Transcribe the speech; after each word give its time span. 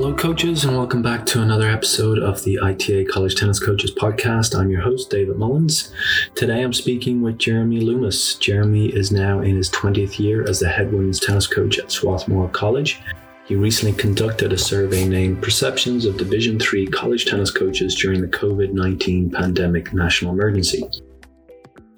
Hello, 0.00 0.14
coaches, 0.14 0.64
and 0.64 0.74
welcome 0.74 1.02
back 1.02 1.26
to 1.26 1.42
another 1.42 1.68
episode 1.68 2.18
of 2.18 2.42
the 2.42 2.58
ITA 2.58 3.04
College 3.04 3.34
Tennis 3.34 3.60
Coaches 3.60 3.94
Podcast. 3.94 4.58
I'm 4.58 4.70
your 4.70 4.80
host, 4.80 5.10
David 5.10 5.36
Mullins. 5.36 5.92
Today 6.34 6.62
I'm 6.62 6.72
speaking 6.72 7.20
with 7.20 7.36
Jeremy 7.36 7.80
Loomis. 7.80 8.36
Jeremy 8.36 8.86
is 8.86 9.12
now 9.12 9.40
in 9.40 9.56
his 9.56 9.68
20th 9.68 10.18
year 10.18 10.48
as 10.48 10.58
the 10.58 10.70
head 10.70 10.90
women's 10.90 11.20
tennis 11.20 11.46
coach 11.46 11.78
at 11.78 11.92
Swarthmore 11.92 12.48
College. 12.48 13.02
He 13.44 13.56
recently 13.56 13.94
conducted 13.94 14.54
a 14.54 14.58
survey 14.58 15.06
named 15.06 15.42
Perceptions 15.42 16.06
of 16.06 16.16
Division 16.16 16.58
Three 16.58 16.86
College 16.86 17.26
Tennis 17.26 17.50
Coaches 17.50 17.94
During 17.94 18.22
the 18.22 18.28
COVID 18.28 18.72
19 18.72 19.28
Pandemic 19.28 19.92
National 19.92 20.32
Emergency. 20.32 20.82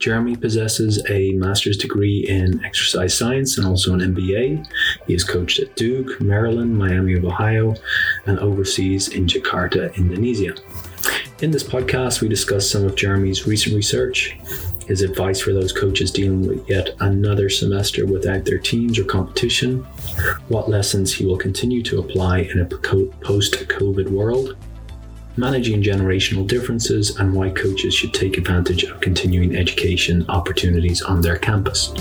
Jeremy 0.02 0.34
possesses 0.34 1.00
a 1.08 1.30
master's 1.34 1.76
degree 1.76 2.26
in 2.28 2.64
exercise 2.64 3.16
science 3.16 3.56
and 3.56 3.64
also 3.64 3.94
an 3.94 4.00
MBA. 4.00 4.66
He 5.06 5.12
has 5.12 5.22
coached 5.22 5.60
at 5.60 5.76
Duke, 5.76 6.20
Maryland, 6.20 6.76
Miami 6.76 7.14
of 7.14 7.24
Ohio, 7.24 7.76
and 8.26 8.36
overseas 8.40 9.06
in 9.06 9.28
Jakarta, 9.28 9.94
Indonesia. 9.94 10.54
In 11.40 11.52
this 11.52 11.62
podcast, 11.62 12.20
we 12.20 12.28
discuss 12.28 12.68
some 12.68 12.84
of 12.84 12.96
Jeremy's 12.96 13.46
recent 13.46 13.76
research, 13.76 14.36
his 14.88 15.02
advice 15.02 15.40
for 15.40 15.52
those 15.52 15.70
coaches 15.70 16.10
dealing 16.10 16.48
with 16.48 16.68
yet 16.68 16.96
another 16.98 17.48
semester 17.48 18.04
without 18.04 18.44
their 18.44 18.58
teams 18.58 18.98
or 18.98 19.04
competition, 19.04 19.84
what 20.48 20.68
lessons 20.68 21.14
he 21.14 21.24
will 21.24 21.38
continue 21.38 21.80
to 21.84 22.00
apply 22.00 22.40
in 22.40 22.58
a 22.58 22.66
post 22.66 23.54
COVID 23.68 24.08
world, 24.08 24.56
managing 25.36 25.82
generational 25.82 26.46
differences, 26.46 27.16
and 27.18 27.32
why 27.32 27.50
coaches 27.50 27.94
should 27.94 28.12
take 28.12 28.38
advantage 28.38 28.84
of 28.84 29.00
continuing 29.00 29.56
education 29.56 30.24
opportunities 30.28 31.02
on 31.02 31.20
their 31.20 31.36
campus. 31.38 31.92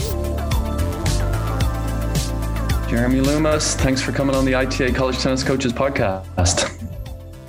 Jeremy 2.90 3.22
Loomis, 3.22 3.76
thanks 3.76 4.02
for 4.02 4.12
coming 4.12 4.36
on 4.36 4.44
the 4.44 4.54
ITA 4.54 4.92
College 4.92 5.18
Tennis 5.20 5.44
Coaches 5.44 5.72
podcast. 5.72 6.78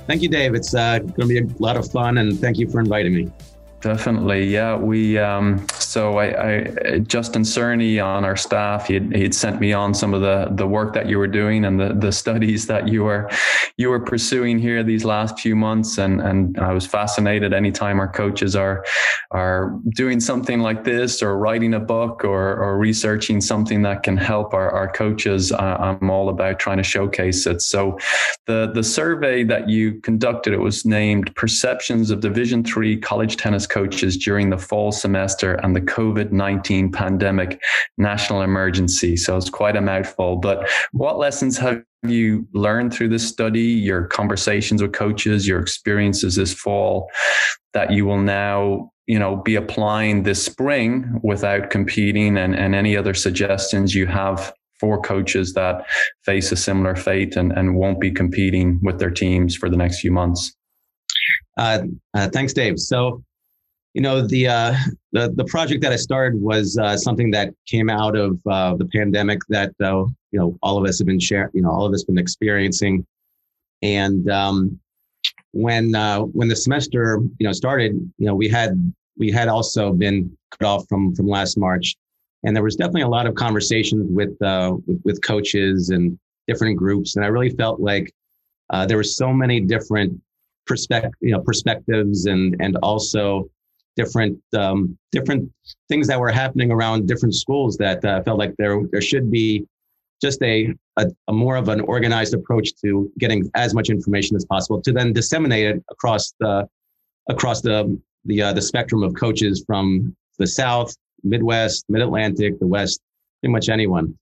Thank 0.07 0.21
you, 0.21 0.29
Dave. 0.29 0.53
It's 0.53 0.73
uh, 0.73 0.99
going 0.99 1.13
to 1.13 1.27
be 1.27 1.39
a 1.39 1.47
lot 1.59 1.75
of 1.75 1.89
fun, 1.91 2.17
and 2.17 2.39
thank 2.39 2.57
you 2.57 2.69
for 2.69 2.79
inviting 2.79 3.13
me. 3.13 3.31
Definitely, 3.81 4.45
yeah. 4.45 4.77
We 4.77 5.17
um, 5.17 5.65
so 5.93 6.17
I, 6.17 6.25
I, 6.53 6.99
Justin 6.99 7.43
Cerny 7.43 8.03
on 8.03 8.25
our 8.25 8.35
staff, 8.35 8.87
he'd, 8.87 9.15
he'd 9.15 9.35
sent 9.35 9.59
me 9.59 9.73
on 9.73 9.93
some 9.93 10.15
of 10.15 10.21
the 10.21 10.47
the 10.51 10.67
work 10.67 10.93
that 10.93 11.07
you 11.07 11.19
were 11.19 11.27
doing 11.27 11.65
and 11.65 11.79
the 11.79 11.93
the 11.93 12.11
studies 12.11 12.65
that 12.67 12.87
you 12.87 13.03
were 13.03 13.29
you 13.77 13.89
were 13.89 13.99
pursuing 13.99 14.57
here 14.57 14.83
these 14.83 15.05
last 15.05 15.39
few 15.39 15.55
months, 15.55 15.99
and 15.99 16.19
and 16.21 16.57
I 16.57 16.73
was 16.73 16.87
fascinated. 16.87 17.53
Anytime 17.53 17.99
our 17.99 18.07
coaches 18.07 18.55
are 18.55 18.83
are 19.31 19.79
doing 19.95 20.19
something 20.19 20.61
like 20.61 20.83
this, 20.83 21.21
or 21.21 21.37
writing 21.37 21.75
a 21.75 21.79
book, 21.79 22.23
or 22.23 22.55
or 22.55 22.77
researching 22.77 23.39
something 23.39 23.83
that 23.83 24.01
can 24.01 24.17
help 24.17 24.53
our 24.53 24.71
our 24.71 24.91
coaches, 24.91 25.51
I'm 25.51 26.09
all 26.09 26.29
about 26.29 26.59
trying 26.59 26.77
to 26.77 26.83
showcase 26.83 27.45
it. 27.45 27.61
So, 27.61 27.99
the 28.47 28.71
the 28.73 28.83
survey 28.83 29.43
that 29.43 29.69
you 29.69 30.01
conducted, 30.01 30.53
it 30.53 30.59
was 30.59 30.85
named 30.85 31.35
"Perceptions 31.35 32.09
of 32.09 32.19
Division 32.19 32.63
Three 32.63 32.97
College 32.97 33.37
Tennis." 33.37 33.67
coaches 33.67 34.17
during 34.17 34.49
the 34.49 34.57
fall 34.57 34.91
semester 34.91 35.55
and 35.63 35.75
the 35.75 35.82
COVID 35.83 36.31
19 36.31 36.91
pandemic 36.91 37.61
national 37.97 38.41
emergency. 38.41 39.15
So 39.15 39.37
it's 39.37 39.49
quite 39.49 39.75
a 39.75 39.81
mouthful. 39.81 40.37
But 40.37 40.69
what 40.91 41.17
lessons 41.17 41.57
have 41.57 41.83
you 42.03 42.47
learned 42.53 42.93
through 42.93 43.09
this 43.09 43.27
study, 43.27 43.61
your 43.61 44.05
conversations 44.05 44.81
with 44.81 44.93
coaches, 44.93 45.47
your 45.47 45.59
experiences 45.59 46.35
this 46.35 46.53
fall 46.53 47.09
that 47.73 47.91
you 47.91 48.05
will 48.05 48.19
now 48.19 48.91
you 49.07 49.19
know 49.19 49.35
be 49.37 49.55
applying 49.55 50.23
this 50.23 50.43
spring 50.43 51.19
without 51.23 51.69
competing 51.69 52.37
and, 52.37 52.55
and 52.55 52.75
any 52.75 52.95
other 52.95 53.13
suggestions 53.13 53.93
you 53.93 54.07
have 54.07 54.53
for 54.79 55.01
coaches 55.01 55.53
that 55.53 55.85
face 56.23 56.51
a 56.51 56.55
similar 56.55 56.95
fate 56.95 57.35
and, 57.35 57.51
and 57.51 57.75
won't 57.75 57.99
be 57.99 58.11
competing 58.11 58.79
with 58.81 58.99
their 58.99 59.11
teams 59.11 59.55
for 59.55 59.69
the 59.69 59.77
next 59.77 59.99
few 59.99 60.11
months 60.11 60.55
uh, 61.57 61.79
uh, 62.13 62.29
thanks 62.29 62.53
dave 62.53 62.79
so 62.79 63.21
you 63.93 64.01
know 64.01 64.25
the 64.25 64.47
uh, 64.47 64.75
the 65.11 65.31
the 65.35 65.45
project 65.45 65.81
that 65.83 65.91
I 65.91 65.97
started 65.97 66.39
was 66.39 66.77
uh, 66.77 66.97
something 66.97 67.29
that 67.31 67.53
came 67.67 67.89
out 67.89 68.15
of 68.15 68.39
uh, 68.47 68.75
the 68.75 68.85
pandemic 68.85 69.39
that 69.49 69.71
uh, 69.81 70.05
you 70.31 70.39
know 70.39 70.57
all 70.63 70.77
of 70.77 70.87
us 70.87 70.97
have 70.99 71.07
been 71.07 71.19
sharing, 71.19 71.51
you 71.53 71.61
know 71.61 71.71
all 71.71 71.85
of 71.85 71.93
us 71.93 72.03
been 72.03 72.17
experiencing, 72.17 73.05
and 73.83 74.29
um, 74.29 74.79
when 75.51 75.93
uh, 75.93 76.21
when 76.21 76.47
the 76.47 76.55
semester 76.55 77.19
you 77.37 77.45
know 77.45 77.53
started, 77.53 77.93
you 78.17 78.25
know 78.25 78.33
we 78.33 78.49
had 78.49 78.93
we 79.17 79.31
had 79.31 79.47
also 79.47 79.93
been 79.93 80.35
cut 80.51 80.67
off 80.67 80.87
from 80.89 81.13
from 81.15 81.27
last 81.27 81.57
March, 81.57 81.95
and 82.43 82.55
there 82.55 82.63
was 82.63 82.75
definitely 82.75 83.03
a 83.03 83.07
lot 83.07 83.27
of 83.27 83.35
conversations 83.35 84.07
with 84.09 84.41
uh, 84.41 84.75
with, 84.87 85.01
with 85.05 85.21
coaches 85.21 85.91
and 85.91 86.17
different 86.47 86.77
groups, 86.77 87.15
and 87.15 87.23
I 87.23 87.27
really 87.27 87.51
felt 87.51 87.79
like 87.79 88.11
there 88.87 88.97
were 88.97 89.03
so 89.03 89.31
many 89.31 89.59
different 89.59 90.19
perspective 90.65 91.11
you 91.21 91.31
know 91.31 91.41
perspectives 91.41 92.25
and 92.25 92.55
and 92.59 92.75
also 92.77 93.47
different 93.95 94.39
um, 94.55 94.97
different 95.11 95.51
things 95.89 96.07
that 96.07 96.19
were 96.19 96.31
happening 96.31 96.71
around 96.71 97.07
different 97.07 97.35
schools 97.35 97.77
that 97.77 98.03
uh, 98.03 98.21
felt 98.23 98.39
like 98.39 98.55
there 98.57 98.81
there 98.91 99.01
should 99.01 99.31
be 99.31 99.65
just 100.21 100.41
a, 100.41 100.73
a, 100.97 101.05
a, 101.27 101.33
more 101.33 101.57
of 101.57 101.67
an 101.67 101.81
organized 101.81 102.33
approach 102.33 102.69
to 102.81 103.11
getting 103.19 103.49
as 103.55 103.73
much 103.73 103.89
information 103.89 104.37
as 104.37 104.45
possible 104.45 104.81
to 104.81 104.93
then 104.93 105.11
disseminate 105.11 105.75
it 105.75 105.83
across 105.91 106.33
the 106.39 106.67
across 107.29 107.61
the 107.61 107.99
the 108.25 108.41
uh, 108.41 108.53
the 108.53 108.61
spectrum 108.61 109.03
of 109.03 109.13
coaches 109.15 109.63
from 109.67 110.15
the 110.39 110.47
South, 110.47 110.95
Midwest, 111.23 111.85
Mid 111.89 112.01
Atlantic, 112.01 112.57
the 112.59 112.67
West, 112.67 113.01
pretty 113.41 113.51
much 113.51 113.69
anyone. 113.69 114.17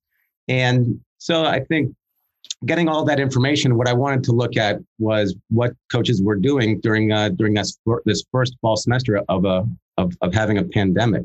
And 0.48 1.00
so 1.20 1.46
I 1.46 1.60
think 1.60 1.94
getting 2.66 2.88
all 2.88 3.04
that 3.06 3.20
information, 3.20 3.76
what 3.76 3.88
I 3.88 3.94
wanted 3.94 4.24
to 4.26 4.32
look 4.32 4.58
at 4.58 4.80
was 5.00 5.36
what 5.50 5.74
coaches 5.92 6.22
were 6.22 6.36
doing 6.36 6.80
during 6.80 7.12
uh, 7.12 7.30
during 7.30 7.54
this 7.54 7.80
this 8.06 8.24
first 8.32 8.56
fall 8.62 8.76
semester 8.76 9.22
of 9.30 9.46
a 9.46 9.68
of, 9.98 10.14
of 10.22 10.34
having 10.34 10.58
a 10.58 10.64
pandemic 10.64 11.24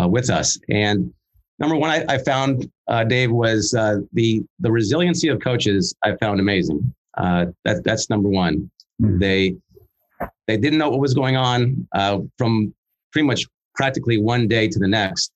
uh, 0.00 0.08
with 0.08 0.30
us. 0.30 0.58
And 0.68 1.12
number 1.58 1.76
one, 1.76 1.90
I, 1.90 2.04
I 2.08 2.18
found 2.18 2.70
uh, 2.88 3.04
Dave 3.04 3.30
was 3.30 3.74
uh, 3.74 4.00
the 4.12 4.42
the 4.60 4.70
resiliency 4.70 5.28
of 5.28 5.40
coaches. 5.40 5.94
I 6.04 6.16
found 6.16 6.40
amazing. 6.40 6.94
Uh, 7.16 7.46
that 7.64 7.84
that's 7.84 8.08
number 8.08 8.28
one. 8.28 8.70
Mm-hmm. 9.00 9.18
They 9.18 9.56
they 10.46 10.56
didn't 10.56 10.78
know 10.78 10.90
what 10.90 11.00
was 11.00 11.14
going 11.14 11.36
on 11.36 11.86
uh, 11.92 12.20
from 12.38 12.74
pretty 13.10 13.26
much 13.26 13.46
practically 13.74 14.18
one 14.18 14.46
day 14.48 14.68
to 14.68 14.78
the 14.78 14.88
next. 14.88 15.32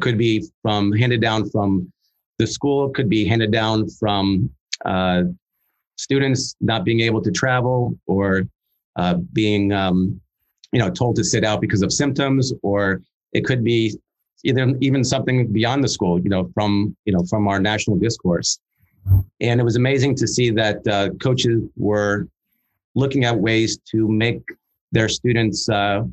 could 0.00 0.16
be 0.16 0.46
from 0.62 0.92
handed 0.92 1.20
down 1.20 1.50
from 1.50 1.92
the 2.38 2.46
school 2.46 2.90
could 2.90 3.08
be 3.08 3.24
handed 3.24 3.52
down 3.52 3.88
from 3.88 4.50
uh, 4.84 5.22
students 5.96 6.56
not 6.60 6.84
being 6.84 7.00
able 7.00 7.22
to 7.22 7.30
travel 7.30 7.96
or 8.06 8.42
uh, 8.96 9.14
being 9.32 9.72
um, 9.72 10.20
you 10.72 10.80
know 10.80 10.90
told 10.90 11.16
to 11.16 11.24
sit 11.24 11.44
out 11.44 11.60
because 11.60 11.82
of 11.82 11.92
symptoms 11.92 12.52
or 12.62 13.00
it 13.32 13.44
could 13.44 13.62
be 13.62 13.96
either 14.44 14.74
even 14.80 15.02
something 15.02 15.46
beyond 15.52 15.82
the 15.82 15.88
school 15.88 16.20
you 16.20 16.28
know 16.28 16.50
from 16.54 16.96
you 17.04 17.12
know 17.12 17.24
from 17.28 17.48
our 17.48 17.60
national 17.60 17.96
discourse. 17.96 18.58
And 19.40 19.60
it 19.60 19.64
was 19.64 19.76
amazing 19.76 20.14
to 20.16 20.26
see 20.26 20.50
that 20.52 20.86
uh, 20.88 21.10
coaches 21.20 21.62
were 21.76 22.26
looking 22.94 23.24
at 23.24 23.36
ways 23.36 23.78
to 23.90 24.08
make 24.08 24.40
their 24.92 25.10
students 25.10 25.68
uh, 25.68 26.04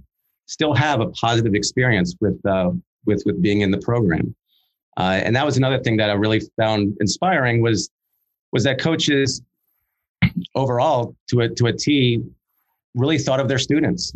still 0.48 0.74
have 0.74 1.00
a 1.00 1.08
positive 1.12 1.56
experience 1.56 2.16
with 2.20 2.40
uh, 2.46 2.72
with 3.06 3.24
with 3.26 3.42
being 3.42 3.62
in 3.62 3.72
the 3.72 3.80
program 3.80 4.36
uh, 4.98 5.22
and 5.24 5.36
that 5.36 5.46
was 5.46 5.58
another 5.58 5.80
thing 5.80 5.98
that 5.98 6.10
I 6.10 6.14
really 6.14 6.42
found 6.58 6.96
inspiring 7.00 7.62
was 7.62 7.90
was 8.52 8.64
that 8.66 8.80
coaches 8.80 9.42
overall 10.56 11.16
to 11.30 11.42
a 11.42 11.50
to 11.50 11.68
a 11.68 11.74
T 11.74 12.22
really 12.96 13.18
thought 13.18 13.40
of 13.40 13.48
their 13.48 13.60
students 13.60 14.14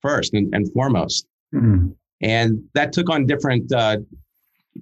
first 0.00 0.34
and, 0.34 0.54
and 0.54 0.72
foremost. 0.72 1.26
Mm-hmm. 1.54 1.88
And 2.22 2.62
that 2.74 2.92
took 2.92 3.10
on 3.10 3.26
different 3.26 3.72
uh, 3.72 3.98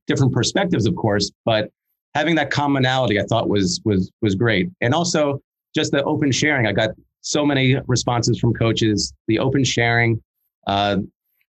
different 0.07 0.33
perspectives, 0.33 0.87
of 0.87 0.95
course, 0.95 1.31
but 1.45 1.71
having 2.15 2.35
that 2.37 2.51
commonality 2.51 3.19
I 3.19 3.25
thought 3.25 3.49
was 3.49 3.81
was 3.85 4.11
was 4.21 4.35
great. 4.35 4.69
And 4.81 4.95
also 4.95 5.41
just 5.75 5.93
the 5.93 6.03
open 6.05 6.33
sharing. 6.33 6.67
I 6.67 6.73
got 6.73 6.91
so 7.23 7.47
many 7.47 7.77
responses 7.87 8.39
from 8.39 8.53
coaches, 8.55 9.13
the 9.29 9.39
open 9.39 9.63
sharing, 9.63 10.23
uh, 10.67 10.99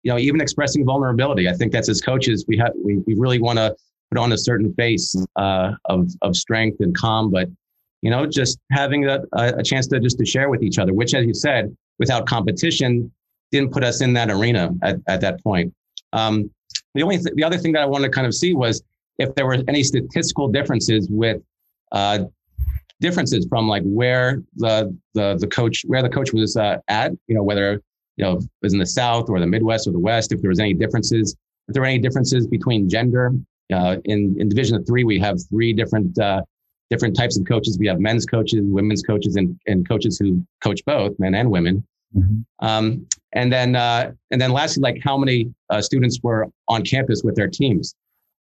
you 0.04 0.12
know, 0.12 0.18
even 0.18 0.40
expressing 0.40 0.84
vulnerability. 0.84 1.48
I 1.48 1.54
think 1.54 1.72
that's 1.72 1.88
as 1.88 2.00
coaches, 2.00 2.44
we 2.46 2.56
have 2.58 2.72
we, 2.82 2.98
we 2.98 3.14
really 3.14 3.40
want 3.40 3.58
to 3.58 3.74
put 4.10 4.20
on 4.20 4.32
a 4.32 4.38
certain 4.38 4.72
face 4.74 5.16
uh, 5.36 5.72
of 5.86 6.10
of 6.22 6.36
strength 6.36 6.76
and 6.80 6.94
calm, 6.96 7.30
but 7.30 7.48
you 8.02 8.10
know, 8.10 8.26
just 8.26 8.58
having 8.70 9.08
a, 9.08 9.20
a 9.32 9.62
chance 9.62 9.86
to 9.88 9.98
just 9.98 10.18
to 10.18 10.26
share 10.26 10.50
with 10.50 10.62
each 10.62 10.78
other, 10.78 10.92
which, 10.92 11.14
as 11.14 11.24
you 11.24 11.32
said, 11.34 11.74
without 11.98 12.26
competition, 12.26 13.10
didn't 13.50 13.72
put 13.72 13.82
us 13.82 14.02
in 14.02 14.12
that 14.12 14.30
arena 14.30 14.70
at, 14.82 14.96
at 15.08 15.22
that 15.22 15.42
point. 15.42 15.72
Um, 16.12 16.50
the 16.94 17.02
only 17.02 17.16
th- 17.16 17.34
the 17.34 17.42
other 17.42 17.56
thing 17.56 17.72
that 17.72 17.82
I 17.82 17.86
wanted 17.86 18.08
to 18.08 18.12
kind 18.12 18.26
of 18.26 18.34
see 18.34 18.54
was 18.54 18.82
if 19.18 19.34
there 19.34 19.46
were 19.46 19.58
any 19.68 19.82
statistical 19.82 20.48
differences 20.48 21.08
with 21.10 21.40
uh, 21.92 22.24
differences 23.00 23.46
from 23.48 23.68
like 23.68 23.82
where 23.84 24.42
the 24.56 24.94
the 25.14 25.36
the 25.36 25.46
coach 25.46 25.82
where 25.86 26.02
the 26.02 26.10
coach 26.10 26.32
was 26.34 26.58
uh, 26.58 26.76
at, 26.88 27.12
you 27.26 27.34
know, 27.34 27.42
whether 27.42 27.80
you 28.16 28.24
know, 28.24 28.40
was 28.62 28.72
in 28.72 28.78
the 28.78 28.86
South 28.86 29.28
or 29.28 29.40
the 29.40 29.46
Midwest 29.46 29.86
or 29.86 29.92
the 29.92 29.98
West, 29.98 30.32
if 30.32 30.40
there 30.40 30.50
was 30.50 30.60
any 30.60 30.74
differences, 30.74 31.36
if 31.68 31.74
there 31.74 31.82
were 31.82 31.88
any 31.88 31.98
differences 31.98 32.46
between 32.46 32.88
gender. 32.88 33.32
Uh, 33.72 33.96
in, 34.04 34.36
in 34.38 34.48
Division 34.48 34.76
of 34.76 34.86
Three, 34.86 35.04
we 35.04 35.18
have 35.18 35.38
three 35.48 35.72
different 35.72 36.18
uh, 36.18 36.42
different 36.90 37.16
types 37.16 37.38
of 37.38 37.46
coaches. 37.46 37.78
We 37.78 37.86
have 37.86 37.98
men's 37.98 38.26
coaches, 38.26 38.60
women's 38.62 39.02
coaches, 39.02 39.36
and, 39.36 39.58
and 39.66 39.88
coaches 39.88 40.18
who 40.18 40.44
coach 40.62 40.84
both 40.84 41.18
men 41.18 41.34
and 41.34 41.50
women. 41.50 41.84
Mm-hmm. 42.16 42.66
Um, 42.66 43.06
and 43.32 43.52
then, 43.52 43.74
uh, 43.74 44.12
and 44.30 44.40
then 44.40 44.52
lastly, 44.52 44.82
like 44.82 45.00
how 45.02 45.16
many 45.16 45.52
uh, 45.70 45.80
students 45.80 46.20
were 46.22 46.46
on 46.68 46.84
campus 46.84 47.22
with 47.24 47.34
their 47.34 47.48
teams? 47.48 47.94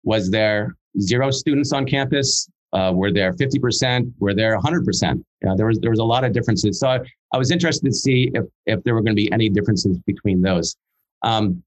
Was 0.03 0.31
there 0.31 0.75
zero 1.01 1.31
students 1.31 1.73
on 1.73 1.87
campus? 1.87 2.49
Uh, 2.73 2.93
were 2.95 3.13
there 3.13 3.33
50%? 3.33 4.13
Were 4.21 4.35
there 4.35 4.57
100%? 4.59 5.25
Yeah, 5.43 5.55
there 5.57 5.67
was 5.67 5.81
there 5.81 5.91
was 5.91 5.99
a 5.99 6.05
lot 6.05 6.25
of 6.25 6.33
differences. 6.33 6.79
So 6.79 6.89
I, 6.89 7.01
I 7.33 7.39
was 7.39 7.51
interested 7.51 7.87
to 7.87 7.93
see 7.93 8.31
if 8.35 8.45
if 8.67 8.83
there 8.85 8.95
were 8.95 9.01
going 9.01 9.17
to 9.17 9.23
be 9.23 9.31
any 9.33 9.49
differences 9.49 9.99
between 10.07 10.43
those. 10.43 10.77
Um, 11.23 11.63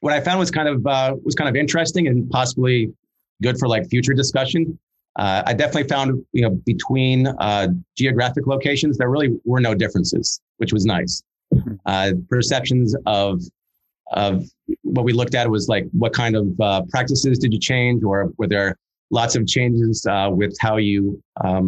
what 0.00 0.12
I 0.12 0.20
found 0.20 0.38
was 0.38 0.50
kind 0.50 0.68
of 0.68 0.86
uh, 0.86 1.16
was 1.24 1.34
kind 1.34 1.48
of 1.48 1.56
interesting 1.56 2.08
and 2.08 2.28
possibly 2.30 2.92
good 3.42 3.58
for 3.58 3.68
like 3.68 3.88
future 3.88 4.14
discussion. 4.14 4.78
Uh, 5.16 5.42
I 5.46 5.54
definitely 5.54 5.88
found 5.88 6.24
you 6.32 6.42
know 6.42 6.50
between 6.50 7.26
uh, 7.26 7.68
geographic 7.96 8.46
locations 8.46 8.98
there 8.98 9.08
really 9.08 9.36
were 9.44 9.60
no 9.60 9.74
differences, 9.74 10.40
which 10.58 10.72
was 10.72 10.84
nice. 10.84 11.22
Mm-hmm. 11.54 11.74
Uh, 11.86 12.12
perceptions 12.28 12.94
of 13.06 13.42
of 14.12 14.44
what 14.82 15.04
we 15.04 15.12
looked 15.12 15.34
at 15.34 15.48
was 15.48 15.68
like 15.68 15.86
what 15.92 16.12
kind 16.12 16.36
of 16.36 16.60
uh, 16.60 16.82
practices 16.90 17.38
did 17.38 17.52
you 17.52 17.58
change, 17.58 18.04
or 18.04 18.32
were 18.36 18.46
there 18.46 18.76
lots 19.20 19.34
of 19.36 19.46
changes 19.46 20.04
uh, 20.14 20.28
with 20.40 20.54
how 20.60 20.76
you 20.76 21.22
um, 21.42 21.66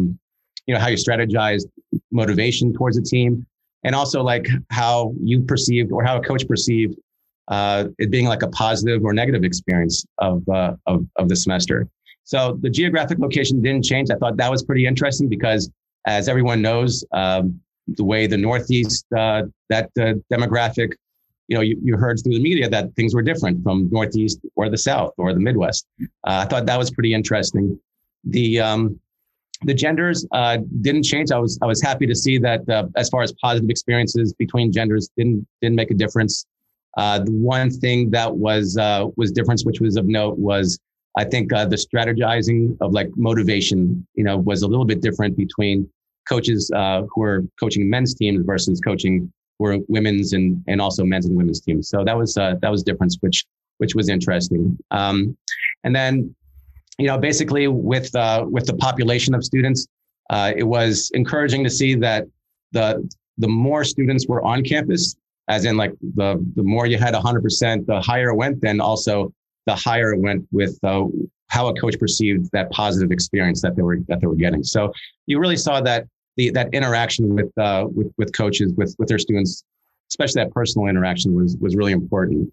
you 0.65 0.73
know 0.73 0.79
how 0.79 0.89
you 0.93 0.97
strategize 0.97 1.63
motivation 2.11 2.73
towards 2.73 2.97
a 2.97 3.01
team, 3.01 3.45
and 3.85 3.95
also 3.95 4.21
like 4.21 4.47
how 4.69 5.13
you 5.29 5.41
perceived 5.43 5.91
or 5.91 6.03
how 6.03 6.17
a 6.17 6.21
coach 6.21 6.47
perceived 6.47 6.95
uh, 7.47 7.85
it 7.97 8.11
being 8.11 8.25
like 8.25 8.43
a 8.43 8.49
positive 8.49 9.03
or 9.03 9.13
negative 9.13 9.43
experience 9.43 10.05
of, 10.17 10.47
uh, 10.49 10.73
of, 10.85 11.05
of 11.15 11.29
the 11.29 11.35
semester. 11.35 11.87
So 12.23 12.57
the 12.61 12.69
geographic 12.69 13.19
location 13.19 13.61
didn't 13.61 13.85
change. 13.85 14.09
I 14.11 14.15
thought 14.15 14.35
that 14.37 14.51
was 14.51 14.63
pretty 14.63 14.85
interesting 14.85 15.29
because, 15.29 15.71
as 16.05 16.27
everyone 16.27 16.61
knows, 16.61 17.05
um, 17.13 17.59
the 17.87 18.03
way 18.03 18.27
the 18.27 18.37
Northeast 18.37 19.05
uh, 19.15 19.43
that 19.69 19.89
uh, 19.97 20.15
demographic, 20.33 20.91
you 21.47 21.55
know, 21.55 21.61
you, 21.61 21.79
you 21.81 21.97
heard 21.97 22.19
through 22.21 22.33
the 22.33 22.41
media 22.41 22.69
that 22.69 22.93
things 22.95 23.13
were 23.13 23.21
different 23.21 23.63
from 23.63 23.89
Northeast 23.91 24.39
or 24.55 24.69
the 24.69 24.77
South 24.77 25.13
or 25.17 25.33
the 25.33 25.39
Midwest. 25.39 25.87
Uh, 26.01 26.05
I 26.23 26.45
thought 26.45 26.65
that 26.65 26.77
was 26.77 26.91
pretty 26.91 27.13
interesting. 27.13 27.79
The 28.25 28.59
um, 28.59 28.99
the 29.63 29.73
genders 29.73 30.25
uh, 30.33 30.57
didn't 30.81 31.03
change. 31.03 31.31
I 31.31 31.39
was 31.39 31.57
I 31.61 31.65
was 31.65 31.81
happy 31.81 32.05
to 32.05 32.15
see 32.15 32.37
that 32.39 32.67
uh, 32.69 32.87
as 32.95 33.09
far 33.09 33.21
as 33.23 33.33
positive 33.41 33.69
experiences 33.69 34.33
between 34.33 34.71
genders 34.71 35.09
didn't 35.17 35.47
didn't 35.61 35.75
make 35.75 35.91
a 35.91 35.95
difference. 35.95 36.45
Uh, 36.97 37.19
the 37.19 37.31
one 37.31 37.69
thing 37.69 38.09
that 38.11 38.35
was 38.35 38.77
uh, 38.77 39.07
was 39.15 39.31
difference, 39.31 39.65
which 39.65 39.79
was 39.79 39.97
of 39.97 40.05
note, 40.05 40.37
was 40.37 40.79
I 41.15 41.23
think 41.23 41.53
uh, 41.53 41.65
the 41.65 41.75
strategizing 41.77 42.77
of 42.81 42.91
like 42.91 43.09
motivation, 43.15 44.05
you 44.15 44.23
know, 44.23 44.37
was 44.37 44.61
a 44.61 44.67
little 44.67 44.85
bit 44.85 45.01
different 45.01 45.37
between 45.37 45.89
coaches 46.27 46.69
uh, 46.75 47.03
who 47.13 47.23
are 47.23 47.43
coaching 47.59 47.89
men's 47.89 48.13
teams 48.13 48.45
versus 48.45 48.79
coaching 48.81 49.31
who 49.57 49.65
are 49.65 49.77
women's 49.87 50.33
and 50.33 50.63
and 50.67 50.81
also 50.81 51.03
men's 51.03 51.25
and 51.25 51.35
women's 51.35 51.61
teams. 51.61 51.89
So 51.89 52.03
that 52.03 52.17
was 52.17 52.37
uh, 52.37 52.55
that 52.61 52.71
was 52.71 52.83
difference, 52.83 53.17
which 53.21 53.45
which 53.77 53.95
was 53.95 54.09
interesting. 54.09 54.77
Um, 54.91 55.37
and 55.83 55.95
then, 55.95 56.35
you 56.97 57.07
know, 57.07 57.17
basically 57.17 57.67
with 57.67 58.13
uh, 58.15 58.45
with 58.49 58.65
the 58.65 58.75
population 58.75 59.33
of 59.35 59.43
students, 59.43 59.87
it 60.31 60.67
was 60.67 61.11
encouraging 61.13 61.63
to 61.63 61.69
see 61.69 61.95
that 61.95 62.25
the 62.71 63.07
the 63.37 63.47
more 63.47 63.83
students 63.83 64.27
were 64.27 64.41
on 64.43 64.63
campus, 64.63 65.15
as 65.47 65.65
in 65.65 65.77
like 65.77 65.93
the 66.15 66.43
the 66.55 66.63
more 66.63 66.85
you 66.85 66.97
had 66.97 67.13
100%, 67.13 67.85
the 67.85 68.01
higher 68.01 68.29
it 68.29 68.35
went. 68.35 68.61
Then 68.61 68.81
also 68.81 69.31
the 69.65 69.75
higher 69.75 70.13
it 70.13 70.19
went 70.19 70.47
with 70.51 70.77
uh, 70.83 71.05
how 71.49 71.67
a 71.67 71.79
coach 71.79 71.97
perceived 71.99 72.49
that 72.51 72.69
positive 72.71 73.11
experience 73.11 73.61
that 73.61 73.75
they 73.75 73.81
were 73.81 73.99
that 74.07 74.21
they 74.21 74.27
were 74.27 74.35
getting. 74.35 74.63
So 74.63 74.91
you 75.27 75.39
really 75.39 75.57
saw 75.57 75.81
that 75.81 76.05
the 76.37 76.51
that 76.51 76.73
interaction 76.73 77.35
with 77.35 77.55
uh, 77.57 77.87
with 77.93 78.11
with 78.17 78.31
coaches 78.33 78.71
with 78.77 78.95
with 78.97 79.09
their 79.09 79.19
students, 79.19 79.63
especially 80.09 80.43
that 80.43 80.51
personal 80.51 80.87
interaction 80.87 81.35
was 81.35 81.57
was 81.57 81.75
really 81.75 81.91
important. 81.91 82.51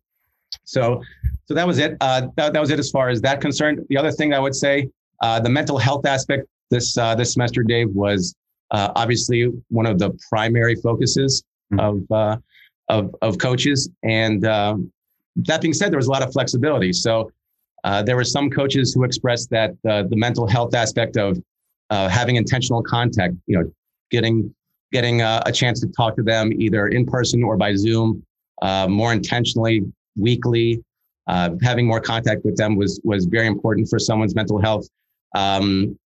So 0.65 1.03
so 1.47 1.55
that 1.55 1.67
was 1.67 1.79
it. 1.79 1.97
Uh, 2.01 2.29
that, 2.37 2.53
that 2.53 2.61
was 2.61 2.71
it 2.71 2.79
as 2.79 2.91
far 2.91 3.09
as 3.09 3.21
that 3.23 3.41
concerned. 3.41 3.85
The 3.89 3.97
other 3.97 4.11
thing 4.11 4.33
I 4.33 4.39
would 4.39 4.55
say, 4.55 4.89
uh, 5.23 5.41
the 5.41 5.51
mental 5.51 5.79
health 5.79 6.07
aspect 6.07 6.47
this 6.71 6.97
uh, 6.97 7.15
this 7.15 7.33
semester, 7.33 7.63
Dave, 7.63 7.91
was 7.91 8.35
uh, 8.71 8.91
obviously 8.97 9.51
one 9.69 9.87
of 9.87 9.99
the 9.99 10.11
primary 10.29 10.75
focuses 10.77 11.45
mm-hmm. 11.73 11.81
of 11.81 12.11
uh, 12.11 12.37
of, 12.89 13.15
of 13.23 13.39
coaches. 13.39 13.89
And 14.03 14.47
um, 14.47 14.93
that 15.37 15.61
being 15.61 15.75
said, 15.75 15.91
there 15.91 15.99
was 15.99 16.07
a 16.07 16.11
lot 16.11 16.23
of 16.23 16.33
flexibility. 16.33 16.93
So 16.93 17.31
uh, 17.83 18.03
there 18.03 18.17
were 18.17 18.25
some 18.25 18.51
coaches 18.51 18.93
who 18.93 19.05
expressed 19.05 19.51
that 19.51 19.73
the 19.83 20.09
mental 20.13 20.47
health 20.47 20.75
aspect 20.75 21.17
of 21.17 21.39
uh, 21.91 22.09
having 22.09 22.37
intentional 22.37 22.83
contact, 22.83 23.35
you 23.47 23.59
know, 23.59 23.71
getting 24.11 24.55
getting 24.93 25.23
uh, 25.23 25.43
a 25.45 25.53
chance 25.53 25.81
to 25.81 25.89
talk 25.89 26.17
to 26.17 26.23
them 26.23 26.53
either 26.53 26.89
in 26.89 27.05
person 27.05 27.43
or 27.43 27.57
by 27.57 27.75
Zoom, 27.75 28.23
uh, 28.63 28.87
more 28.89 29.13
intentionally, 29.13 29.83
weekly, 30.17 30.83
uh, 31.27 31.51
having 31.63 31.87
more 31.87 32.01
contact 32.01 32.45
with 32.45 32.57
them 32.57 32.77
was 32.77 33.01
was 33.05 33.25
very 33.27 33.47
important 33.47 33.89
for 33.89 33.99
someone's 33.99 34.35
mental 34.35 34.61
health. 34.61 34.87
Um, 35.35 35.99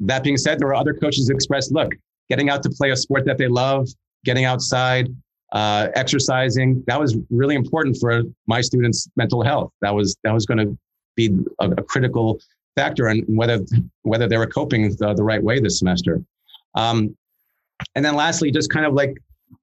that 0.00 0.22
being 0.22 0.36
said, 0.36 0.58
there 0.58 0.68
were 0.68 0.74
other 0.74 0.94
coaches 0.94 1.30
expressed, 1.30 1.72
look, 1.72 1.92
getting 2.28 2.50
out 2.50 2.62
to 2.62 2.70
play 2.70 2.90
a 2.90 2.96
sport 2.96 3.24
that 3.24 3.38
they 3.38 3.48
love, 3.48 3.88
getting 4.24 4.44
outside, 4.44 5.08
uh, 5.52 5.88
exercising. 5.94 6.84
That 6.86 7.00
was 7.00 7.16
really 7.30 7.54
important 7.54 7.96
for 8.00 8.22
my 8.46 8.60
students' 8.60 9.08
mental 9.16 9.42
health. 9.42 9.72
That 9.80 9.94
was 9.94 10.16
that 10.24 10.32
was 10.32 10.46
going 10.46 10.58
to 10.58 10.78
be 11.16 11.36
a, 11.60 11.70
a, 11.70 11.82
critical 11.82 12.38
factor 12.78 13.08
in 13.08 13.18
whether 13.26 13.58
whether 14.02 14.28
they 14.28 14.38
were 14.38 14.46
coping 14.46 14.82
the, 15.00 15.12
the 15.14 15.24
right 15.24 15.42
way 15.42 15.58
this 15.58 15.78
semester. 15.80 16.22
Um, 16.74 17.16
and 17.94 18.04
then 18.04 18.14
lastly, 18.14 18.50
just 18.50 18.70
kind 18.70 18.86
of 18.86 18.94
like 18.94 19.14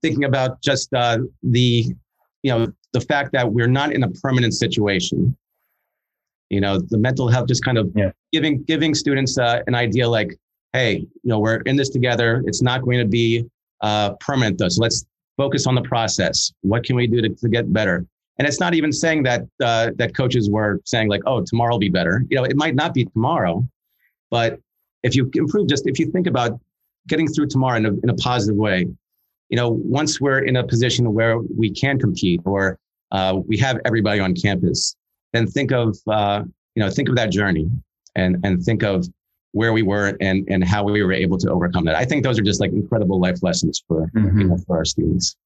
thinking 0.01 0.25
about 0.25 0.61
just 0.61 0.93
uh, 0.93 1.19
the 1.41 1.95
you 2.43 2.51
know 2.51 2.67
the 2.91 3.01
fact 3.01 3.31
that 3.31 3.45
we're 3.55 3.73
not 3.79 3.93
in 3.93 4.03
a 4.03 4.09
permanent 4.23 4.53
situation. 4.53 5.35
You 6.49 6.61
know, 6.61 6.77
the 6.77 6.97
mental 6.97 7.27
health 7.27 7.47
just 7.47 7.63
kind 7.63 7.77
of 7.77 7.91
yeah. 7.95 8.11
giving 8.33 8.63
giving 8.63 8.93
students 8.93 9.37
uh, 9.37 9.61
an 9.67 9.75
idea 9.75 10.07
like, 10.09 10.31
hey, 10.73 10.97
you 10.97 11.29
know, 11.29 11.39
we're 11.39 11.61
in 11.61 11.75
this 11.77 11.89
together. 11.89 12.43
It's 12.45 12.61
not 12.61 12.83
going 12.83 12.99
to 12.99 13.07
be 13.21 13.45
uh, 13.81 14.11
permanent 14.19 14.57
though. 14.57 14.69
So 14.69 14.81
let's 14.81 15.05
focus 15.37 15.67
on 15.67 15.75
the 15.75 15.81
process. 15.81 16.51
What 16.61 16.83
can 16.83 16.95
we 16.95 17.07
do 17.07 17.21
to, 17.21 17.29
to 17.29 17.49
get 17.49 17.71
better? 17.71 18.05
And 18.37 18.47
it's 18.47 18.59
not 18.59 18.73
even 18.73 18.91
saying 18.91 19.23
that 19.23 19.43
uh, 19.63 19.91
that 19.95 20.15
coaches 20.15 20.49
were 20.49 20.81
saying 20.85 21.07
like, 21.07 21.21
oh, 21.25 21.43
tomorrow 21.45 21.73
will 21.73 21.79
be 21.79 21.89
better. 21.89 22.23
You 22.29 22.37
know, 22.37 22.43
it 22.43 22.55
might 22.55 22.75
not 22.75 22.93
be 22.93 23.05
tomorrow, 23.05 23.67
but 24.29 24.59
if 25.03 25.15
you 25.15 25.29
improve, 25.35 25.69
just 25.69 25.87
if 25.87 25.99
you 25.99 26.11
think 26.11 26.27
about 26.27 26.59
getting 27.07 27.27
through 27.27 27.47
tomorrow 27.47 27.77
in 27.77 27.85
a, 27.85 27.93
in 28.03 28.09
a 28.09 28.15
positive 28.15 28.57
way, 28.57 28.87
you 29.49 29.55
know, 29.55 29.69
once 29.69 30.19
we're 30.19 30.39
in 30.39 30.57
a 30.57 30.63
position 30.63 31.13
where 31.13 31.37
we 31.37 31.69
can 31.69 31.99
compete 31.99 32.41
or 32.45 32.77
uh, 33.11 33.39
we 33.47 33.57
have 33.57 33.79
everybody 33.85 34.19
on 34.19 34.33
campus, 34.33 34.95
then 35.31 35.47
think 35.47 35.71
of 35.71 35.97
uh, 36.07 36.43
you 36.75 36.83
know 36.83 36.89
think 36.89 37.09
of 37.09 37.15
that 37.15 37.31
journey 37.31 37.69
and 38.15 38.37
and 38.43 38.63
think 38.63 38.83
of 38.83 39.07
where 39.51 39.71
we 39.71 39.83
were 39.83 40.17
and 40.19 40.45
and 40.49 40.63
how 40.63 40.83
we 40.83 41.01
were 41.03 41.13
able 41.13 41.37
to 41.37 41.49
overcome 41.49 41.85
that. 41.85 41.95
I 41.95 42.03
think 42.05 42.23
those 42.23 42.39
are 42.39 42.43
just 42.43 42.59
like 42.59 42.71
incredible 42.71 43.19
life 43.19 43.41
lessons 43.41 43.83
for 43.87 44.07
mm-hmm. 44.15 44.39
you 44.39 44.47
know, 44.47 44.57
for 44.65 44.77
our 44.77 44.85
students. 44.85 45.37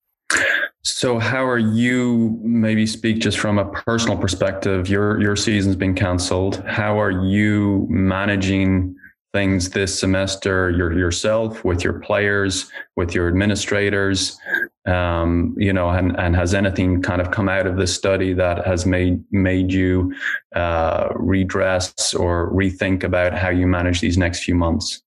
So 0.81 1.19
how 1.19 1.45
are 1.45 1.57
you 1.57 2.39
maybe 2.41 2.85
speak 2.85 3.19
just 3.19 3.37
from 3.37 3.57
a 3.57 3.69
personal 3.69 4.17
perspective. 4.17 4.87
Your 4.87 5.21
your 5.21 5.35
season's 5.35 5.75
been 5.75 5.93
canceled. 5.93 6.63
How 6.65 6.99
are 6.99 7.11
you 7.11 7.85
managing 7.89 8.95
things 9.31 9.69
this 9.69 9.99
semester 9.99 10.71
your, 10.71 10.97
yourself 10.97 11.63
with 11.63 11.83
your 11.83 11.99
players 11.99 12.71
with 12.95 13.13
your 13.13 13.27
administrators? 13.27 14.37
Um, 14.85 15.53
you 15.57 15.73
know 15.73 15.89
and, 15.89 16.17
and 16.17 16.35
has 16.35 16.53
anything 16.53 17.01
kind 17.01 17.21
of 17.21 17.29
come 17.29 17.49
out 17.49 17.67
of 17.67 17.77
this 17.77 17.93
study 17.93 18.33
that 18.33 18.65
has 18.65 18.85
made 18.85 19.23
made 19.31 19.71
you 19.71 20.15
uh, 20.55 21.09
redress 21.15 22.13
or 22.13 22.51
rethink 22.51 23.03
about 23.03 23.33
how 23.33 23.49
you 23.49 23.67
manage 23.67 23.99
these 23.99 24.17
next 24.17 24.43
few 24.43 24.55
months? 24.55 25.01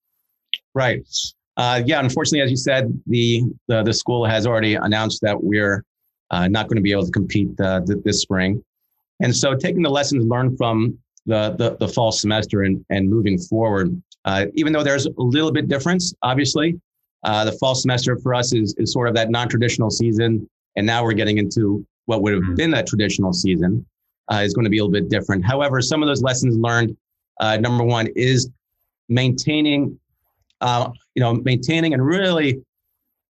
Right 0.75 1.07
uh, 1.56 1.82
yeah 1.85 2.00
unfortunately 2.00 2.40
as 2.40 2.50
you 2.50 2.56
said 2.56 2.92
the, 3.06 3.42
the, 3.68 3.82
the 3.82 3.92
school 3.92 4.25
has 4.25 4.47
already 4.47 4.75
announced 4.75 5.21
that 5.23 5.42
we're 5.42 5.85
uh, 6.30 6.49
not 6.49 6.68
going 6.68 6.76
to 6.76 6.82
be 6.82 6.92
able 6.92 7.04
to 7.04 7.12
compete 7.12 7.49
uh, 7.61 7.80
th- 7.80 7.99
this 8.04 8.23
spring 8.23 8.62
and 9.21 9.35
so 9.35 9.54
taking 9.54 9.82
the 9.82 9.90
lessons 9.90 10.25
learned 10.26 10.56
from 10.56 10.99
the, 11.26 11.54
the, 11.56 11.76
the 11.78 11.87
fall 11.87 12.11
semester 12.11 12.62
and, 12.62 12.85
and 12.90 13.09
moving 13.09 13.38
forward 13.38 14.02
uh, 14.25 14.47
even 14.54 14.73
though 14.73 14.82
there's 14.82 15.06
a 15.06 15.12
little 15.16 15.52
bit 15.52 15.68
difference, 15.68 16.14
obviously, 16.23 16.80
uh, 17.25 17.44
the 17.44 17.52
fall 17.52 17.75
semester 17.75 18.16
for 18.16 18.35
us 18.35 18.52
is, 18.52 18.75
is 18.78 18.92
sort 18.92 19.09
of 19.09 19.14
that 19.14 19.30
non-traditional 19.30 19.90
season. 19.90 20.49
And 20.76 20.87
now 20.87 21.04
we're 21.04 21.12
getting 21.12 21.38
into 21.38 21.87
what 22.06 22.23
would 22.23 22.32
have 22.32 22.42
mm-hmm. 22.42 22.54
been 22.54 22.71
that 22.71 22.87
traditional 22.87 23.32
season 23.32 23.85
uh, 24.32 24.37
is 24.37 24.54
going 24.54 24.64
to 24.64 24.71
be 24.71 24.78
a 24.78 24.85
little 24.85 24.92
bit 24.92 25.09
different. 25.09 25.44
However, 25.44 25.80
some 25.80 26.02
of 26.02 26.09
those 26.09 26.23
lessons 26.23 26.56
learned, 26.56 26.97
uh, 27.40 27.56
number 27.56 27.85
one 27.85 28.09
is 28.16 28.49
maintaining, 29.09 29.99
uh, 30.62 30.90
you 31.14 31.23
know, 31.23 31.35
maintaining 31.35 31.92
and 31.92 32.04
really 32.04 32.62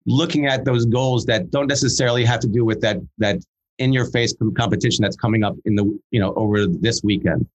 looking 0.05 0.47
at 0.47 0.65
those 0.65 0.85
goals 0.85 1.25
that 1.25 1.51
don't 1.51 1.67
necessarily 1.67 2.25
have 2.25 2.39
to 2.39 2.47
do 2.47 2.65
with 2.65 2.81
that, 2.81 2.97
that 3.17 3.37
in 3.77 3.93
your 3.93 4.05
face 4.05 4.33
competition 4.57 5.03
that's 5.03 5.17
coming 5.17 5.43
up 5.43 5.55
in 5.65 5.75
the, 5.75 5.99
you 6.11 6.19
know, 6.19 6.33
over 6.35 6.65
this 6.65 7.03
weekend. 7.03 7.45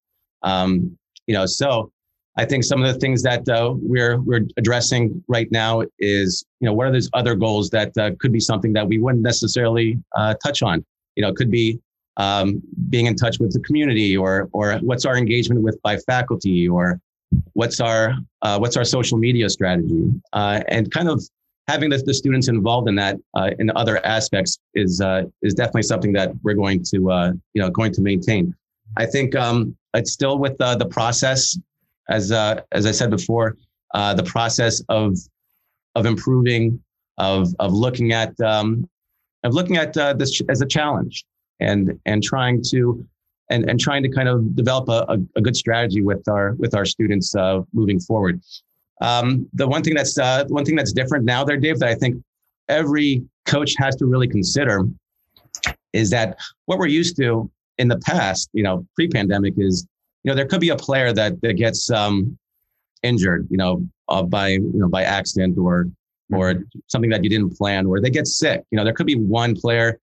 Um, 0.43 0.97
you 1.27 1.35
know, 1.35 1.47
so 1.47 1.91
I 2.37 2.45
think 2.45 2.65
some 2.65 2.83
of 2.83 2.93
the 2.93 2.99
things 2.99 3.23
that 3.23 3.47
uh, 3.49 3.75
we're 3.77 4.21
we're 4.21 4.47
addressing 4.57 5.23
right 5.29 5.51
now 5.53 5.83
is 5.99 6.45
you 6.61 6.67
know 6.67 6.73
what 6.73 6.87
are 6.87 6.93
those 6.93 7.11
other 7.13 7.35
goals 7.35 7.69
that 7.71 7.97
uh, 7.99 8.13
could 8.19 8.33
be 8.33 8.41
something 8.41 8.73
that 8.73 8.87
we 8.87 8.99
wouldn't 8.99 9.23
necessarily 9.23 9.99
uh, 10.17 10.35
touch 10.43 10.63
on. 10.63 10.85
You 11.17 11.23
know, 11.23 11.29
it 11.29 11.37
could 11.37 11.51
be 11.51 11.79
um, 12.17 12.63
being 12.89 13.07
in 13.07 13.17
touch 13.17 13.39
with 13.39 13.53
the 13.53 13.61
community, 13.61 14.17
or 14.17 14.49
or 14.53 14.79
what's 14.79 15.05
our 15.05 15.17
engagement 15.17 15.61
with 15.61 15.81
by 15.83 15.99
faculty, 15.99 16.69
or 16.69 16.99
what's 17.55 17.81
our 17.81 18.15
uh, 18.43 18.59
what's 18.59 18.77
our 18.77 18.85
social 18.85 19.19
media 19.19 19.49
strategy, 19.49 20.11
uh, 20.33 20.63
and 20.69 20.91
kind 20.91 21.09
of 21.09 21.23
having 21.69 21.91
the, 21.91 21.99
the 21.99 22.15
students 22.15 22.49
involved 22.49 22.89
in 22.89 22.95
that 22.97 23.17
uh, 23.35 23.51
in 23.59 23.71
other 23.77 24.05
aspects 24.05 24.59
is 24.75 25.03
is 25.43 25.55
definitely 25.55 25.83
something 25.83 26.13
that 26.13 26.33
we're 26.43 26.55
going 26.55 26.83
to 26.83 26.97
you 27.55 27.63
know 27.63 27.71
going 27.71 27.93
to 27.93 28.01
maintain. 28.01 28.55
I 28.97 29.07
think 29.07 29.35
um, 29.35 29.77
it's 29.95 30.13
still 30.13 30.39
with 30.39 30.59
the 30.59 30.87
process 30.91 31.57
as 32.09 32.33
uh, 32.33 32.61
as 32.73 32.87
I 32.87 32.93
said 32.93 33.11
before, 33.11 33.57
uh, 33.95 34.15
the 34.15 34.23
process 34.25 34.83
of 34.89 35.17
of 35.95 36.07
improving, 36.07 36.83
of 37.19 37.49
of 37.59 37.73
looking 37.73 38.13
at 38.13 38.39
um, 38.41 38.89
of 39.45 39.55
looking 39.55 39.77
at 39.77 39.97
uh, 39.97 40.13
this 40.13 40.41
as 40.49 40.61
a 40.61 40.67
challenge, 40.67 41.25
and 41.61 41.99
and 42.07 42.23
trying 42.23 42.63
to 42.71 43.07
and 43.51 43.69
and 43.69 43.79
trying 43.79 44.03
to 44.03 44.09
kind 44.09 44.29
of 44.29 44.55
develop 44.55 44.89
a, 44.89 45.19
a, 45.37 45.41
good 45.41 45.57
strategy 45.57 46.03
with 46.03 46.27
our 46.29 46.53
with 46.55 46.75
our 46.75 46.85
students 46.85 47.35
uh, 47.35 47.61
moving 47.73 48.01
forward. 48.01 48.41
Um, 49.01 49.49
the 49.53 49.67
one 49.67 49.83
thing 49.83 49.95
that's 49.95 50.19
uh, 50.19 50.45
one 50.49 50.65
thing 50.65 50.77
that's 50.77 50.93
different 50.93 51.25
now, 51.25 51.45
there, 51.45 51.57
Dave, 51.57 51.79
that 51.81 51.89
I 51.89 51.95
think 51.95 52.23
every 52.69 53.25
coach 53.47 53.75
has 53.79 53.97
to 53.97 54.07
really 54.07 54.29
consider 54.29 54.89
is 55.93 56.09
that 56.11 56.39
what 56.67 56.79
we're 56.79 56.87
used 56.87 57.17
to 57.17 57.51
in 57.79 57.89
the 57.89 57.99
past, 57.99 58.49
you 58.53 58.63
know, 58.63 58.87
pre-pandemic 58.97 59.55
is 59.59 59.87
you 60.23 60.31
know, 60.31 60.37
there 60.37 60.47
could 60.47 60.61
be 60.61 60.71
a 60.71 60.77
player 60.77 61.13
that, 61.13 61.41
that 61.43 61.55
gets 61.55 61.91
um, 61.91 62.39
injured, 63.03 63.49
you 63.51 63.57
know, 63.57 63.87
uh, 64.09 64.23
by, 64.23 64.51
you 64.51 64.73
know, 64.75 64.89
by 64.89 65.03
accident 65.03 65.59
or, 65.59 65.89
or 66.33 66.65
something 66.87 67.11
that 67.11 67.25
you 67.25 67.31
didn't 67.31 67.57
plan, 67.57 67.87
or 67.87 68.01
they 68.01 68.11
get 68.11 68.27
sick. 68.27 68.63
You 68.71 68.77
know, 68.77 68.85
there 68.85 68.93
could 68.93 69.07
be 69.07 69.17
one 69.17 69.57
player, 69.57 69.99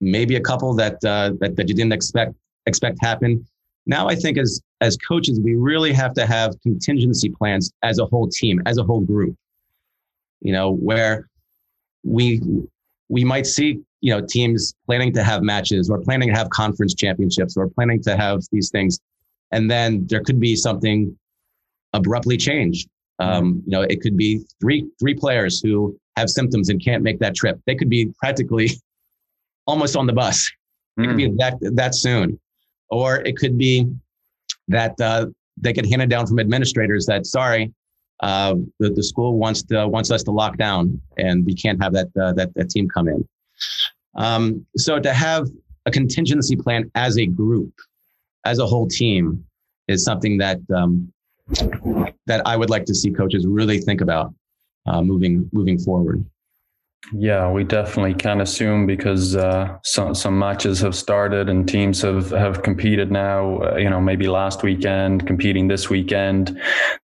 maybe 0.00 0.36
a 0.36 0.40
couple 0.40 0.72
that, 0.74 1.04
uh, 1.04 1.32
that, 1.40 1.56
that 1.56 1.68
you 1.68 1.74
didn't 1.74 1.92
expect, 1.92 2.34
expect 2.66 2.98
happen. 3.00 3.46
Now, 3.86 4.08
I 4.08 4.14
think 4.14 4.38
as, 4.38 4.60
as 4.80 4.96
coaches, 4.96 5.40
we 5.40 5.54
really 5.54 5.92
have 5.92 6.14
to 6.14 6.26
have 6.26 6.54
contingency 6.62 7.30
plans 7.30 7.72
as 7.82 7.98
a 7.98 8.06
whole 8.06 8.28
team, 8.28 8.60
as 8.66 8.78
a 8.78 8.84
whole 8.84 9.00
group, 9.00 9.34
you 10.40 10.52
know, 10.52 10.72
where 10.72 11.28
we, 12.04 12.40
we 13.08 13.24
might 13.24 13.46
see 13.46 13.80
you 14.02 14.10
know 14.10 14.24
teams 14.26 14.72
planning 14.86 15.12
to 15.12 15.22
have 15.22 15.42
matches 15.42 15.90
or 15.90 15.98
planning 15.98 16.28
to 16.30 16.34
have 16.34 16.48
conference 16.48 16.94
championships 16.94 17.54
or 17.54 17.68
planning 17.68 18.00
to 18.00 18.16
have 18.16 18.40
these 18.50 18.70
things 18.70 18.98
and 19.52 19.70
then 19.70 20.06
there 20.06 20.22
could 20.22 20.40
be 20.40 20.56
something 20.56 21.16
abruptly 21.92 22.36
changed. 22.36 22.88
Um, 23.18 23.62
you 23.66 23.72
know, 23.72 23.82
it 23.82 24.00
could 24.00 24.16
be 24.16 24.42
three 24.60 24.86
three 24.98 25.14
players 25.14 25.60
who 25.60 25.96
have 26.16 26.30
symptoms 26.30 26.70
and 26.70 26.82
can't 26.82 27.02
make 27.02 27.18
that 27.18 27.34
trip. 27.34 27.60
They 27.66 27.74
could 27.74 27.90
be 27.90 28.12
practically 28.18 28.70
almost 29.66 29.96
on 29.96 30.06
the 30.06 30.12
bus. 30.12 30.50
It 30.96 31.06
could 31.06 31.16
be 31.16 31.28
mm. 31.28 31.36
that 31.38 31.54
that 31.76 31.94
soon, 31.94 32.38
or 32.90 33.16
it 33.20 33.36
could 33.36 33.56
be 33.56 33.86
that 34.68 35.00
uh, 35.00 35.26
they 35.56 35.72
get 35.72 35.86
handed 35.86 36.10
down 36.10 36.26
from 36.26 36.38
administrators 36.38 37.06
that 37.06 37.26
sorry, 37.26 37.72
uh, 38.20 38.54
the, 38.78 38.90
the 38.90 39.02
school 39.02 39.38
wants 39.38 39.62
to 39.62 39.88
wants 39.88 40.10
us 40.10 40.22
to 40.24 40.30
lock 40.30 40.56
down 40.56 41.00
and 41.16 41.44
we 41.46 41.54
can't 41.54 41.82
have 41.82 41.92
that 41.92 42.08
uh, 42.20 42.32
that 42.32 42.52
that 42.54 42.70
team 42.70 42.88
come 42.88 43.08
in. 43.08 43.26
Um, 44.16 44.66
so 44.76 44.98
to 44.98 45.12
have 45.12 45.48
a 45.86 45.90
contingency 45.90 46.56
plan 46.56 46.90
as 46.94 47.18
a 47.18 47.26
group 47.26 47.72
as 48.44 48.58
a 48.58 48.66
whole 48.66 48.86
team 48.86 49.44
is 49.88 50.04
something 50.04 50.38
that 50.38 50.58
um, 50.74 51.12
that 52.26 52.46
I 52.46 52.56
would 52.56 52.70
like 52.70 52.84
to 52.86 52.94
see 52.94 53.10
coaches 53.10 53.46
really 53.46 53.78
think 53.78 54.00
about 54.00 54.34
uh, 54.86 55.02
moving 55.02 55.48
moving 55.52 55.78
forward. 55.78 56.24
Yeah, 57.12 57.50
we 57.50 57.64
definitely 57.64 58.14
can 58.14 58.40
assume 58.40 58.86
because 58.86 59.34
uh, 59.34 59.78
some 59.82 60.14
some 60.14 60.38
matches 60.38 60.80
have 60.80 60.94
started 60.94 61.48
and 61.48 61.68
teams 61.68 62.02
have 62.02 62.30
have 62.30 62.62
competed 62.62 63.10
now. 63.10 63.58
Uh, 63.62 63.76
you 63.76 63.88
know, 63.88 64.00
maybe 64.00 64.28
last 64.28 64.62
weekend, 64.62 65.26
competing 65.26 65.66
this 65.66 65.88
weekend. 65.88 66.60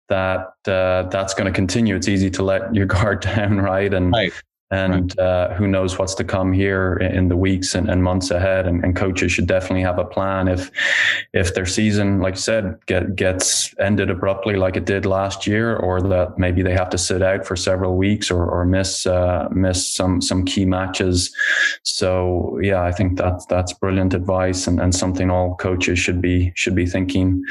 That 0.10 0.54
uh, 0.68 1.04
that's 1.10 1.34
going 1.34 1.52
to 1.52 1.56
continue. 1.56 1.96
It's 1.96 2.08
easy 2.08 2.30
to 2.32 2.44
let 2.44 2.76
your 2.76 2.86
guard 2.96 3.22
down, 3.22 3.58
right? 3.58 3.94
And 3.94 4.12
right 4.12 4.34
and 4.76 5.14
right. 5.18 5.26
uh, 5.26 5.54
who 5.54 5.68
knows 5.68 5.98
what's 5.98 6.16
to 6.16 6.24
come 6.24 6.52
here 6.54 6.98
in 6.98 7.28
the 7.28 7.38
weeks 7.38 7.76
and, 7.76 7.90
and 7.90 8.04
months 8.04 8.32
ahead 8.32 8.68
and, 8.68 8.84
and, 8.84 8.96
coaches 8.96 9.32
should 9.32 9.46
definitely 9.46 9.82
have 9.82 10.00
a 10.00 10.06
plan 10.06 10.48
if 10.48 10.72
if 11.34 11.54
their 11.54 11.66
season 11.66 12.22
like 12.22 12.36
I 12.36 12.38
said 12.38 12.80
get, 12.86 13.16
gets 13.16 13.76
ended 13.80 14.10
abruptly 14.10 14.56
like 14.56 14.78
it 14.78 14.86
did 14.86 15.06
last 15.06 15.46
year 15.46 15.76
or 15.76 16.02
that 16.02 16.38
maybe 16.38 16.62
they 16.62 16.74
have 16.74 16.90
to 16.92 16.98
sit 16.98 17.22
out 17.22 17.46
for 17.46 17.56
several 17.56 17.98
weeks 17.98 18.32
or, 18.32 18.46
or 18.46 18.66
miss 18.66 19.06
uh, 19.06 19.50
miss 19.52 19.88
some 19.88 20.22
some 20.22 20.46
key 20.46 20.66
matches 20.66 21.36
so 21.84 22.58
yeah 22.62 22.84
I 22.84 22.92
think 22.92 23.18
that 23.18 23.46
that's 23.50 23.74
brilliant 23.74 24.14
advice 24.14 24.68
and, 24.68 24.80
and 24.80 24.96
something 24.96 25.30
all 25.30 25.56
coaches 25.56 26.00
should 26.00 26.22
be 26.22 26.54
should 26.56 26.76
be 26.76 26.86
thinking 26.86 27.44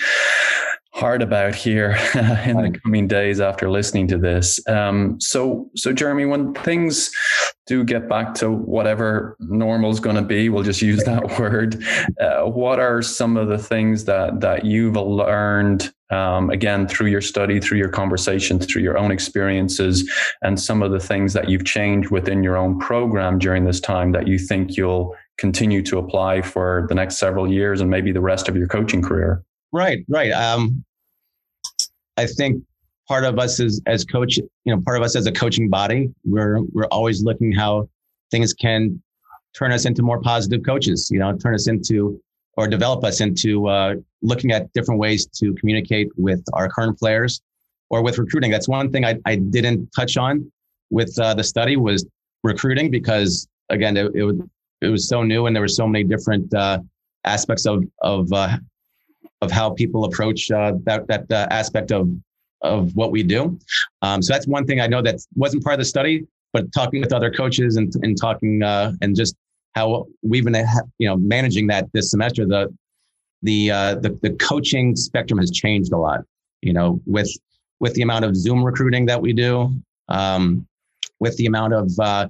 hard 0.94 1.22
about 1.22 1.56
here 1.56 1.90
in 2.46 2.56
the 2.56 2.78
coming 2.84 3.08
days 3.08 3.40
after 3.40 3.68
listening 3.68 4.06
to 4.06 4.16
this. 4.16 4.64
Um, 4.68 5.20
so, 5.20 5.68
so 5.74 5.92
Jeremy, 5.92 6.24
when 6.24 6.54
things 6.54 7.10
do 7.66 7.82
get 7.82 8.08
back 8.08 8.32
to 8.34 8.50
whatever 8.50 9.36
normal 9.40 9.90
is 9.90 9.98
going 9.98 10.14
to 10.14 10.22
be, 10.22 10.48
we'll 10.48 10.62
just 10.62 10.82
use 10.82 11.02
that 11.02 11.24
word. 11.38 11.82
Uh, 12.20 12.44
what 12.44 12.78
are 12.78 13.02
some 13.02 13.36
of 13.36 13.48
the 13.48 13.58
things 13.58 14.04
that 14.04 14.40
that 14.40 14.64
you've 14.64 14.96
learned 14.96 15.92
um, 16.10 16.50
again 16.50 16.86
through 16.86 17.08
your 17.08 17.20
study, 17.20 17.58
through 17.58 17.78
your 17.78 17.88
conversations, 17.88 18.64
through 18.66 18.82
your 18.82 18.96
own 18.96 19.10
experiences, 19.10 20.08
and 20.42 20.60
some 20.60 20.80
of 20.80 20.92
the 20.92 21.00
things 21.00 21.32
that 21.32 21.48
you've 21.48 21.64
changed 21.64 22.10
within 22.10 22.44
your 22.44 22.56
own 22.56 22.78
program 22.78 23.40
during 23.40 23.64
this 23.64 23.80
time 23.80 24.12
that 24.12 24.28
you 24.28 24.38
think 24.38 24.76
you'll 24.76 25.16
continue 25.38 25.82
to 25.82 25.98
apply 25.98 26.40
for 26.40 26.86
the 26.88 26.94
next 26.94 27.16
several 27.16 27.50
years 27.50 27.80
and 27.80 27.90
maybe 27.90 28.12
the 28.12 28.20
rest 28.20 28.48
of 28.48 28.56
your 28.56 28.68
coaching 28.68 29.02
career? 29.02 29.42
Right, 29.75 30.04
right. 30.09 30.31
Um, 30.31 30.85
I 32.16 32.26
think 32.26 32.62
part 33.09 33.25
of 33.25 33.40
us 33.40 33.59
is 33.59 33.83
as 33.87 34.04
coach, 34.04 34.37
you 34.37 34.47
know, 34.66 34.81
part 34.81 34.97
of 34.97 35.02
us 35.02 35.16
as 35.16 35.26
a 35.26 35.33
coaching 35.33 35.69
body, 35.69 36.14
we're 36.25 36.61
we're 36.73 36.87
always 36.93 37.25
looking 37.25 37.50
how 37.50 37.88
things 38.31 38.54
can 38.54 39.02
turn 39.52 39.73
us 39.73 39.85
into 39.85 40.00
more 40.00 40.21
positive 40.21 40.62
coaches. 40.64 41.11
You 41.11 41.19
know, 41.19 41.37
turn 41.37 41.57
us 41.57 41.66
into 41.66 42.23
or 42.57 42.69
develop 42.69 43.02
us 43.02 43.21
into 43.21 43.66
uh, 43.66 43.95
looking 44.23 44.52
at 44.52 44.73
different 44.75 45.00
ways 45.00 45.26
to 45.40 45.52
communicate 45.54 46.09
with 46.16 46.45
our 46.52 46.69
current 46.69 46.97
players 46.97 47.43
or 47.90 48.00
with 48.00 48.16
recruiting. 48.16 48.52
That's 48.52 48.69
one 48.69 48.93
thing 48.93 49.04
I, 49.04 49.16
I 49.26 49.35
didn't 49.35 49.90
touch 49.90 50.16
on 50.16 50.52
with 50.90 51.19
uh, 51.19 51.35
the 51.35 51.43
study 51.43 51.76
was 51.76 52.07
recruiting 52.45 52.93
because 52.93 53.49
again, 53.71 53.97
it, 53.97 54.12
it 54.14 54.23
was 54.23 54.37
it 54.83 54.88
was 54.88 55.09
so 55.09 55.25
new 55.25 55.47
and 55.47 55.57
there 55.57 55.62
were 55.62 55.66
so 55.83 55.88
many 55.88 56.04
different 56.04 56.54
uh, 56.54 56.78
aspects 57.25 57.66
of 57.66 57.83
of 58.02 58.33
uh, 58.33 58.57
of 59.44 59.50
how 59.52 59.70
people 59.70 60.04
approach 60.04 60.50
uh, 60.50 60.72
that 60.84 61.06
that 61.06 61.30
uh, 61.30 61.46
aspect 61.50 61.92
of 61.92 62.08
of 62.62 62.96
what 62.96 63.12
we 63.12 63.22
do. 63.22 63.58
Um, 64.02 64.22
so 64.22 64.32
that's 64.32 64.46
one 64.46 64.66
thing 64.66 64.80
I 64.80 64.86
know 64.86 65.02
that 65.02 65.16
wasn't 65.36 65.62
part 65.62 65.74
of 65.74 65.80
the 65.80 65.84
study, 65.84 66.26
but 66.52 66.72
talking 66.72 67.00
with 67.00 67.12
other 67.12 67.30
coaches 67.30 67.76
and 67.76 67.92
and 68.02 68.18
talking 68.20 68.62
uh, 68.62 68.92
and 69.02 69.14
just 69.14 69.36
how 69.74 70.06
we've 70.22 70.44
been 70.44 70.56
you 70.98 71.08
know 71.08 71.16
managing 71.16 71.66
that 71.68 71.84
this 71.92 72.10
semester 72.10 72.46
the 72.46 72.74
the 73.42 73.70
uh, 73.70 73.94
the 73.96 74.18
the 74.22 74.30
coaching 74.30 74.96
spectrum 74.96 75.38
has 75.38 75.50
changed 75.50 75.92
a 75.92 75.98
lot. 75.98 76.20
You 76.62 76.72
know 76.72 77.00
with 77.06 77.30
with 77.80 77.94
the 77.94 78.02
amount 78.02 78.24
of 78.24 78.34
Zoom 78.34 78.64
recruiting 78.64 79.04
that 79.06 79.20
we 79.20 79.32
do, 79.32 79.74
um, 80.08 80.66
with 81.20 81.36
the 81.36 81.46
amount 81.46 81.74
of 81.74 81.90
uh, 82.00 82.26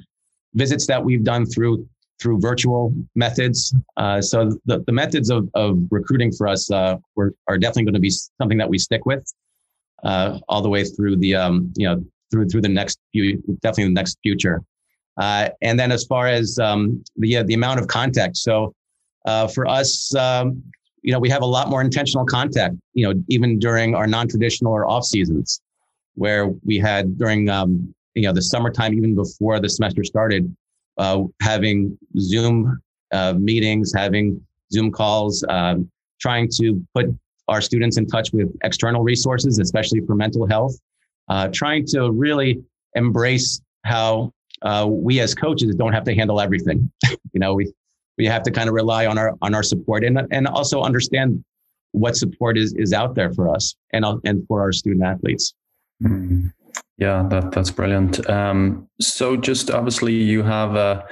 visits 0.54 0.87
that 0.87 1.02
we've 1.02 1.25
done 1.25 1.47
through 1.47 1.88
through 2.25 2.40
virtual 2.40 2.93
methods. 3.14 3.75
Uh, 3.99 4.19
so 4.21 4.59
the, 4.64 4.83
the 4.87 4.93
methods 4.93 5.28
of, 5.31 5.47
of 5.54 5.78
recruiting 5.90 6.33
for 6.33 6.49
us 6.49 6.71
uh, 6.71 6.97
were, 7.16 7.35
are 7.49 7.59
definitely 7.59 7.85
going 7.85 7.95
to 7.95 8.00
be 8.00 8.11
something 8.40 8.57
that 8.57 8.69
we 8.69 8.78
stick 8.78 9.04
with 9.04 9.31
uh, 10.04 10.38
all 10.49 10.62
the 10.62 10.69
way 10.69 10.85
through 10.85 11.16
the 11.16 11.35
um, 11.35 11.71
you 11.76 11.87
know 11.87 12.02
through 12.31 12.49
through 12.49 12.62
the 12.62 12.69
next 12.69 12.99
few 13.12 13.37
definitely 13.61 13.85
the 13.85 13.90
next 13.90 14.19
future. 14.23 14.62
Uh, 15.19 15.50
and 15.61 15.78
then 15.78 15.93
as 15.93 16.04
far 16.04 16.26
as 16.26 16.59
um, 16.59 17.04
the 17.16 17.43
the 17.43 17.54
amount 17.54 17.78
of 17.78 17.87
contact, 17.88 18.38
so 18.38 18.75
uh, 19.26 19.47
for 19.47 19.66
us, 19.69 20.14
um, 20.14 20.62
you 21.02 21.12
know, 21.12 21.19
we 21.19 21.28
have 21.28 21.43
a 21.43 21.47
lot 21.47 21.69
more 21.69 21.83
intentional 21.83 22.25
contact. 22.25 22.75
You 22.95 23.07
know, 23.07 23.23
even 23.28 23.59
during 23.59 23.95
our 23.95 24.07
non-traditional 24.07 24.73
or 24.73 24.87
off 24.87 25.04
seasons, 25.04 25.61
where 26.14 26.49
we 26.64 26.78
had 26.78 27.19
during 27.19 27.50
um, 27.50 27.95
you 28.14 28.23
know 28.23 28.33
the 28.33 28.43
summertime, 28.43 28.95
even 28.95 29.14
before 29.14 29.61
the 29.61 29.69
semester 29.69 30.02
started, 30.04 30.54
uh, 30.99 31.23
having 31.41 31.99
Zoom 32.19 32.81
uh, 33.13 33.35
meetings, 33.35 33.93
having 33.95 34.41
Zoom 34.73 34.91
calls, 34.91 35.45
um, 35.49 35.91
trying 36.21 36.49
to 36.57 36.85
put 36.95 37.07
our 37.49 37.61
students 37.61 37.99
in 37.99 38.07
touch 38.07 38.33
with 38.33 38.49
external 38.63 39.03
resources, 39.03 39.59
especially 39.59 40.01
for 40.01 40.15
mental 40.15 40.47
health, 40.47 40.79
uh, 41.29 41.49
trying 41.53 41.85
to 41.87 42.11
really 42.11 42.63
embrace 42.95 43.61
how 43.85 44.33
uh, 44.63 44.87
we 44.89 45.21
as 45.21 45.35
coaches 45.35 45.75
don't 45.75 45.93
have 45.93 46.05
to 46.05 46.15
handle 46.15 46.41
everything. 46.41 46.91
you 47.33 47.41
know, 47.41 47.55
we 47.55 47.73
we 48.17 48.27
have 48.27 48.43
to 48.45 48.51
kind 48.51 48.69
of 48.69 48.75
rely 48.75 49.07
on 49.07 49.19
our 49.19 49.35
on 49.43 49.55
our 49.55 49.63
support 49.63 50.05
and 50.05 50.19
and 50.31 50.47
also 50.47 50.83
understand 50.83 51.45
what 51.93 52.17
support 52.17 52.57
is 52.57 52.75
is 52.75 52.93
out 52.93 53.15
there 53.15 53.33
for 53.33 53.49
us 53.55 53.75
and 53.93 54.05
and 54.25 54.47
for 54.47 54.61
our 54.61 54.73
student 54.73 55.05
athletes. 55.05 55.55
Mm-hmm. 56.03 56.49
Yeah, 56.97 57.27
that 57.29 57.51
that's 57.51 57.73
brilliant. 57.73 58.29
Um, 58.31 58.89
so 59.01 59.37
just 59.37 59.71
obviously 59.71 60.15
you 60.15 60.45
have 60.45 60.77
a 60.77 61.05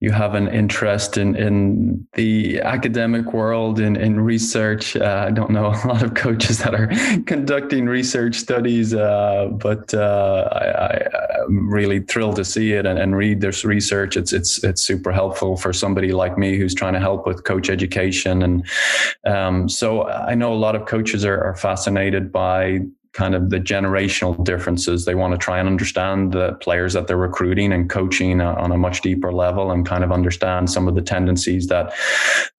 you 0.00 0.10
have 0.12 0.34
an 0.34 0.46
interest 0.48 1.16
in 1.16 1.34
in 1.36 2.06
the 2.12 2.60
academic 2.60 3.32
world 3.32 3.80
in 3.80 3.96
in 3.96 4.20
research. 4.20 4.94
Uh, 4.94 5.24
I 5.26 5.30
don't 5.30 5.50
know 5.50 5.66
a 5.84 5.88
lot 5.88 6.02
of 6.02 6.12
coaches 6.12 6.58
that 6.58 6.74
are 6.74 6.88
conducting 7.26 7.86
research 7.86 8.34
studies, 8.34 8.92
uh, 8.92 9.48
but 9.52 9.94
uh, 9.94 10.48
I, 10.52 11.44
am 11.44 11.70
really 11.70 12.00
thrilled 12.00 12.36
to 12.36 12.44
see 12.44 12.72
it 12.72 12.84
and, 12.84 12.98
and 12.98 13.16
read 13.16 13.40
this 13.40 13.64
research. 13.64 14.18
It's 14.18 14.34
it's 14.34 14.62
it's 14.62 14.82
super 14.82 15.12
helpful 15.12 15.56
for 15.56 15.72
somebody 15.72 16.12
like 16.12 16.36
me 16.36 16.58
who's 16.58 16.74
trying 16.74 16.92
to 16.92 17.00
help 17.00 17.26
with 17.26 17.44
coach 17.44 17.70
education, 17.70 18.42
and 18.42 18.66
um, 19.24 19.66
so 19.66 20.06
I 20.06 20.34
know 20.34 20.52
a 20.52 20.60
lot 20.60 20.76
of 20.76 20.84
coaches 20.84 21.24
are, 21.24 21.42
are 21.42 21.56
fascinated 21.56 22.30
by 22.30 22.80
kind 23.16 23.34
of 23.34 23.48
the 23.48 23.58
generational 23.58 24.44
differences. 24.44 25.06
They 25.06 25.14
want 25.14 25.32
to 25.32 25.38
try 25.38 25.58
and 25.58 25.66
understand 25.66 26.32
the 26.32 26.52
players 26.60 26.92
that 26.92 27.06
they're 27.06 27.16
recruiting 27.16 27.72
and 27.72 27.88
coaching 27.88 28.42
on 28.42 28.70
a 28.70 28.76
much 28.76 29.00
deeper 29.00 29.32
level, 29.32 29.70
and 29.70 29.86
kind 29.86 30.04
of 30.04 30.12
understand 30.12 30.70
some 30.70 30.86
of 30.86 30.94
the 30.94 31.02
tendencies 31.02 31.66
that 31.68 31.94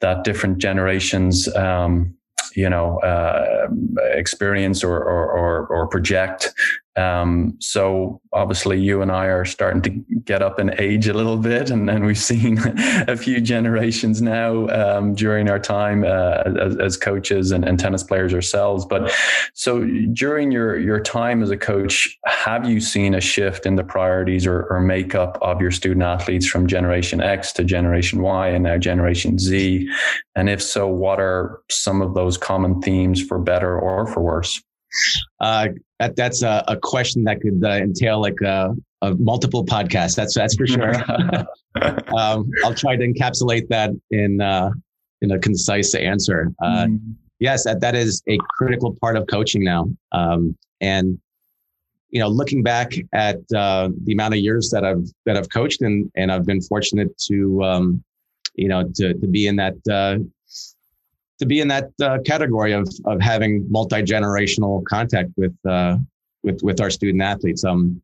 that 0.01 0.23
different 0.23 0.57
generations 0.57 1.47
um, 1.55 2.13
you 2.55 2.69
know 2.69 2.97
uh, 2.99 3.67
experience 4.13 4.83
or, 4.83 4.97
or, 4.97 5.31
or 5.31 5.67
or 5.67 5.87
project 5.87 6.53
um, 6.97 7.55
so 7.59 8.19
obviously 8.33 8.79
you 8.79 9.03
and 9.03 9.11
I 9.11 9.25
are 9.25 9.45
starting 9.45 9.83
to 9.83 9.89
get 10.25 10.41
up 10.41 10.59
in 10.59 10.73
age 10.79 11.07
a 11.07 11.13
little 11.13 11.37
bit, 11.37 11.69
and, 11.69 11.87
and 11.89 12.03
we've 12.03 12.17
seen 12.17 12.57
a 13.07 13.15
few 13.15 13.39
generations 13.39 14.19
now 14.19 14.67
um, 14.69 15.13
during 15.13 15.47
our 15.47 15.59
time 15.59 16.03
uh, 16.03 16.41
as, 16.59 16.75
as, 16.77 16.97
coaches 16.97 17.51
and, 17.51 17.63
and, 17.63 17.79
tennis 17.79 18.01
players 18.01 18.33
ourselves. 18.33 18.83
But 18.83 19.13
so 19.53 19.85
during 20.11 20.51
your 20.51 20.79
your 20.79 20.99
time 20.99 21.43
as 21.43 21.51
a 21.51 21.57
coach, 21.57 22.17
have 22.25 22.67
you 22.67 22.79
seen 22.79 23.13
a 23.13 23.21
shift 23.21 23.67
in 23.67 23.75
the 23.75 23.83
priorities 23.83 24.47
or, 24.47 24.63
or 24.63 24.81
makeup 24.81 25.37
of 25.43 25.61
your 25.61 25.71
student 25.71 26.01
athletes 26.01 26.47
from 26.47 26.65
Generation 26.65 27.21
X 27.21 27.51
to 27.53 27.63
Generation 27.63 28.21
Y 28.21 28.47
and 28.47 28.63
now 28.63 28.77
Generation 28.77 29.37
Z? 29.37 29.87
And 30.35 30.49
if 30.49 30.63
so, 30.63 30.87
what 30.87 31.19
are 31.19 31.61
some 31.69 32.01
of 32.01 32.15
those 32.15 32.39
common 32.39 32.81
themes 32.81 33.21
for 33.21 33.37
better 33.37 33.79
or 33.79 34.07
for 34.07 34.21
worse? 34.21 34.59
Uh, 35.39 35.69
that 35.99 36.15
that's 36.15 36.43
a, 36.43 36.63
a, 36.67 36.77
question 36.77 37.23
that 37.23 37.41
could 37.41 37.63
uh, 37.63 37.69
entail 37.69 38.21
like 38.21 38.39
a, 38.41 38.75
a, 39.01 39.15
multiple 39.15 39.65
podcasts. 39.65 40.15
That's 40.15 40.35
that's 40.35 40.55
for 40.55 40.67
sure. 40.67 40.93
um, 42.17 42.49
I'll 42.63 42.75
try 42.75 42.95
to 42.95 43.07
encapsulate 43.07 43.67
that 43.69 43.91
in 44.11 44.41
uh, 44.41 44.71
in 45.21 45.31
a 45.31 45.39
concise 45.39 45.95
answer. 45.95 46.51
Mm. 46.61 47.15
Yes, 47.39 47.65
that, 47.65 47.81
that 47.81 47.95
is 47.95 48.23
a 48.27 48.37
critical 48.57 48.95
part 48.99 49.15
of 49.15 49.27
coaching 49.27 49.63
now. 49.63 49.89
Um, 50.11 50.57
and 50.81 51.19
you 52.09 52.19
know, 52.19 52.29
looking 52.29 52.63
back 52.63 52.93
at 53.13 53.37
uh, 53.55 53.89
the 54.05 54.13
amount 54.13 54.33
of 54.33 54.39
years 54.39 54.69
that 54.71 54.85
I've 54.85 55.05
that 55.25 55.35
I've 55.35 55.49
coached 55.49 55.81
and 55.81 56.11
and 56.15 56.31
I've 56.31 56.45
been 56.45 56.61
fortunate 56.61 57.17
to 57.27 57.63
um, 57.63 58.03
you 58.55 58.67
know 58.67 58.89
to 58.95 59.13
to 59.13 59.27
be 59.27 59.47
in 59.47 59.55
that 59.57 59.75
uh, 59.91 60.23
to 61.39 61.45
be 61.45 61.59
in 61.59 61.67
that 61.67 61.91
uh, 62.01 62.19
category 62.25 62.73
of 62.73 62.87
of 63.05 63.21
having 63.21 63.65
multi 63.69 64.01
generational 64.01 64.83
contact 64.85 65.29
with 65.37 65.55
uh, 65.67 65.97
with 66.43 66.61
with 66.63 66.81
our 66.81 66.89
student 66.89 67.21
athletes. 67.21 67.63
Um, 67.63 68.01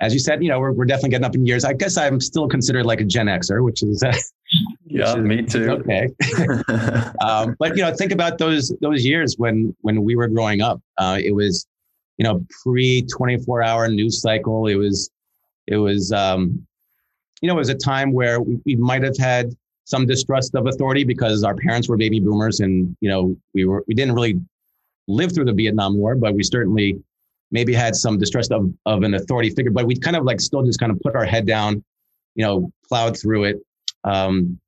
as 0.00 0.12
you 0.12 0.18
said, 0.18 0.42
you 0.42 0.48
know, 0.48 0.58
we're, 0.58 0.72
we're 0.72 0.86
definitely 0.86 1.10
getting 1.10 1.24
up 1.24 1.34
in 1.34 1.46
years. 1.46 1.64
I 1.64 1.72
guess 1.72 1.96
I'm 1.96 2.20
still 2.20 2.48
considered 2.48 2.86
like 2.86 3.00
a 3.00 3.04
Gen 3.04 3.26
Xer, 3.26 3.62
which 3.62 3.82
is 3.82 4.02
uh, 4.06 4.12
yeah, 4.86 5.10
is, 5.10 5.16
me 5.16 5.42
too. 5.42 5.70
Okay, 5.70 6.08
um, 7.20 7.56
but 7.58 7.76
you 7.76 7.82
know, 7.82 7.94
think 7.94 8.12
about 8.12 8.38
those 8.38 8.74
those 8.80 9.04
years 9.04 9.36
when 9.38 9.74
when 9.80 10.02
we 10.02 10.16
were 10.16 10.28
growing 10.28 10.60
up. 10.60 10.80
Uh, 10.98 11.18
it 11.22 11.34
was 11.34 11.66
you 12.18 12.24
know 12.24 12.44
pre 12.62 13.02
24 13.02 13.62
hour 13.62 13.88
news 13.88 14.20
cycle. 14.20 14.66
It 14.66 14.76
was 14.76 15.10
it 15.66 15.76
was 15.76 16.12
um, 16.12 16.66
you 17.40 17.48
know 17.48 17.54
it 17.54 17.58
was 17.58 17.70
a 17.70 17.74
time 17.74 18.12
where 18.12 18.40
we, 18.40 18.60
we 18.64 18.76
might 18.76 19.02
have 19.02 19.16
had 19.18 19.54
some 19.84 20.06
distrust 20.06 20.54
of 20.54 20.66
authority 20.66 21.04
because 21.04 21.44
our 21.44 21.54
parents 21.54 21.88
were 21.88 21.96
baby 21.96 22.20
boomers 22.20 22.60
and 22.60 22.96
you 23.00 23.08
know 23.08 23.36
we 23.52 23.64
were 23.64 23.84
we 23.86 23.94
didn't 23.94 24.14
really 24.14 24.40
live 25.08 25.32
through 25.32 25.44
the 25.44 25.52
Vietnam 25.52 25.96
War, 25.96 26.14
but 26.14 26.34
we 26.34 26.42
certainly 26.42 26.98
maybe 27.50 27.72
had 27.72 27.94
some 27.94 28.18
distrust 28.18 28.52
of, 28.52 28.72
of 28.86 29.02
an 29.02 29.14
authority 29.14 29.50
figure, 29.50 29.70
but 29.70 29.86
we 29.86 29.96
kind 29.96 30.16
of 30.16 30.24
like 30.24 30.40
still 30.40 30.62
just 30.62 30.80
kind 30.80 30.90
of 30.90 30.98
put 31.00 31.14
our 31.14 31.24
head 31.24 31.46
down, 31.46 31.84
you 32.34 32.44
know, 32.44 32.72
plowed 32.88 33.18
through 33.18 33.44
it, 33.44 33.60
um, 34.04 34.58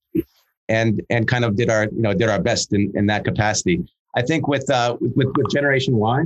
and 0.68 1.02
and 1.10 1.28
kind 1.28 1.44
of 1.44 1.56
did 1.56 1.70
our 1.70 1.84
you 1.84 2.02
know 2.02 2.12
did 2.14 2.28
our 2.28 2.40
best 2.40 2.72
in, 2.72 2.92
in 2.94 3.06
that 3.06 3.24
capacity. 3.24 3.84
I 4.14 4.22
think 4.22 4.48
with 4.48 4.68
uh, 4.70 4.96
with 5.00 5.28
with 5.36 5.50
Generation 5.50 5.96
Y, 5.96 6.24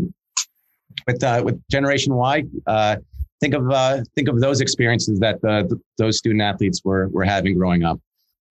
with 1.06 1.22
uh, 1.22 1.42
with 1.44 1.60
Generation 1.68 2.14
Y, 2.14 2.44
uh, 2.66 2.96
think 3.40 3.54
of 3.54 3.70
uh, 3.70 4.02
think 4.14 4.28
of 4.28 4.40
those 4.40 4.60
experiences 4.60 5.18
that 5.20 5.42
uh, 5.44 5.62
th- 5.62 5.80
those 5.98 6.18
student 6.18 6.42
athletes 6.42 6.82
were 6.84 7.08
were 7.08 7.24
having 7.24 7.56
growing 7.56 7.84
up. 7.84 8.00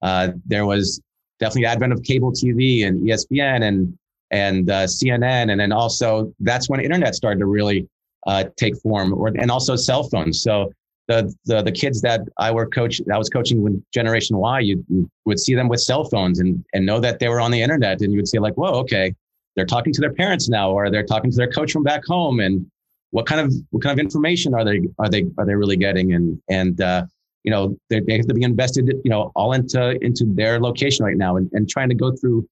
Uh, 0.02 0.30
there 0.46 0.66
was 0.66 1.00
definitely 1.38 1.66
advent 1.66 1.92
of 1.92 2.02
cable 2.02 2.32
TV 2.32 2.86
and 2.86 3.06
ESPN 3.06 3.62
and 3.64 3.96
and 4.32 4.70
uh, 4.70 4.84
CNN, 4.84 5.50
and 5.50 5.60
then 5.60 5.72
also 5.72 6.32
that's 6.40 6.68
when 6.68 6.80
internet 6.80 7.14
started 7.14 7.40
to 7.40 7.46
really 7.46 7.88
uh, 8.26 8.44
take 8.56 8.76
form, 8.76 9.12
or 9.12 9.28
and 9.28 9.50
also 9.50 9.74
cell 9.74 10.04
phones. 10.04 10.42
So 10.42 10.72
the, 11.08 11.34
the 11.46 11.62
the 11.62 11.72
kids 11.72 12.00
that 12.02 12.20
I 12.38 12.52
were 12.52 12.66
coach, 12.66 13.00
I 13.12 13.18
was 13.18 13.28
coaching 13.28 13.62
with 13.62 13.82
Generation 13.92 14.36
Y, 14.36 14.60
you, 14.60 14.84
you 14.88 15.10
would 15.24 15.40
see 15.40 15.54
them 15.54 15.68
with 15.68 15.80
cell 15.80 16.04
phones 16.04 16.38
and 16.38 16.64
and 16.72 16.86
know 16.86 17.00
that 17.00 17.18
they 17.18 17.28
were 17.28 17.40
on 17.40 17.50
the 17.50 17.60
internet, 17.60 18.00
and 18.00 18.12
you 18.12 18.18
would 18.18 18.28
say 18.28 18.38
like, 18.38 18.54
whoa, 18.54 18.72
okay, 18.80 19.12
they're 19.56 19.66
talking 19.66 19.92
to 19.92 20.00
their 20.00 20.12
parents 20.12 20.48
now, 20.48 20.70
or 20.70 20.90
they're 20.90 21.06
talking 21.06 21.30
to 21.30 21.36
their 21.36 21.50
coach 21.50 21.72
from 21.72 21.82
back 21.82 22.04
home, 22.04 22.38
and 22.38 22.64
what 23.10 23.26
kind 23.26 23.40
of 23.40 23.52
what 23.70 23.82
kind 23.82 23.98
of 23.98 24.02
information 24.02 24.54
are 24.54 24.64
they 24.64 24.82
are 24.98 25.08
they 25.08 25.26
are 25.38 25.44
they 25.44 25.54
really 25.54 25.76
getting, 25.76 26.12
and 26.12 26.40
and 26.48 26.80
uh, 26.80 27.04
you 27.44 27.50
know 27.50 27.76
they, 27.88 28.00
they 28.00 28.16
have 28.16 28.26
to 28.26 28.34
be 28.34 28.42
invested 28.42 28.86
you 29.04 29.10
know 29.10 29.32
all 29.34 29.52
into 29.52 30.02
into 30.04 30.24
their 30.34 30.60
location 30.60 31.04
right 31.04 31.16
now 31.16 31.36
and, 31.36 31.50
and 31.52 31.68
trying 31.68 31.88
to 31.88 31.94
go 31.94 32.14
through 32.14 32.46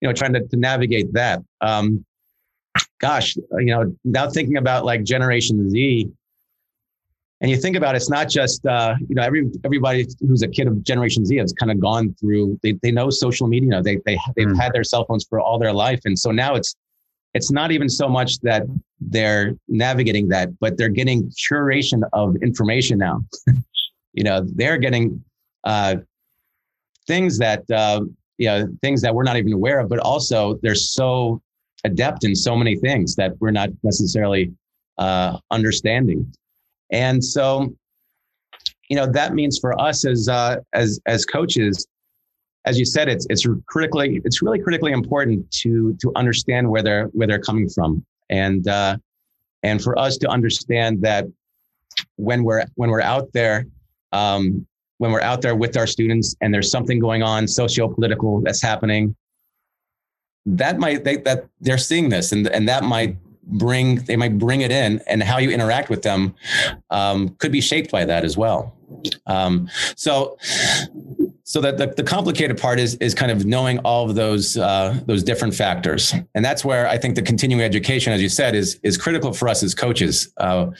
you 0.00 0.08
know 0.08 0.12
trying 0.12 0.32
to, 0.32 0.46
to 0.48 0.56
navigate 0.56 1.12
that 1.12 1.42
um 1.60 2.04
gosh 2.98 3.36
you 3.36 3.66
know 3.66 3.94
now 4.04 4.28
thinking 4.28 4.56
about 4.56 4.84
like 4.84 5.02
generation 5.02 5.70
z 5.70 6.10
and 7.40 7.50
you 7.50 7.56
think 7.56 7.74
about 7.74 7.94
it, 7.94 7.98
it's 7.98 8.10
not 8.10 8.28
just 8.28 8.64
uh, 8.66 8.96
you 9.08 9.14
know 9.14 9.22
every 9.22 9.50
everybody 9.64 10.06
who's 10.20 10.42
a 10.42 10.48
kid 10.48 10.66
of 10.66 10.82
Generation 10.84 11.24
Z 11.24 11.36
has 11.36 11.52
kind 11.54 11.72
of 11.72 11.80
gone 11.80 12.14
through. 12.20 12.60
They, 12.62 12.72
they 12.82 12.92
know 12.92 13.08
social 13.08 13.46
media. 13.46 13.80
They 13.82 13.96
they 14.04 14.18
they've 14.36 14.46
mm. 14.46 14.60
had 14.60 14.72
their 14.74 14.84
cell 14.84 15.06
phones 15.06 15.24
for 15.24 15.40
all 15.40 15.58
their 15.58 15.72
life, 15.72 16.00
and 16.04 16.18
so 16.18 16.30
now 16.30 16.54
it's 16.54 16.76
it's 17.32 17.50
not 17.50 17.72
even 17.72 17.88
so 17.88 18.08
much 18.08 18.38
that 18.40 18.64
they're 19.00 19.54
navigating 19.68 20.28
that, 20.28 20.50
but 20.58 20.76
they're 20.76 20.88
getting 20.88 21.30
curation 21.30 22.02
of 22.12 22.36
information 22.42 22.98
now. 22.98 23.24
you 24.12 24.24
know 24.24 24.44
they're 24.54 24.78
getting 24.78 25.22
uh, 25.64 25.96
things 27.06 27.38
that 27.38 27.68
uh, 27.70 28.00
you 28.38 28.46
know 28.46 28.68
things 28.82 29.02
that 29.02 29.14
we're 29.14 29.24
not 29.24 29.36
even 29.36 29.52
aware 29.52 29.80
of 29.80 29.88
but 29.88 29.98
also 29.98 30.58
they're 30.62 30.74
so 30.74 31.40
adept 31.84 32.24
in 32.24 32.34
so 32.34 32.56
many 32.56 32.76
things 32.76 33.16
that 33.16 33.32
we're 33.40 33.50
not 33.50 33.70
necessarily 33.82 34.52
uh, 34.98 35.38
understanding. 35.50 36.30
And 36.92 37.24
so 37.24 37.74
you 38.88 38.96
know 38.96 39.06
that 39.06 39.34
means 39.34 39.58
for 39.58 39.80
us 39.80 40.04
as 40.04 40.28
uh, 40.28 40.56
as 40.72 41.00
as 41.06 41.24
coaches 41.24 41.86
as 42.66 42.78
you 42.78 42.84
said 42.84 43.08
it's 43.08 43.26
it's 43.30 43.46
critically 43.66 44.20
it's 44.24 44.42
really 44.42 44.58
critically 44.58 44.92
important 44.92 45.50
to 45.50 45.96
to 46.00 46.12
understand 46.16 46.68
where 46.68 46.82
they're 46.82 47.06
where 47.06 47.26
they're 47.26 47.40
coming 47.40 47.68
from. 47.68 48.04
And 48.28 48.66
uh, 48.68 48.96
and 49.62 49.82
for 49.82 49.98
us 49.98 50.16
to 50.18 50.28
understand 50.28 51.02
that 51.02 51.26
when 52.16 52.44
we're 52.44 52.64
when 52.74 52.90
we're 52.90 53.00
out 53.00 53.32
there 53.32 53.66
um, 54.12 54.66
when 54.98 55.12
we're 55.12 55.22
out 55.22 55.40
there 55.40 55.54
with 55.54 55.76
our 55.76 55.86
students 55.86 56.36
and 56.40 56.52
there's 56.52 56.70
something 56.70 56.98
going 56.98 57.22
on 57.22 57.48
socio-political 57.48 58.42
that's 58.42 58.62
happening 58.62 59.14
that 60.46 60.78
might 60.78 61.04
they, 61.04 61.16
that 61.18 61.46
they're 61.60 61.78
seeing 61.78 62.08
this 62.08 62.32
and, 62.32 62.46
and 62.48 62.68
that 62.68 62.84
might 62.84 63.16
bring 63.44 63.96
they 64.04 64.16
might 64.16 64.38
bring 64.38 64.60
it 64.60 64.70
in 64.70 65.00
and 65.06 65.22
how 65.22 65.38
you 65.38 65.50
interact 65.50 65.90
with 65.90 66.02
them 66.02 66.34
um, 66.90 67.30
could 67.38 67.52
be 67.52 67.60
shaped 67.60 67.90
by 67.90 68.04
that 68.04 68.24
as 68.24 68.36
well. 68.36 68.76
Um, 69.26 69.68
so 69.96 70.38
so 71.44 71.60
that 71.60 71.78
the, 71.78 71.88
the 71.88 72.02
complicated 72.02 72.58
part 72.58 72.78
is 72.78 72.94
is 72.96 73.14
kind 73.14 73.32
of 73.32 73.44
knowing 73.44 73.78
all 73.80 74.08
of 74.08 74.14
those 74.14 74.56
uh, 74.56 74.98
those 75.06 75.22
different 75.22 75.54
factors. 75.54 76.14
And 76.34 76.44
that's 76.44 76.64
where 76.64 76.86
i 76.86 76.96
think 76.96 77.14
the 77.14 77.22
continuing 77.22 77.62
education 77.62 78.12
as 78.12 78.22
you 78.22 78.28
said 78.28 78.54
is 78.54 78.78
is 78.82 78.96
critical 78.96 79.32
for 79.32 79.48
us 79.48 79.62
as 79.62 79.74
coaches. 79.74 80.32
Uh, 80.36 80.70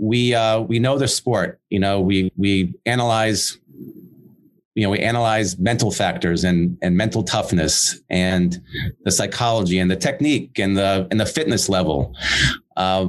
we 0.00 0.34
uh, 0.34 0.60
we 0.60 0.78
know 0.78 0.98
the 0.98 1.06
sport. 1.06 1.60
You 1.68 1.78
know, 1.78 2.00
we 2.00 2.32
we 2.36 2.74
analyze. 2.86 3.58
You 4.74 4.84
know, 4.84 4.90
we 4.90 5.00
analyze 5.00 5.58
mental 5.58 5.90
factors 5.90 6.42
and 6.42 6.78
and 6.80 6.96
mental 6.96 7.22
toughness 7.22 8.00
and 8.08 8.60
the 9.04 9.10
psychology 9.10 9.78
and 9.78 9.90
the 9.90 9.96
technique 9.96 10.58
and 10.58 10.76
the 10.76 11.06
and 11.10 11.20
the 11.20 11.26
fitness 11.26 11.68
level. 11.68 12.14
Uh, 12.76 13.08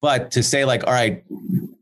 but 0.00 0.30
to 0.32 0.42
say 0.42 0.64
like, 0.64 0.86
all 0.86 0.92
right, 0.92 1.24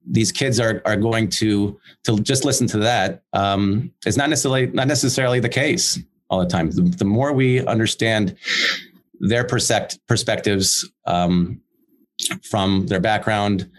these 0.07 0.33
kids 0.33 0.59
are 0.59 0.81
are 0.87 0.97
going 0.97 1.29
to 1.29 1.79
to 2.05 2.21
just 2.21 2.45
listen 2.45 2.67
to 2.69 2.79
that 2.79 3.23
um, 3.35 3.93
is 4.07 4.17
not 4.17 4.31
necessarily 4.31 4.67
not 4.69 4.89
necessarily 4.89 5.41
the 5.41 5.49
case. 5.49 5.99
all 6.31 6.41
the 6.41 6.47
time. 6.47 6.71
The, 6.71 6.83
the 6.83 7.05
more 7.05 7.33
we 7.33 7.67
understand 7.67 8.37
their 9.19 9.45
persect, 9.45 9.99
perspectives 10.07 10.91
um, 11.07 11.61
from 12.43 12.87
their 12.87 13.01
background, 13.01 13.71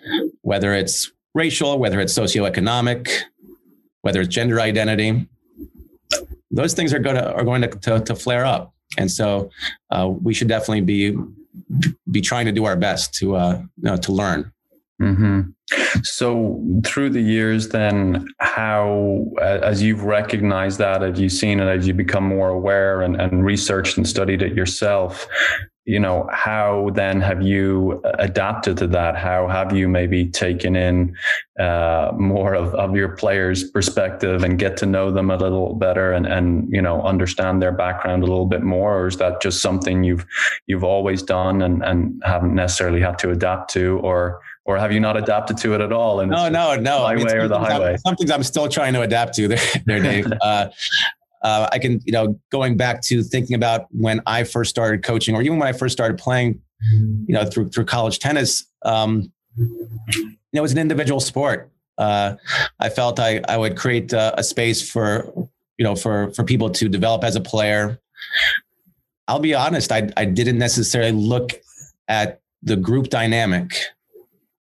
whether 0.42 0.74
it's 0.74 1.12
racial, 1.34 1.80
whether 1.80 2.00
it's 2.00 2.14
socioeconomic, 2.14 3.10
whether 4.02 4.22
it's 4.22 4.34
gender 4.34 4.60
identity, 4.60 5.28
those 6.50 6.74
things 6.74 6.94
are 6.94 7.00
going 7.00 7.16
to 7.16 7.34
are 7.34 7.44
going 7.44 7.62
to, 7.62 7.68
to, 7.68 8.00
to 8.02 8.16
flare 8.16 8.46
up. 8.46 8.74
And 8.98 9.10
so 9.10 9.50
uh, 9.90 10.08
we 10.08 10.34
should 10.34 10.50
definitely 10.50 10.82
be 10.82 11.18
be 12.10 12.22
trying 12.22 12.46
to 12.46 12.52
do 12.52 12.66
our 12.66 12.76
best 12.76 13.14
to 13.16 13.36
uh, 13.36 13.62
to 14.02 14.12
learn. 14.12 14.52
Mm-hmm. 15.02 15.42
So 16.04 16.62
through 16.86 17.10
the 17.10 17.22
years, 17.22 17.70
then 17.70 18.28
how, 18.40 19.26
as 19.42 19.82
you've 19.82 20.04
recognized 20.04 20.78
that, 20.78 21.02
as 21.02 21.20
you've 21.20 21.32
seen 21.32 21.60
it, 21.60 21.68
as 21.68 21.88
you 21.88 21.94
become 21.96 22.24
more 22.24 22.50
aware 22.50 23.02
and, 23.02 23.20
and 23.20 23.44
researched 23.44 23.98
and 23.98 24.08
studied 24.08 24.44
it 24.44 24.54
yourself, 24.54 25.28
you 25.86 26.00
know, 26.00 26.30
how 26.32 26.92
then 26.94 27.22
have 27.22 27.42
you 27.42 28.02
adapted 28.04 28.78
to 28.78 28.88
that? 28.88 29.18
How 29.18 29.48
have 29.48 29.76
you 29.76 29.88
maybe 29.88 30.28
taken 30.28 30.76
in 30.76 31.16
uh, 31.60 32.12
more 32.16 32.54
of, 32.54 32.76
of 32.76 32.96
your 32.96 33.10
players' 33.10 33.70
perspective 33.72 34.44
and 34.44 34.60
get 34.60 34.78
to 34.78 34.86
know 34.86 35.12
them 35.12 35.32
a 35.32 35.38
little 35.38 35.74
better 35.74 36.12
and, 36.12 36.28
and, 36.28 36.72
you 36.72 36.82
know, 36.82 37.02
understand 37.02 37.62
their 37.62 37.72
background 37.72 38.22
a 38.22 38.28
little 38.28 38.46
bit 38.46 38.62
more? 38.62 39.00
Or 39.00 39.08
is 39.08 39.18
that 39.18 39.42
just 39.42 39.62
something 39.62 40.04
you've, 40.04 40.26
you've 40.68 40.84
always 40.84 41.24
done 41.24 41.64
and, 41.64 41.84
and 41.84 42.22
haven't 42.24 42.54
necessarily 42.54 43.02
had 43.02 43.18
to 43.20 43.32
adapt 43.32 43.72
to 43.74 44.00
or, 44.04 44.40
or 44.66 44.78
have 44.78 44.92
you 44.92 45.00
not 45.00 45.18
adapted 45.18 45.58
to 45.58 45.74
it 45.74 45.82
at 45.82 45.92
all? 45.92 46.20
And 46.20 46.30
no, 46.30 46.48
no, 46.48 46.76
no. 46.76 47.00
My 47.00 47.16
way 47.16 47.38
or 47.38 47.48
the 47.48 47.60
highway. 47.60 47.94
I'm, 47.94 47.98
some 47.98 48.16
things 48.16 48.30
I'm 48.30 48.44
still 48.44 48.70
trying 48.70 48.94
to 48.94 49.02
adapt 49.02 49.34
to 49.36 49.48
there, 49.48 49.60
there 49.88 50.00
Dave. 50.00 50.32
uh, 50.42 50.70
uh, 51.44 51.68
I 51.72 51.80
can, 51.80 52.02
you 52.06 52.12
know, 52.12 52.40
going 52.52 52.78
back 52.78 53.02
to 53.04 53.24
thinking 53.24 53.56
about 53.56 53.88
when 53.92 54.22
I 54.26 54.44
first 54.44 54.70
started 54.70 55.04
coaching, 55.04 55.36
or 55.36 55.42
even 55.42 55.58
when 55.58 55.68
I 55.68 55.74
first 55.74 55.94
started 55.94 56.18
playing, 56.18 56.62
you 56.92 57.34
know, 57.34 57.46
through 57.46 57.70
through 57.70 57.86
college 57.86 58.20
tennis. 58.20 58.66
Um, 58.84 59.32
you 59.58 59.98
know, 60.54 60.60
it 60.60 60.62
was 60.62 60.72
an 60.72 60.78
individual 60.78 61.20
sport. 61.20 61.70
Uh, 61.98 62.36
I 62.80 62.90
felt 62.90 63.20
I 63.20 63.42
I 63.48 63.58
would 63.58 63.78
create 63.78 64.14
a, 64.14 64.40
a 64.40 64.44
space 64.44 64.88
for 64.88 65.32
you 65.78 65.84
know 65.84 65.96
for 65.96 66.32
for 66.32 66.44
people 66.44 66.70
to 66.70 66.90
develop 66.90 67.24
as 67.24 67.36
a 67.36 67.42
player. 67.42 68.00
I'll 69.28 69.40
be 69.40 69.54
honest, 69.54 69.92
I 69.92 70.10
I 70.18 70.26
didn't 70.26 70.58
necessarily 70.58 71.12
look 71.12 71.52
at 72.08 72.42
the 72.64 72.76
group 72.76 73.10
dynamic 73.10 73.74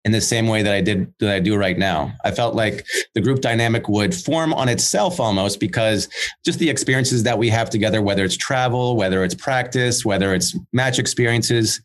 in 0.07 0.13
the 0.13 0.21
same 0.21 0.47
way 0.47 0.63
that 0.63 0.73
I 0.73 0.81
did 0.81 1.13
that 1.19 1.35
I 1.35 1.41
do 1.41 1.57
right 1.57 1.77
now. 1.77 2.13
I 2.25 2.31
felt 2.31 2.55
like 2.55 2.87
the 3.15 3.21
group 3.21 3.41
dynamic 3.41 3.89
would 3.89 4.15
form 4.15 4.55
on 4.55 4.69
itself 4.69 5.19
almost 5.19 5.59
because 5.59 6.09
just 6.45 6.61
the 6.61 6.71
experiences 6.71 7.25
that 7.25 7.37
we 7.37 7.49
have 7.49 7.69
together, 7.71 8.01
whether 8.01 8.25
it's 8.25 8.37
travel, 8.37 8.97
whether 8.97 9.25
it's 9.25 9.35
practice, 9.35 10.05
whether 10.05 10.33
it's 10.33 10.57
match 10.73 11.01
experiences, 11.01 11.83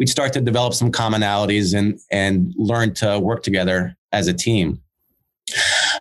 we'd 0.00 0.08
start 0.08 0.32
to 0.32 0.40
develop 0.40 0.74
some 0.74 0.90
commonalities 0.90 1.72
and 1.72 2.00
and 2.10 2.52
learn 2.56 2.92
to 2.94 3.20
work 3.20 3.44
together 3.44 3.96
as 4.10 4.26
a 4.26 4.34
team. 4.34 4.82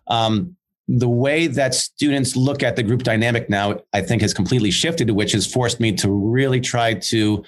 Um, 0.07 0.55
the 0.97 1.07
way 1.07 1.45
that 1.45 1.75
students 1.75 2.35
look 2.35 2.63
at 2.63 2.75
the 2.75 2.81
group 2.81 3.03
dynamic 3.03 3.47
now, 3.47 3.79
I 3.93 4.01
think, 4.01 4.23
has 4.23 4.33
completely 4.33 4.71
shifted, 4.71 5.11
which 5.11 5.33
has 5.33 5.45
forced 5.45 5.79
me 5.79 5.91
to 5.93 6.09
really 6.09 6.59
try 6.59 6.95
to 6.95 7.43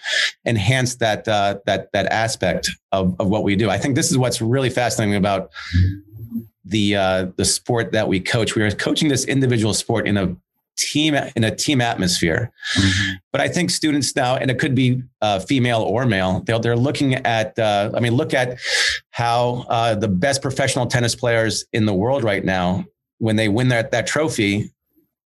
enhance 0.45 0.95
that 0.97 1.27
uh, 1.27 1.57
that 1.65 1.91
that 1.91 2.05
aspect 2.07 2.69
of, 2.91 3.15
of 3.19 3.29
what 3.29 3.43
we 3.43 3.55
do. 3.55 3.69
I 3.69 3.79
think 3.79 3.95
this 3.95 4.11
is 4.11 4.17
what's 4.17 4.41
really 4.41 4.69
fascinating 4.69 5.15
about 5.15 5.49
the 6.65 6.95
uh, 6.95 7.25
the 7.35 7.45
sport 7.45 7.91
that 7.93 8.07
we 8.07 8.19
coach. 8.19 8.53
We 8.53 8.61
are 8.61 8.69
coaching 8.69 9.09
this 9.09 9.25
individual 9.25 9.73
sport 9.73 10.07
in 10.07 10.17
a 10.17 10.35
team 10.77 11.15
in 11.35 11.43
a 11.43 11.53
team 11.53 11.81
atmosphere. 11.81 12.51
Mm-hmm. 12.77 13.11
But 13.31 13.41
I 13.41 13.47
think 13.47 13.71
students 13.71 14.15
now, 14.15 14.35
and 14.35 14.51
it 14.51 14.59
could 14.59 14.75
be 14.75 15.01
uh, 15.21 15.39
female 15.39 15.81
or 15.81 16.05
male, 16.05 16.43
they're, 16.45 16.59
they're 16.59 16.75
looking 16.77 17.15
at. 17.15 17.57
Uh, 17.57 17.91
I 17.95 18.01
mean, 18.01 18.13
look 18.13 18.35
at 18.35 18.59
how 19.09 19.65
uh, 19.67 19.95
the 19.95 20.07
best 20.07 20.43
professional 20.43 20.85
tennis 20.85 21.15
players 21.15 21.65
in 21.73 21.87
the 21.87 21.93
world 21.93 22.23
right 22.23 22.45
now 22.45 22.85
when 23.21 23.35
they 23.35 23.47
win 23.49 23.67
that 23.67 23.91
that 23.91 24.07
trophy, 24.07 24.73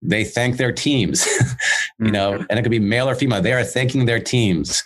they 0.03 0.25
thank 0.25 0.57
their 0.57 0.73
teams, 0.73 1.27
you 2.01 2.11
know, 2.11 2.33
mm-hmm. 2.33 2.45
and 2.51 2.59
it 2.59 2.63
could 2.63 2.73
be 2.73 2.81
male 2.81 3.09
or 3.09 3.15
female. 3.15 3.41
They 3.41 3.53
are 3.53 3.63
thanking 3.63 4.05
their 4.05 4.19
teams. 4.19 4.83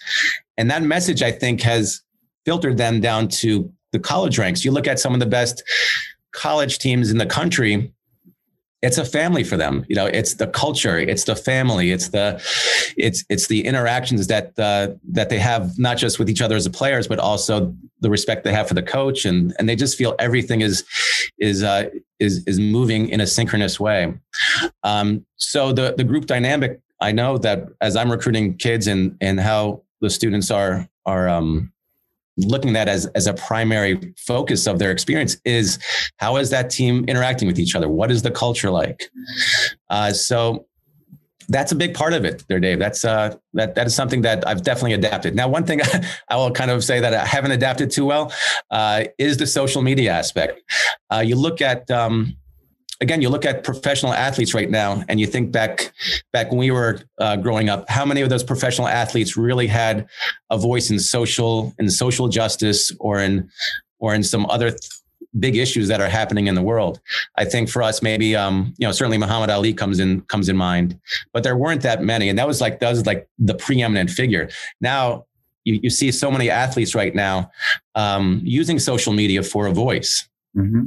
And 0.59 0.71
that 0.71 0.83
message, 0.83 1.23
I 1.23 1.33
think, 1.33 1.62
has 1.62 2.03
filtered 2.44 2.77
them 2.77 3.01
down 3.01 3.29
to 3.29 3.73
the 3.92 3.99
college 3.99 4.38
ranks. 4.38 4.62
You 4.62 4.73
look 4.73 4.87
at 4.87 5.01
some 5.01 5.14
of 5.14 5.21
the 5.21 5.27
best 5.27 5.62
college 6.33 6.79
teams 6.79 7.11
in 7.11 7.16
the 7.16 7.25
country, 7.25 7.90
it's 8.82 8.98
a 8.98 9.04
family 9.04 9.42
for 9.42 9.56
them 9.56 9.84
you 9.88 9.96
know 9.96 10.06
it's 10.06 10.34
the 10.34 10.46
culture 10.46 10.98
it's 10.98 11.24
the 11.24 11.34
family 11.34 11.90
it's 11.90 12.08
the 12.08 12.40
it's 12.96 13.24
it's 13.28 13.48
the 13.48 13.64
interactions 13.64 14.26
that 14.28 14.58
uh, 14.58 14.88
that 15.04 15.30
they 15.30 15.38
have 15.38 15.78
not 15.78 15.96
just 15.96 16.18
with 16.18 16.30
each 16.30 16.40
other 16.40 16.56
as 16.56 16.66
a 16.66 16.70
players 16.70 17.08
but 17.08 17.18
also 17.18 17.74
the 18.00 18.10
respect 18.10 18.44
they 18.44 18.52
have 18.52 18.68
for 18.68 18.74
the 18.74 18.82
coach 18.82 19.24
and 19.24 19.54
and 19.58 19.68
they 19.68 19.76
just 19.76 19.98
feel 19.98 20.14
everything 20.18 20.60
is 20.60 20.84
is 21.38 21.62
uh, 21.62 21.88
is 22.18 22.44
is 22.46 22.58
moving 22.58 23.08
in 23.08 23.20
a 23.20 23.26
synchronous 23.26 23.78
way. 23.80 24.12
Um, 24.82 25.24
so 25.36 25.72
the 25.72 25.94
the 25.96 26.04
group 26.04 26.26
dynamic 26.26 26.80
i 27.00 27.12
know 27.12 27.38
that 27.38 27.68
as 27.80 27.96
i'm 27.96 28.10
recruiting 28.10 28.56
kids 28.56 28.86
and 28.86 29.16
and 29.20 29.40
how 29.40 29.82
the 30.00 30.10
students 30.10 30.50
are 30.50 30.88
are 31.06 31.28
um, 31.28 31.72
looking 32.38 32.77
at 32.77 32.88
as, 32.88 33.07
as 33.14 33.27
a 33.27 33.35
primary 33.35 34.14
focus 34.16 34.66
of 34.66 34.79
their 34.79 34.90
experience 34.90 35.37
is 35.44 35.79
how 36.18 36.37
is 36.37 36.51
that 36.51 36.70
team 36.70 37.05
interacting 37.09 37.48
with 37.48 37.59
each 37.59 37.74
other? 37.74 37.88
What 37.88 38.11
is 38.11 38.22
the 38.22 38.31
culture 38.31 38.70
like? 38.70 39.11
Uh, 39.90 40.12
so 40.12 40.66
that's 41.48 41.72
a 41.72 41.74
big 41.74 41.94
part 41.94 42.12
of 42.12 42.24
it 42.24 42.44
there, 42.48 42.61
Dave. 42.61 42.79
That's 42.79 43.05
uh, 43.05 43.37
that 43.55 43.74
that 43.74 43.87
is 43.87 43.94
something 43.94 44.22
that 44.22 44.46
I've 44.46 44.62
definitely 44.62 44.92
adapted. 44.92 45.35
Now, 45.35 45.48
one 45.48 45.64
thing 45.64 45.81
I 46.29 46.37
will 46.37 46.51
kind 46.51 46.70
of 46.70 46.85
say 46.85 47.01
that 47.01 47.14
I 47.14 47.24
haven't 47.24 47.53
adapted 47.53 47.90
too 47.90 48.05
well 48.05 48.33
uh, 48.70 49.05
is 49.18 49.38
the 49.38 49.46
social 49.46 49.83
media 49.83 50.12
aspect. 50.12 50.61
Uh, 51.11 51.20
you 51.20 51.37
look 51.37 51.62
at 51.62 51.90
um, 51.90 52.37
again, 53.00 53.22
you 53.22 53.28
look 53.28 53.44
at 53.44 53.64
professional 53.64 54.12
athletes 54.12 54.54
right 54.54 54.70
now, 54.70 55.04
and 55.08 55.20
you 55.20 55.26
think 55.26 55.52
back 55.52 55.92
back 56.32 56.50
when 56.50 56.58
we 56.58 56.70
were 56.70 57.00
uh, 57.18 57.37
growing 57.37 57.68
up, 57.68 57.88
how 57.88 58.04
many 58.04 58.20
of 58.20 58.28
those 58.28 58.42
professional 58.42 58.88
athletes 58.88 59.37
really 59.37 59.66
had 59.66 60.08
a 60.50 60.58
voice 60.58 60.90
in 60.90 60.98
social 60.98 61.74
in 61.78 61.88
social 61.90 62.28
justice 62.28 62.92
or 62.98 63.20
in 63.20 63.48
or 63.98 64.14
in 64.14 64.22
some 64.22 64.46
other 64.46 64.70
th- 64.70 64.90
big 65.38 65.56
issues 65.56 65.88
that 65.88 66.00
are 66.00 66.08
happening 66.08 66.46
in 66.46 66.54
the 66.54 66.62
world. 66.62 67.00
I 67.37 67.44
think 67.44 67.68
for 67.68 67.82
us, 67.82 68.02
maybe 68.02 68.34
um, 68.34 68.74
you 68.78 68.87
know, 68.87 68.92
certainly 68.92 69.18
Muhammad 69.18 69.50
Ali 69.50 69.72
comes 69.72 70.00
in 70.00 70.22
comes 70.22 70.48
in 70.48 70.56
mind, 70.56 70.98
but 71.32 71.42
there 71.42 71.56
weren't 71.56 71.82
that 71.82 72.02
many, 72.02 72.28
and 72.28 72.38
that 72.38 72.46
was 72.46 72.61
like 72.61 72.80
that 72.80 72.90
was 72.90 73.06
like 73.06 73.28
the 73.38 73.54
preeminent 73.54 74.11
figure. 74.11 74.48
Now 74.80 75.26
you, 75.64 75.80
you 75.82 75.90
see 75.90 76.11
so 76.11 76.30
many 76.30 76.50
athletes 76.50 76.94
right 76.94 77.14
now 77.14 77.50
um, 77.94 78.40
using 78.42 78.78
social 78.78 79.12
media 79.12 79.42
for 79.42 79.66
a 79.66 79.72
voice. 79.72 80.28
Mm-hmm 80.56 80.87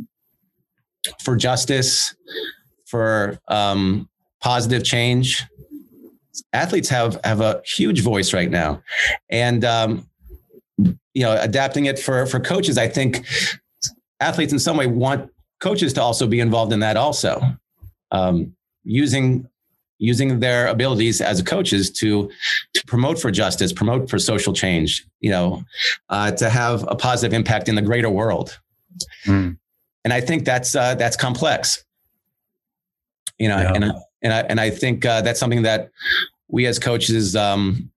for 1.23 1.35
justice, 1.35 2.15
for 2.85 3.39
um, 3.47 4.09
positive 4.41 4.83
change. 4.83 5.43
Athletes 6.53 6.89
have 6.89 7.19
have 7.23 7.41
a 7.41 7.61
huge 7.65 8.01
voice 8.01 8.33
right 8.33 8.49
now, 8.49 8.81
and 9.29 9.63
um, 9.65 10.09
you 10.77 11.23
know, 11.23 11.37
adapting 11.39 11.85
it 11.85 11.99
for 11.99 12.25
for 12.25 12.39
coaches. 12.39 12.77
I 12.77 12.87
think 12.87 13.25
athletes 14.19 14.53
in 14.53 14.59
some 14.59 14.77
way 14.77 14.87
want 14.87 15.29
coaches 15.59 15.93
to 15.93 16.01
also 16.01 16.27
be 16.27 16.39
involved 16.39 16.73
in 16.73 16.79
that 16.79 16.97
also, 16.97 17.41
um, 18.11 18.55
using 18.83 19.47
using 19.97 20.39
their 20.39 20.67
abilities 20.67 21.21
as 21.21 21.41
coaches 21.41 21.91
to 21.91 22.29
to 22.73 22.85
promote 22.87 23.19
for 23.19 23.29
justice, 23.29 23.71
promote 23.73 24.09
for 24.09 24.19
social 24.19 24.53
change. 24.53 25.05
You 25.19 25.31
know, 25.31 25.63
uh, 26.09 26.31
to 26.31 26.49
have 26.49 26.85
a 26.87 26.95
positive 26.95 27.33
impact 27.33 27.67
in 27.69 27.75
the 27.75 27.81
greater 27.81 28.09
world. 28.09 28.59
Mm 29.25 29.57
and 30.03 30.13
I 30.13 30.21
think 30.21 30.45
that's 30.45 30.75
uh, 30.75 30.95
that's 30.95 31.15
complex. 31.15 31.83
You 33.37 33.49
know, 33.49 33.57
yeah. 33.57 33.73
and 33.73 33.83
and 34.21 34.33
I 34.33 34.39
and 34.41 34.59
I 34.59 34.69
think 34.69 35.05
uh, 35.05 35.21
that's 35.21 35.39
something 35.39 35.63
that 35.63 35.89
we 36.47 36.65
as 36.65 36.79
coaches 36.79 37.35
um, 37.35 37.91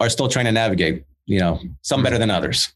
are 0.00 0.08
still 0.08 0.28
trying 0.28 0.46
to 0.46 0.52
navigate. 0.52 1.04
You 1.26 1.40
know, 1.40 1.60
some 1.82 2.02
better 2.02 2.18
than 2.18 2.30
others. 2.30 2.72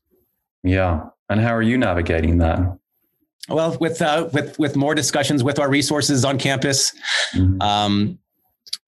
Yeah, 0.63 1.07
and 1.29 1.41
how 1.41 1.55
are 1.55 1.63
you 1.63 1.79
navigating 1.79 2.39
that? 2.39 2.79
Well, 3.49 3.77
with 3.81 4.03
uh, 4.03 4.29
with 4.33 4.59
with 4.59 4.77
more 4.77 4.95
discussions 4.95 5.43
with 5.43 5.59
our 5.59 5.71
resources 5.71 6.25
on 6.25 6.39
campus, 6.39 6.93
mm-hmm. 7.33 7.61
um, 7.63 8.19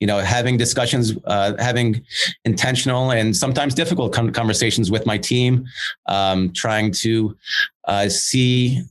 you 0.01 0.07
know, 0.07 0.19
having 0.19 0.57
discussions, 0.57 1.12
uh, 1.27 1.55
having 1.59 2.05
intentional 2.45 3.12
and 3.12 3.37
sometimes 3.37 3.73
difficult 3.73 4.12
conversations 4.12 4.91
with 4.91 5.07
my 5.07 5.17
team, 5.17 5.65
um, 6.07 6.53
trying 6.53 6.91
to 6.91 7.37
uh, 7.87 8.09
see 8.09 8.83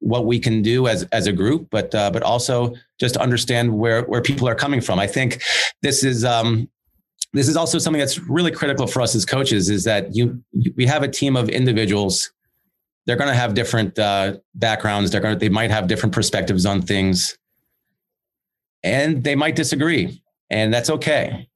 what 0.00 0.26
we 0.26 0.38
can 0.38 0.62
do 0.62 0.86
as 0.86 1.04
as 1.12 1.26
a 1.26 1.32
group, 1.32 1.68
but 1.70 1.94
uh, 1.94 2.10
but 2.10 2.22
also 2.22 2.74
just 3.00 3.14
to 3.14 3.20
understand 3.20 3.76
where 3.78 4.02
where 4.02 4.22
people 4.22 4.48
are 4.48 4.54
coming 4.54 4.80
from. 4.80 4.98
I 4.98 5.06
think 5.06 5.42
this 5.82 6.04
is 6.04 6.24
um, 6.24 6.68
this 7.32 7.48
is 7.48 7.56
also 7.56 7.78
something 7.78 7.98
that's 7.98 8.18
really 8.18 8.50
critical 8.50 8.86
for 8.86 9.02
us 9.02 9.14
as 9.14 9.24
coaches. 9.24 9.68
Is 9.68 9.84
that 9.84 10.14
you 10.14 10.42
we 10.76 10.86
have 10.86 11.02
a 11.02 11.08
team 11.08 11.36
of 11.36 11.48
individuals. 11.48 12.32
They're 13.06 13.16
going 13.16 13.30
to 13.30 13.34
have 13.34 13.54
different 13.54 13.98
uh, 13.98 14.36
backgrounds. 14.54 15.10
They're 15.10 15.20
going 15.20 15.38
they 15.38 15.48
might 15.48 15.70
have 15.70 15.88
different 15.88 16.14
perspectives 16.14 16.66
on 16.66 16.82
things, 16.82 17.38
and 18.82 19.24
they 19.24 19.34
might 19.34 19.56
disagree. 19.56 20.22
and 20.50 20.72
that's 20.72 20.90
okay. 20.90 21.48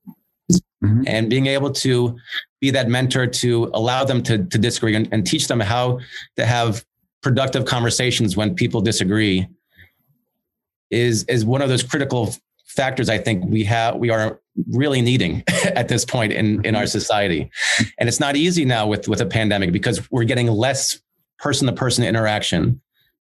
Mm-hmm. 0.84 1.02
And 1.06 1.30
being 1.30 1.46
able 1.46 1.70
to 1.72 2.16
be 2.60 2.70
that 2.70 2.88
mentor 2.88 3.26
to 3.26 3.70
allow 3.72 4.04
them 4.04 4.22
to, 4.24 4.44
to 4.44 4.58
disagree 4.58 4.94
and, 4.94 5.08
and 5.12 5.26
teach 5.26 5.48
them 5.48 5.60
how 5.60 6.00
to 6.36 6.44
have 6.44 6.84
productive 7.22 7.64
conversations 7.64 8.36
when 8.36 8.54
people 8.54 8.80
disagree 8.80 9.46
is 10.90 11.24
is 11.24 11.44
one 11.44 11.62
of 11.62 11.68
those 11.68 11.82
critical 11.82 12.34
factors 12.66 13.08
I 13.08 13.18
think 13.18 13.44
we 13.44 13.64
have 13.64 13.96
we 13.96 14.10
are 14.10 14.40
really 14.70 15.00
needing 15.00 15.44
at 15.48 15.88
this 15.88 16.04
point 16.04 16.32
in 16.32 16.64
in 16.64 16.74
our 16.74 16.86
society. 16.86 17.50
And 17.98 18.08
it's 18.08 18.20
not 18.20 18.36
easy 18.36 18.64
now 18.64 18.86
with 18.86 19.08
with 19.08 19.20
a 19.20 19.26
pandemic 19.26 19.72
because 19.72 20.10
we're 20.10 20.24
getting 20.24 20.48
less 20.48 21.00
person 21.38 21.66
to 21.66 21.72
person 21.72 22.04
interaction 22.04 22.80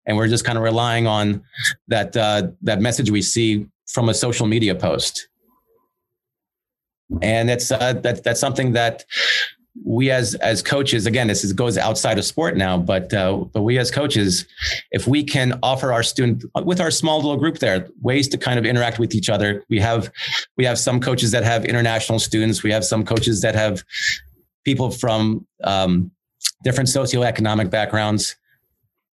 and 0.06 0.16
we're 0.16 0.28
just 0.28 0.44
kind 0.44 0.58
of 0.58 0.64
relying 0.64 1.06
on 1.06 1.42
that 1.88 2.16
uh, 2.16 2.48
that 2.62 2.80
message 2.80 3.10
we 3.10 3.22
see 3.22 3.66
from 3.86 4.08
a 4.08 4.14
social 4.14 4.46
media 4.46 4.74
post. 4.74 5.28
And 7.22 7.48
that's 7.48 7.70
uh, 7.70 7.94
that, 8.02 8.24
that's 8.24 8.40
something 8.40 8.72
that 8.72 9.04
we 9.84 10.10
as 10.10 10.34
as 10.36 10.62
coaches 10.62 11.06
again 11.06 11.28
this 11.28 11.44
is, 11.44 11.52
goes 11.52 11.78
outside 11.78 12.18
of 12.18 12.24
sport 12.24 12.56
now 12.56 12.76
but 12.76 13.12
uh, 13.14 13.36
but 13.52 13.62
we 13.62 13.78
as 13.78 13.90
coaches 13.90 14.46
if 14.90 15.06
we 15.06 15.22
can 15.24 15.58
offer 15.62 15.92
our 15.92 16.02
student 16.02 16.44
with 16.64 16.80
our 16.80 16.90
small 16.90 17.16
little 17.16 17.36
group 17.36 17.58
there 17.58 17.88
ways 18.00 18.28
to 18.28 18.38
kind 18.38 18.58
of 18.58 18.66
interact 18.66 18.98
with 18.98 19.14
each 19.14 19.28
other. 19.28 19.64
We 19.68 19.80
have 19.80 20.10
we 20.56 20.64
have 20.64 20.78
some 20.78 21.00
coaches 21.00 21.30
that 21.32 21.44
have 21.44 21.64
international 21.64 22.18
students. 22.18 22.62
We 22.62 22.72
have 22.72 22.84
some 22.84 23.04
coaches 23.04 23.40
that 23.42 23.54
have 23.54 23.82
people 24.64 24.90
from 24.90 25.46
um, 25.64 26.10
different 26.64 26.88
socioeconomic 26.88 27.70
backgrounds. 27.70 28.36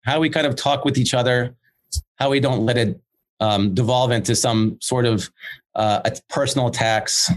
How 0.03 0.19
we 0.19 0.29
kind 0.29 0.47
of 0.47 0.55
talk 0.55 0.85
with 0.85 0.97
each 0.97 1.13
other 1.13 1.55
how 2.19 2.29
we 2.29 2.39
don't 2.39 2.65
let 2.65 2.77
it 2.77 2.99
um, 3.39 3.73
devolve 3.73 4.11
into 4.11 4.35
some 4.35 4.77
sort 4.81 5.05
of 5.05 5.31
uh, 5.75 6.09
personal 6.29 6.67
attacks 6.67 7.31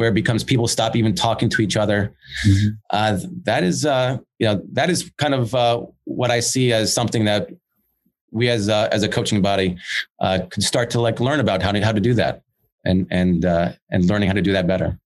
where 0.00 0.08
it 0.08 0.14
becomes 0.14 0.42
people 0.42 0.66
stop 0.66 0.96
even 0.96 1.14
talking 1.14 1.50
to 1.50 1.60
each 1.60 1.76
other. 1.76 2.14
Mm-hmm. 2.48 2.68
Uh, 2.88 3.20
that 3.42 3.62
is, 3.62 3.84
uh, 3.84 4.16
you 4.38 4.46
know, 4.46 4.62
that 4.72 4.88
is 4.88 5.12
kind 5.18 5.34
of 5.34 5.54
uh, 5.54 5.84
what 6.04 6.30
I 6.30 6.40
see 6.40 6.72
as 6.72 6.90
something 6.90 7.26
that 7.26 7.50
we 8.30 8.48
as 8.48 8.70
uh, 8.70 8.88
as 8.92 9.02
a 9.02 9.10
coaching 9.10 9.42
body 9.42 9.76
uh, 10.20 10.38
could 10.50 10.62
start 10.62 10.88
to 10.92 11.02
like 11.02 11.20
learn 11.20 11.38
about 11.38 11.60
how 11.60 11.70
to 11.70 11.84
how 11.84 11.92
to 11.92 12.00
do 12.00 12.14
that 12.14 12.40
and 12.86 13.06
and 13.10 13.44
uh, 13.44 13.72
and 13.90 14.06
learning 14.06 14.28
how 14.28 14.34
to 14.34 14.40
do 14.40 14.54
that 14.54 14.66
better. 14.66 14.98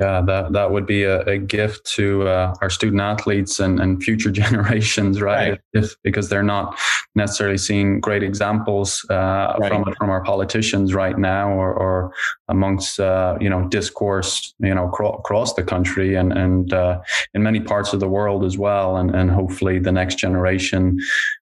Yeah, 0.00 0.22
that, 0.22 0.54
that 0.54 0.70
would 0.70 0.86
be 0.86 1.04
a, 1.04 1.20
a 1.24 1.36
gift 1.36 1.84
to 1.96 2.26
uh, 2.26 2.54
our 2.62 2.70
student 2.70 3.02
athletes 3.02 3.60
and, 3.60 3.78
and 3.78 4.02
future 4.02 4.30
generations, 4.42 5.20
right? 5.20 5.50
right. 5.50 5.60
If, 5.74 5.94
because 6.02 6.30
they're 6.30 6.42
not 6.42 6.78
necessarily 7.14 7.58
seeing 7.58 8.00
great 8.00 8.22
examples 8.22 9.04
uh, 9.10 9.56
right. 9.58 9.68
from 9.68 9.84
from 9.98 10.08
our 10.08 10.24
politicians 10.24 10.94
right 10.94 11.18
now, 11.18 11.50
or, 11.50 11.72
or 11.74 12.14
amongst 12.48 12.98
uh, 12.98 13.36
you 13.40 13.50
know 13.50 13.68
discourse, 13.68 14.54
you 14.58 14.74
know 14.74 14.88
cro- 14.88 15.12
across 15.12 15.54
the 15.54 15.62
country 15.62 16.14
and 16.14 16.32
and 16.32 16.72
uh, 16.72 17.00
in 17.34 17.42
many 17.42 17.60
parts 17.60 17.92
of 17.92 18.00
the 18.00 18.08
world 18.08 18.44
as 18.44 18.56
well, 18.56 18.96
and 18.96 19.14
and 19.14 19.30
hopefully 19.30 19.78
the 19.78 19.92
next 19.92 20.16
generation 20.18 20.98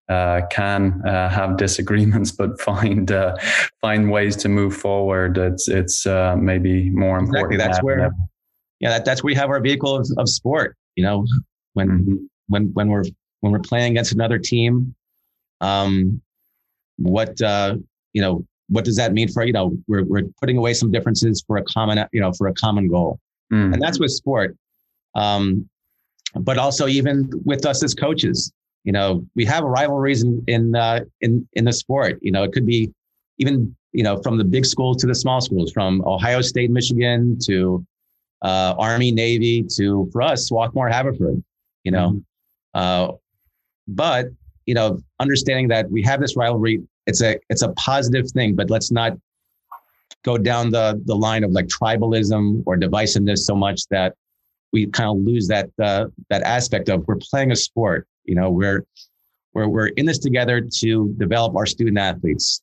uh, 0.09 0.41
can 0.51 1.01
uh, 1.07 1.29
have 1.29 1.57
disagreements, 1.67 2.33
but 2.33 2.61
find 2.61 3.13
uh, 3.13 3.37
find 3.81 4.11
ways 4.11 4.37
to 4.37 4.49
move 4.49 4.77
forward. 4.77 5.39
It's 5.39 5.69
it's 5.69 6.07
uh, 6.07 6.35
maybe 6.37 6.91
more 6.91 7.19
important. 7.19 7.55
Exactly. 7.55 7.73
That's 7.73 7.83
where 7.85 8.11
yeah, 8.81 8.91
that, 8.91 9.05
that's 9.05 9.23
where 9.23 9.33
we 9.33 9.35
have 9.35 9.51
our 9.51 9.61
vehicle 9.61 9.97
of, 9.97 10.09
of 10.17 10.29
sport. 10.29 10.77
You 10.97 11.05
know, 11.05 11.27
when 11.75 11.89
mm-hmm. 11.89 12.15
when 12.49 12.71
when 12.75 12.89
we're 12.89 13.05
when 13.41 13.53
we're 13.53 13.61
playing 13.61 13.93
against 13.93 14.13
another 14.13 14.39
team, 14.39 14.95
um, 15.61 16.21
what 16.97 17.41
uh, 17.41 17.77
you 18.13 18.23
know, 18.23 18.45
what 18.69 18.85
does 18.85 18.97
that 18.97 19.13
mean 19.13 19.29
for 19.29 19.45
you 19.45 19.53
know? 19.53 19.77
We're 19.87 20.05
we're 20.05 20.25
putting 20.41 20.57
away 20.57 20.75
some 20.75 20.91
differences 20.91 21.43
for 21.47 21.57
a 21.57 21.65
common 21.65 22.05
you 22.13 22.21
know 22.21 22.33
for 22.33 22.49
a 22.49 22.55
common 22.55 22.89
goal, 22.89 23.19
mm-hmm. 23.53 23.73
and 23.73 23.83
that's 23.83 23.99
with 23.99 24.11
sport. 24.11 24.57
Um, 25.15 25.69
but 26.35 26.59
also 26.59 26.87
even 26.87 27.31
with 27.45 27.65
us 27.65 27.83
as 27.83 27.95
coaches, 27.95 28.53
you 28.85 28.93
know, 28.93 29.25
we 29.35 29.45
have 29.45 29.65
rivalries 29.65 30.23
in 30.23 30.43
in 30.47 30.75
uh, 30.75 31.01
in 31.21 31.49
in 31.55 31.65
the 31.65 31.73
sport. 31.73 32.19
You 32.23 32.33
know, 32.33 32.45
it 32.45 32.53
could 32.53 32.67
be 32.67 32.93
even 33.39 33.75
you 33.93 34.03
know 34.03 34.21
from 34.23 34.37
the 34.39 34.45
big 34.45 34.67
schools 34.67 34.99
to 34.99 35.07
the 35.07 35.15
small 35.15 35.41
schools, 35.41 35.73
from 35.73 36.03
Ohio 36.07 36.43
State, 36.43 36.71
Michigan 36.71 37.39
to 37.47 37.85
uh, 38.43 38.75
Army, 38.79 39.11
Navy 39.11 39.65
to 39.77 40.09
for 40.13 40.23
us, 40.23 40.47
Swarthmore, 40.47 40.89
Haverford, 40.89 41.43
you 41.85 41.93
know. 41.93 42.11
Mm-hmm. 42.11 42.21
Uh, 42.75 43.13
but 43.89 44.27
you 44.67 44.75
know, 44.75 45.01
understanding 45.19 45.69
that 45.69 45.91
we 45.91 46.03
have 46.03 46.21
this 46.21 46.37
rivalry, 46.37 46.83
it's 47.07 47.23
a 47.23 47.39
it's 47.49 47.63
a 47.63 47.71
positive 47.71 48.31
thing, 48.31 48.55
but 48.55 48.71
let's 48.71 48.91
not 48.91 49.17
go 50.25 50.37
down 50.37 50.71
the 50.71 51.01
the 51.07 51.15
line 51.15 51.45
of 51.45 51.53
like 51.53 51.67
tribalism 51.67 52.63
or 52.67 52.77
divisiveness 52.77 53.39
so 53.39 53.55
much 53.55 53.87
that 53.89 54.15
we 54.73 54.87
kind 54.87 55.11
of 55.11 55.25
lose 55.25 55.49
that 55.49 55.71
uh, 55.83 56.07
that 56.29 56.43
aspect 56.43 56.89
of 56.89 57.07
we're 57.09 57.17
playing 57.17 57.53
a 57.53 57.57
sport. 57.57 58.07
You 58.25 58.35
know, 58.35 58.51
we're 58.51 58.85
we're 59.55 59.69
we're 59.69 59.87
in 59.89 60.07
this 60.07 60.19
together 60.19 60.61
to 60.61 61.15
develop 61.19 61.57
our 61.57 61.67
student 61.67 61.99
athletes 61.99 62.61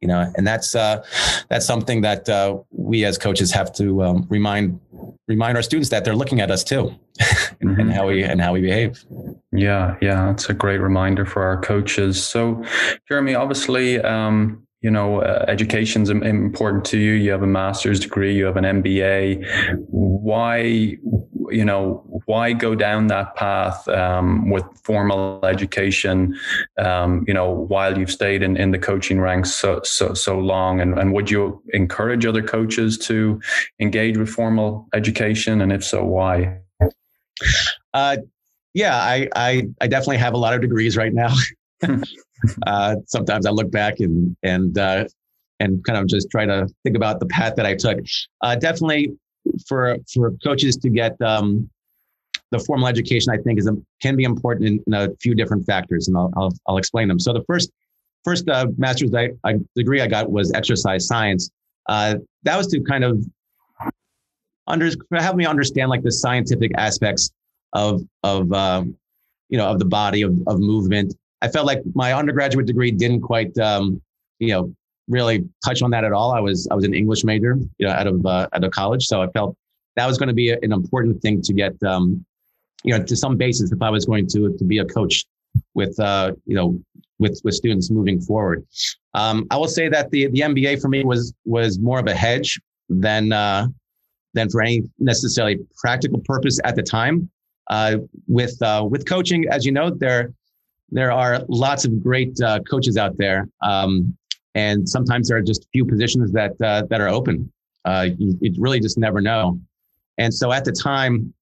you 0.00 0.08
know 0.08 0.30
and 0.36 0.46
that's 0.46 0.74
uh, 0.74 1.02
that's 1.48 1.66
something 1.66 2.00
that 2.02 2.28
uh, 2.28 2.58
we 2.70 3.04
as 3.04 3.18
coaches 3.18 3.50
have 3.52 3.72
to 3.74 4.02
um, 4.02 4.26
remind 4.28 4.80
remind 5.28 5.56
our 5.56 5.62
students 5.62 5.90
that 5.90 6.04
they're 6.04 6.16
looking 6.16 6.40
at 6.40 6.50
us 6.50 6.64
too 6.64 6.94
and, 7.60 7.70
mm-hmm. 7.70 7.80
and, 7.80 7.92
how 7.92 8.06
we 8.06 8.22
and 8.22 8.40
how 8.40 8.52
we 8.52 8.60
behave. 8.60 9.04
Yeah 9.52 9.96
yeah 10.00 10.30
it's 10.30 10.48
a 10.48 10.54
great 10.54 10.80
reminder 10.80 11.24
for 11.24 11.42
our 11.42 11.60
coaches. 11.60 12.22
So 12.22 12.64
jeremy 13.08 13.34
obviously 13.34 14.00
um, 14.00 14.66
you 14.82 14.90
know 14.90 15.20
uh, 15.20 15.44
education's 15.48 16.10
important 16.10 16.84
to 16.86 16.98
you. 16.98 17.12
You 17.12 17.30
have 17.32 17.42
a 17.42 17.46
master's 17.46 18.00
degree 18.00 18.34
you 18.34 18.44
have 18.44 18.56
an 18.56 18.64
mba 18.64 19.44
why 19.88 20.98
you 21.50 21.64
know, 21.64 22.04
why 22.30 22.52
go 22.52 22.76
down 22.76 23.08
that 23.08 23.34
path 23.34 23.88
um, 23.88 24.50
with 24.50 24.64
formal 24.84 25.44
education, 25.44 26.38
um, 26.78 27.24
you 27.26 27.34
know, 27.34 27.50
while 27.50 27.98
you've 27.98 28.10
stayed 28.10 28.40
in, 28.44 28.56
in 28.56 28.70
the 28.70 28.78
coaching 28.78 29.20
ranks 29.20 29.52
so, 29.52 29.80
so, 29.82 30.14
so 30.14 30.38
long? 30.38 30.80
And, 30.80 30.96
and 30.96 31.12
would 31.12 31.28
you 31.28 31.60
encourage 31.74 32.24
other 32.24 32.40
coaches 32.42 32.96
to 32.98 33.40
engage 33.80 34.16
with 34.16 34.28
formal 34.28 34.88
education? 34.94 35.60
And 35.60 35.72
if 35.72 35.82
so, 35.84 36.04
why? 36.04 36.60
Uh, 37.92 38.18
yeah, 38.74 38.96
I, 38.96 39.28
I, 39.34 39.66
I 39.80 39.88
definitely 39.88 40.18
have 40.18 40.34
a 40.34 40.38
lot 40.38 40.54
of 40.54 40.60
degrees 40.60 40.96
right 40.96 41.12
now. 41.12 41.34
uh, 42.66 42.94
sometimes 43.06 43.44
I 43.44 43.50
look 43.50 43.72
back 43.72 43.98
and, 43.98 44.36
and, 44.44 44.78
uh, 44.78 45.08
and 45.58 45.84
kind 45.84 45.98
of 45.98 46.06
just 46.06 46.30
try 46.30 46.46
to 46.46 46.68
think 46.84 46.94
about 46.94 47.18
the 47.18 47.26
path 47.26 47.56
that 47.56 47.66
I 47.66 47.74
took. 47.74 47.98
Uh, 48.40 48.54
definitely 48.54 49.18
for 49.66 49.96
for 50.12 50.32
coaches 50.44 50.76
to 50.76 50.90
get 50.90 51.20
um, 51.22 51.68
the 52.50 52.58
formal 52.58 52.88
education, 52.88 53.32
I 53.32 53.38
think 53.38 53.58
is 53.58 53.70
can 54.02 54.16
be 54.16 54.24
important 54.24 54.66
in, 54.66 54.84
in, 54.86 54.94
a 54.94 55.14
few 55.20 55.34
different 55.34 55.64
factors, 55.66 56.08
and 56.08 56.16
I'll 56.16 56.32
I'll, 56.36 56.52
I'll 56.66 56.76
explain 56.78 57.08
them. 57.08 57.18
So 57.18 57.32
the 57.32 57.44
first 57.44 57.70
first 58.24 58.48
uh, 58.48 58.66
master's 58.76 59.14
I, 59.14 59.30
I, 59.44 59.54
degree 59.76 60.00
I 60.00 60.06
got 60.06 60.30
was 60.30 60.52
exercise 60.52 61.06
science. 61.06 61.50
Uh, 61.88 62.16
that 62.42 62.56
was 62.56 62.66
to 62.68 62.80
kind 62.82 63.04
of 63.04 63.24
under 64.66 64.90
help 65.12 65.36
me 65.36 65.46
understand 65.46 65.90
like 65.90 66.02
the 66.02 66.12
scientific 66.12 66.72
aspects 66.76 67.30
of 67.72 68.02
of 68.22 68.52
um, 68.52 68.96
you 69.48 69.58
know 69.58 69.68
of 69.70 69.78
the 69.78 69.84
body 69.84 70.22
of 70.22 70.36
of 70.46 70.60
movement. 70.60 71.14
I 71.42 71.48
felt 71.48 71.66
like 71.66 71.82
my 71.94 72.12
undergraduate 72.12 72.66
degree 72.66 72.90
didn't 72.90 73.22
quite 73.22 73.56
um, 73.58 74.02
you 74.38 74.48
know 74.48 74.74
really 75.08 75.48
touch 75.64 75.82
on 75.82 75.90
that 75.90 76.04
at 76.04 76.12
all. 76.12 76.32
I 76.32 76.40
was 76.40 76.66
I 76.70 76.74
was 76.74 76.84
an 76.84 76.94
English 76.94 77.24
major, 77.24 77.56
you 77.78 77.86
know, 77.86 77.92
out 77.92 78.06
of 78.06 78.26
uh, 78.26 78.48
out 78.52 78.64
of 78.64 78.70
college, 78.72 79.04
so 79.06 79.22
I 79.22 79.28
felt 79.28 79.56
that 79.96 80.06
was 80.06 80.18
going 80.18 80.28
to 80.28 80.34
be 80.34 80.50
an 80.50 80.72
important 80.72 81.20
thing 81.20 81.42
to 81.42 81.52
get, 81.52 81.80
um, 81.82 82.24
you 82.84 82.96
know, 82.96 83.02
to 83.04 83.16
some 83.16 83.36
basis 83.36 83.72
if 83.72 83.82
I 83.82 83.90
was 83.90 84.04
going 84.06 84.26
to 84.28 84.56
to 84.56 84.64
be 84.64 84.78
a 84.78 84.84
coach 84.84 85.24
with 85.74 85.98
uh, 86.00 86.32
you 86.46 86.54
know 86.54 86.80
with 87.18 87.40
with 87.44 87.54
students 87.54 87.90
moving 87.90 88.20
forward. 88.20 88.64
Um, 89.14 89.46
I 89.50 89.56
will 89.56 89.68
say 89.68 89.88
that 89.88 90.10
the 90.10 90.28
the 90.28 90.40
MBA 90.40 90.80
for 90.80 90.88
me 90.88 91.04
was 91.04 91.34
was 91.44 91.78
more 91.78 91.98
of 91.98 92.06
a 92.06 92.14
hedge 92.14 92.60
than 92.88 93.32
uh, 93.32 93.68
than 94.34 94.48
for 94.48 94.62
any 94.62 94.82
necessarily 94.98 95.58
practical 95.76 96.20
purpose 96.24 96.58
at 96.64 96.76
the 96.76 96.82
time. 96.82 97.30
Uh, 97.68 97.98
with 98.26 98.60
uh, 98.62 98.86
with 98.88 99.06
coaching, 99.06 99.46
as 99.48 99.64
you 99.64 99.72
know, 99.72 99.90
there 99.90 100.32
there 100.90 101.12
are 101.12 101.44
lots 101.48 101.84
of 101.84 102.02
great 102.02 102.40
uh, 102.40 102.60
coaches 102.68 102.96
out 102.96 103.16
there. 103.16 103.48
Um, 103.62 104.16
and 104.54 104.88
sometimes 104.88 105.28
there 105.28 105.36
are 105.36 105.42
just 105.42 105.66
few 105.72 105.84
positions 105.84 106.32
that 106.32 106.60
uh, 106.60 106.82
that 106.90 107.00
are 107.00 107.08
open. 107.08 107.52
Uh, 107.84 108.08
you, 108.18 108.36
you, 108.40 108.52
really 108.58 108.80
just 108.80 108.98
never 108.98 109.20
know. 109.20 109.58
And 110.18 110.34
so 110.34 110.52
at 110.52 110.64
the 110.64 110.72
time 110.72 111.32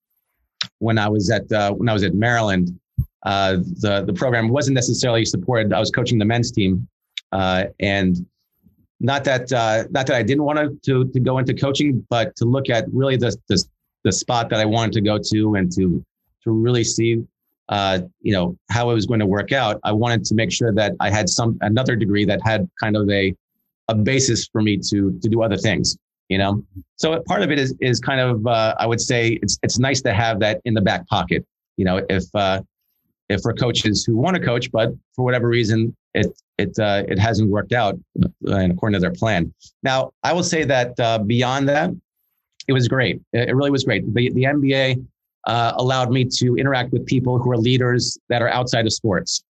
when 0.78 0.98
I 0.98 1.08
was 1.08 1.30
at 1.30 1.50
uh, 1.52 1.72
when 1.72 1.88
I 1.88 1.92
was 1.92 2.02
at 2.04 2.14
Maryland, 2.14 2.78
uh, 3.24 3.56
the 3.80 4.04
the 4.06 4.12
program 4.12 4.48
wasn't 4.48 4.74
necessarily 4.74 5.24
supported. 5.24 5.72
I 5.72 5.80
was 5.80 5.90
coaching 5.90 6.18
the 6.18 6.24
men's 6.24 6.50
team, 6.50 6.88
uh, 7.32 7.64
and 7.80 8.26
not 9.00 9.24
that 9.24 9.52
uh, 9.52 9.84
not 9.90 10.06
that 10.06 10.16
I 10.16 10.22
didn't 10.22 10.44
want 10.44 10.82
to, 10.82 11.04
to 11.04 11.20
go 11.20 11.38
into 11.38 11.54
coaching, 11.54 12.06
but 12.10 12.34
to 12.36 12.44
look 12.44 12.70
at 12.70 12.86
really 12.92 13.16
the, 13.16 13.36
the 13.48 13.64
the 14.04 14.12
spot 14.12 14.48
that 14.50 14.60
I 14.60 14.64
wanted 14.64 14.92
to 14.92 15.00
go 15.00 15.18
to 15.18 15.54
and 15.54 15.70
to 15.72 16.04
to 16.44 16.50
really 16.50 16.84
see 16.84 17.24
uh, 17.68 18.00
you 18.22 18.32
know, 18.32 18.56
how 18.70 18.90
it 18.90 18.94
was 18.94 19.06
going 19.06 19.20
to 19.20 19.26
work 19.26 19.52
out, 19.52 19.78
I 19.84 19.92
wanted 19.92 20.24
to 20.24 20.34
make 20.34 20.50
sure 20.50 20.72
that 20.72 20.94
I 21.00 21.10
had 21.10 21.28
some 21.28 21.58
another 21.60 21.96
degree 21.96 22.24
that 22.24 22.40
had 22.42 22.68
kind 22.80 22.96
of 22.96 23.08
a 23.10 23.34
a 23.88 23.94
basis 23.94 24.46
for 24.46 24.62
me 24.62 24.78
to 24.90 25.18
to 25.20 25.28
do 25.28 25.42
other 25.42 25.56
things. 25.56 25.96
You 26.28 26.36
know, 26.36 26.62
so 26.96 27.22
part 27.26 27.42
of 27.42 27.50
it 27.50 27.58
is 27.58 27.74
is 27.80 28.00
kind 28.00 28.20
of 28.20 28.46
uh, 28.46 28.74
I 28.78 28.86
would 28.86 29.00
say 29.00 29.38
it's 29.42 29.58
it's 29.62 29.78
nice 29.78 30.02
to 30.02 30.12
have 30.12 30.40
that 30.40 30.60
in 30.66 30.74
the 30.74 30.82
back 30.82 31.06
pocket. 31.08 31.44
You 31.78 31.86
know, 31.86 32.04
if 32.10 32.24
uh, 32.34 32.60
if 33.30 33.40
for 33.40 33.54
coaches 33.54 34.04
who 34.04 34.16
want 34.16 34.36
to 34.36 34.42
coach, 34.42 34.70
but 34.70 34.92
for 35.14 35.24
whatever 35.24 35.48
reason 35.48 35.96
it 36.14 36.26
it 36.58 36.78
uh, 36.78 37.04
it 37.08 37.18
hasn't 37.18 37.50
worked 37.50 37.72
out 37.72 37.98
uh, 38.22 38.28
according 38.70 38.94
to 38.94 39.00
their 39.00 39.12
plan. 39.12 39.52
Now, 39.82 40.12
I 40.22 40.32
will 40.32 40.42
say 40.42 40.64
that 40.64 40.98
uh, 41.00 41.18
beyond 41.18 41.68
that, 41.70 41.90
it 42.66 42.72
was 42.72 42.88
great. 42.88 43.20
It 43.32 43.54
really 43.56 43.70
was 43.70 43.84
great. 43.84 44.02
The 44.14 44.30
the 44.30 44.44
MBA 44.44 45.06
uh, 45.46 45.72
allowed 45.76 46.10
me 46.10 46.26
to 46.26 46.56
interact 46.56 46.92
with 46.92 47.06
people 47.06 47.38
who 47.38 47.50
are 47.50 47.56
leaders 47.56 48.18
that 48.28 48.42
are 48.42 48.50
outside 48.50 48.84
of 48.84 48.92
sports. 48.92 49.42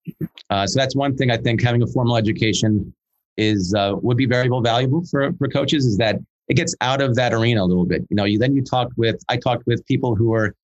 So 0.50 0.74
that's 0.74 0.94
one 0.94 1.16
thing 1.16 1.32
I 1.32 1.36
think 1.36 1.60
having 1.62 1.82
a 1.82 1.86
formal 1.88 2.16
education 2.16 2.94
is 3.36 3.74
would 3.76 4.16
be 4.16 4.26
very 4.26 4.48
valuable 4.48 5.04
for 5.06 5.32
for 5.38 5.48
coaches 5.48 5.84
is 5.86 5.96
that 5.96 6.20
it 6.48 6.54
gets 6.54 6.74
out 6.80 7.00
of 7.00 7.14
that 7.16 7.32
arena 7.32 7.62
a 7.62 7.66
little 7.66 7.84
bit. 7.84 8.04
You 8.10 8.16
know, 8.16 8.24
you 8.24 8.38
then 8.38 8.54
you 8.54 8.62
talk 8.62 8.88
with 8.96 9.22
I 9.28 9.36
talked 9.36 9.66
with 9.66 9.84
people 9.86 10.14
who 10.14 10.34
are 10.34 10.54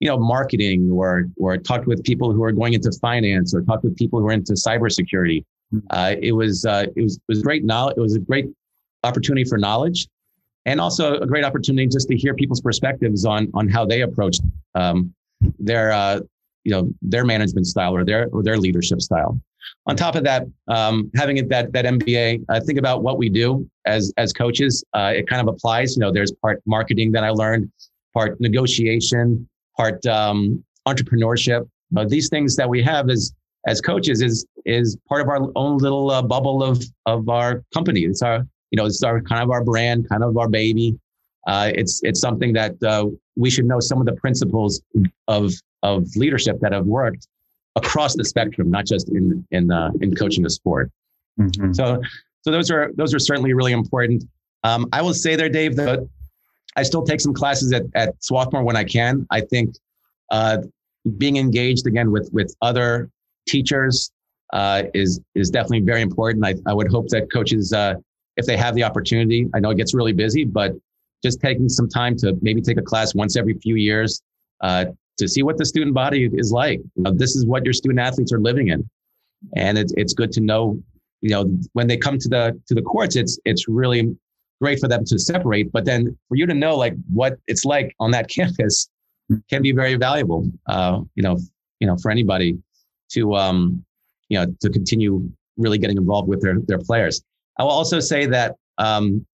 you 0.00 0.08
know 0.08 0.18
marketing 0.18 0.90
or 0.90 1.24
or 1.38 1.56
talked 1.56 1.86
with 1.86 2.02
people 2.04 2.32
who 2.32 2.42
are 2.44 2.52
going 2.52 2.74
into 2.74 2.92
finance 3.00 3.54
or 3.54 3.62
talked 3.62 3.84
with 3.84 3.96
people 3.96 4.20
who 4.20 4.28
are 4.28 4.32
into 4.32 4.52
cybersecurity. 4.52 5.44
Uh, 5.90 6.14
it 6.20 6.32
was 6.32 6.64
uh, 6.64 6.86
it 6.94 7.02
was 7.02 7.16
it 7.16 7.22
was 7.28 7.42
great 7.42 7.64
knowledge. 7.64 7.96
It 7.96 8.00
was 8.00 8.14
a 8.14 8.20
great 8.20 8.46
opportunity 9.02 9.44
for 9.44 9.58
knowledge 9.58 10.08
and 10.66 10.80
also 10.80 11.18
a 11.18 11.26
great 11.26 11.44
opportunity 11.44 11.86
just 11.86 12.08
to 12.08 12.16
hear 12.16 12.34
people's 12.34 12.60
perspectives 12.60 13.24
on 13.24 13.50
on 13.54 13.68
how 13.68 13.84
they 13.84 14.02
approach 14.02 14.38
um, 14.74 15.12
their 15.58 15.92
uh, 15.92 16.20
you 16.64 16.72
know 16.72 16.90
their 17.02 17.24
management 17.24 17.66
style 17.66 17.94
or 17.94 18.04
their 18.04 18.28
or 18.32 18.42
their 18.42 18.58
leadership 18.58 19.00
style. 19.00 19.40
On 19.86 19.96
top 19.96 20.14
of 20.14 20.24
that, 20.24 20.46
um, 20.68 21.10
having 21.14 21.36
that 21.48 21.72
that 21.72 21.84
MBA, 21.84 22.44
uh, 22.48 22.60
think 22.60 22.78
about 22.78 23.02
what 23.02 23.18
we 23.18 23.28
do 23.28 23.68
as 23.86 24.12
as 24.16 24.32
coaches. 24.32 24.84
Uh, 24.94 25.12
it 25.14 25.28
kind 25.28 25.46
of 25.46 25.52
applies. 25.54 25.96
You 25.96 26.00
know, 26.00 26.12
there's 26.12 26.32
part 26.32 26.62
marketing 26.66 27.12
that 27.12 27.24
I 27.24 27.30
learned, 27.30 27.70
part 28.12 28.40
negotiation, 28.40 29.48
part 29.76 30.04
um, 30.06 30.64
entrepreneurship. 30.86 31.68
These 32.08 32.28
things 32.28 32.56
that 32.56 32.68
we 32.68 32.82
have 32.82 33.10
as 33.10 33.32
as 33.66 33.80
coaches 33.80 34.20
is 34.20 34.46
is 34.64 34.96
part 35.08 35.20
of 35.20 35.28
our 35.28 35.50
own 35.54 35.78
little 35.78 36.10
uh, 36.10 36.22
bubble 36.22 36.62
of 36.62 36.82
of 37.06 37.28
our 37.28 37.62
company. 37.72 38.00
It's 38.04 38.22
our 38.22 38.46
you 38.70 38.76
know, 38.76 38.86
it's 38.86 39.02
our 39.02 39.20
kind 39.20 39.42
of 39.42 39.50
our 39.50 39.62
brand, 39.62 40.08
kind 40.08 40.24
of 40.24 40.36
our 40.36 40.48
baby. 40.48 40.98
Uh, 41.46 41.70
it's 41.74 42.00
it's 42.02 42.20
something 42.20 42.52
that 42.54 42.82
uh, 42.82 43.06
we 43.36 43.50
should 43.50 43.66
know 43.66 43.80
some 43.80 44.00
of 44.00 44.06
the 44.06 44.14
principles 44.14 44.82
of 45.28 45.52
of 45.82 46.04
leadership 46.16 46.58
that 46.60 46.72
have 46.72 46.86
worked 46.86 47.28
across 47.76 48.14
the 48.14 48.24
spectrum, 48.24 48.70
not 48.70 48.86
just 48.86 49.08
in 49.08 49.46
in 49.50 49.70
uh, 49.70 49.90
in 50.00 50.14
coaching 50.14 50.46
a 50.46 50.50
sport. 50.50 50.90
Mm-hmm. 51.38 51.72
So 51.72 52.00
so 52.42 52.50
those 52.50 52.70
are 52.70 52.92
those 52.96 53.14
are 53.14 53.18
certainly 53.18 53.52
really 53.52 53.72
important. 53.72 54.24
Um, 54.62 54.86
I 54.92 55.02
will 55.02 55.14
say 55.14 55.36
there, 55.36 55.48
Dave, 55.48 55.76
that 55.76 56.08
I 56.76 56.82
still 56.82 57.02
take 57.02 57.20
some 57.20 57.34
classes 57.34 57.72
at 57.72 57.84
at 57.94 58.14
Swarthmore 58.22 58.62
when 58.62 58.76
I 58.76 58.84
can. 58.84 59.26
I 59.30 59.40
think 59.40 59.74
uh, 60.30 60.58
being 61.18 61.36
engaged 61.36 61.86
again 61.86 62.10
with 62.10 62.30
with 62.32 62.54
other 62.62 63.10
teachers 63.48 64.10
uh, 64.52 64.84
is 64.94 65.20
is 65.34 65.50
definitely 65.50 65.80
very 65.80 66.02
important. 66.02 66.44
I, 66.44 66.54
I 66.66 66.72
would 66.72 66.90
hope 66.90 67.08
that 67.08 67.30
coaches 67.32 67.72
uh, 67.72 67.94
if 68.36 68.46
they 68.46 68.56
have 68.56 68.74
the 68.74 68.84
opportunity. 68.84 69.48
I 69.54 69.60
know 69.60 69.70
it 69.70 69.76
gets 69.76 69.94
really 69.94 70.12
busy, 70.12 70.44
but 70.44 70.72
just 71.22 71.40
taking 71.40 71.68
some 71.68 71.88
time 71.88 72.16
to 72.18 72.36
maybe 72.42 72.60
take 72.60 72.76
a 72.76 72.82
class 72.82 73.14
once 73.14 73.36
every 73.36 73.54
few 73.54 73.76
years 73.76 74.22
uh, 74.60 74.86
to 75.18 75.28
see 75.28 75.42
what 75.42 75.58
the 75.58 75.64
student 75.64 75.94
body 75.94 76.28
is 76.34 76.52
like. 76.52 76.80
You 76.96 77.02
know, 77.02 77.12
this 77.12 77.36
is 77.36 77.46
what 77.46 77.64
your 77.64 77.72
student 77.72 78.00
athletes 78.00 78.32
are 78.32 78.40
living 78.40 78.68
in, 78.68 78.88
and 79.56 79.78
it's 79.78 79.92
it's 79.96 80.12
good 80.12 80.32
to 80.32 80.40
know. 80.40 80.78
You 81.20 81.30
know, 81.30 81.58
when 81.72 81.86
they 81.86 81.96
come 81.96 82.18
to 82.18 82.28
the 82.28 82.60
to 82.68 82.74
the 82.74 82.82
courts, 82.82 83.16
it's 83.16 83.38
it's 83.44 83.68
really 83.68 84.14
great 84.60 84.78
for 84.78 84.88
them 84.88 85.04
to 85.06 85.18
separate. 85.18 85.72
But 85.72 85.84
then 85.84 86.16
for 86.28 86.36
you 86.36 86.46
to 86.46 86.54
know 86.54 86.76
like 86.76 86.94
what 87.12 87.38
it's 87.46 87.64
like 87.64 87.94
on 88.00 88.10
that 88.12 88.28
campus 88.36 88.88
can 89.48 89.62
be 89.62 89.72
very 89.72 89.96
valuable. 89.96 90.50
Uh, 90.66 91.00
you 91.14 91.22
know, 91.22 91.38
you 91.80 91.86
know, 91.86 91.96
for 91.96 92.10
anybody 92.10 92.58
to 93.12 93.34
um, 93.34 93.84
you 94.28 94.38
know 94.38 94.46
to 94.60 94.70
continue 94.70 95.30
really 95.56 95.78
getting 95.78 95.96
involved 95.96 96.28
with 96.28 96.42
their 96.42 96.58
their 96.66 96.78
players. 96.78 97.22
I 97.58 97.62
will 97.62 97.70
also 97.70 98.00
say 98.00 98.26
that 98.26 98.56
um, 98.78 99.24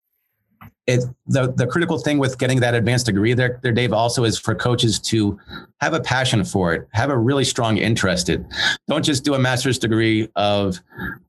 it, 0.91 1.05
the 1.27 1.53
the 1.53 1.67
critical 1.67 1.99
thing 1.99 2.19
with 2.19 2.39
getting 2.39 2.61
that 2.61 2.75
advanced 2.75 3.07
degree 3.07 3.33
there, 3.35 3.59
there, 3.63 3.73
Dave, 3.73 3.93
also 3.93 4.25
is 4.25 4.39
for 4.39 4.55
coaches 4.55 4.99
to 5.01 5.39
have 5.81 5.95
a 5.95 6.01
passion 6.01 6.45
for 6.45 6.75
it, 6.75 6.89
have 6.93 7.11
a 7.11 7.17
really 7.17 7.45
strong 7.45 7.77
interest 7.79 8.29
in. 8.29 8.49
Don't 8.89 9.05
just 9.05 9.25
do 9.25 9.35
a 9.35 9.39
master's 9.39 9.79
degree 9.79 10.29
of 10.37 10.81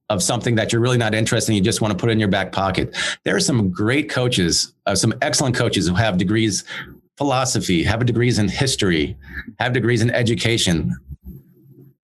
of 0.10 0.22
something 0.22 0.56
that 0.56 0.74
you're 0.74 0.82
really 0.82 0.98
not 0.98 1.14
interested 1.14 1.52
in. 1.52 1.56
You 1.56 1.62
just 1.62 1.82
want 1.82 1.92
to 1.94 1.98
put 1.98 2.10
in 2.10 2.20
your 2.20 2.30
back 2.30 2.52
pocket. 2.52 2.96
There 3.24 3.36
are 3.36 3.40
some 3.40 3.70
great 3.70 4.10
coaches, 4.10 4.74
uh, 4.86 4.96
some 4.96 5.14
excellent 5.22 5.56
coaches 5.56 5.88
who 5.88 5.96
have 5.96 6.18
degrees 6.18 6.64
philosophy, 7.18 7.84
have 7.84 8.06
degrees 8.06 8.40
in 8.40 8.50
history, 8.50 9.16
have 9.60 9.74
degrees 9.74 10.02
in 10.02 10.10
education, 10.12 10.96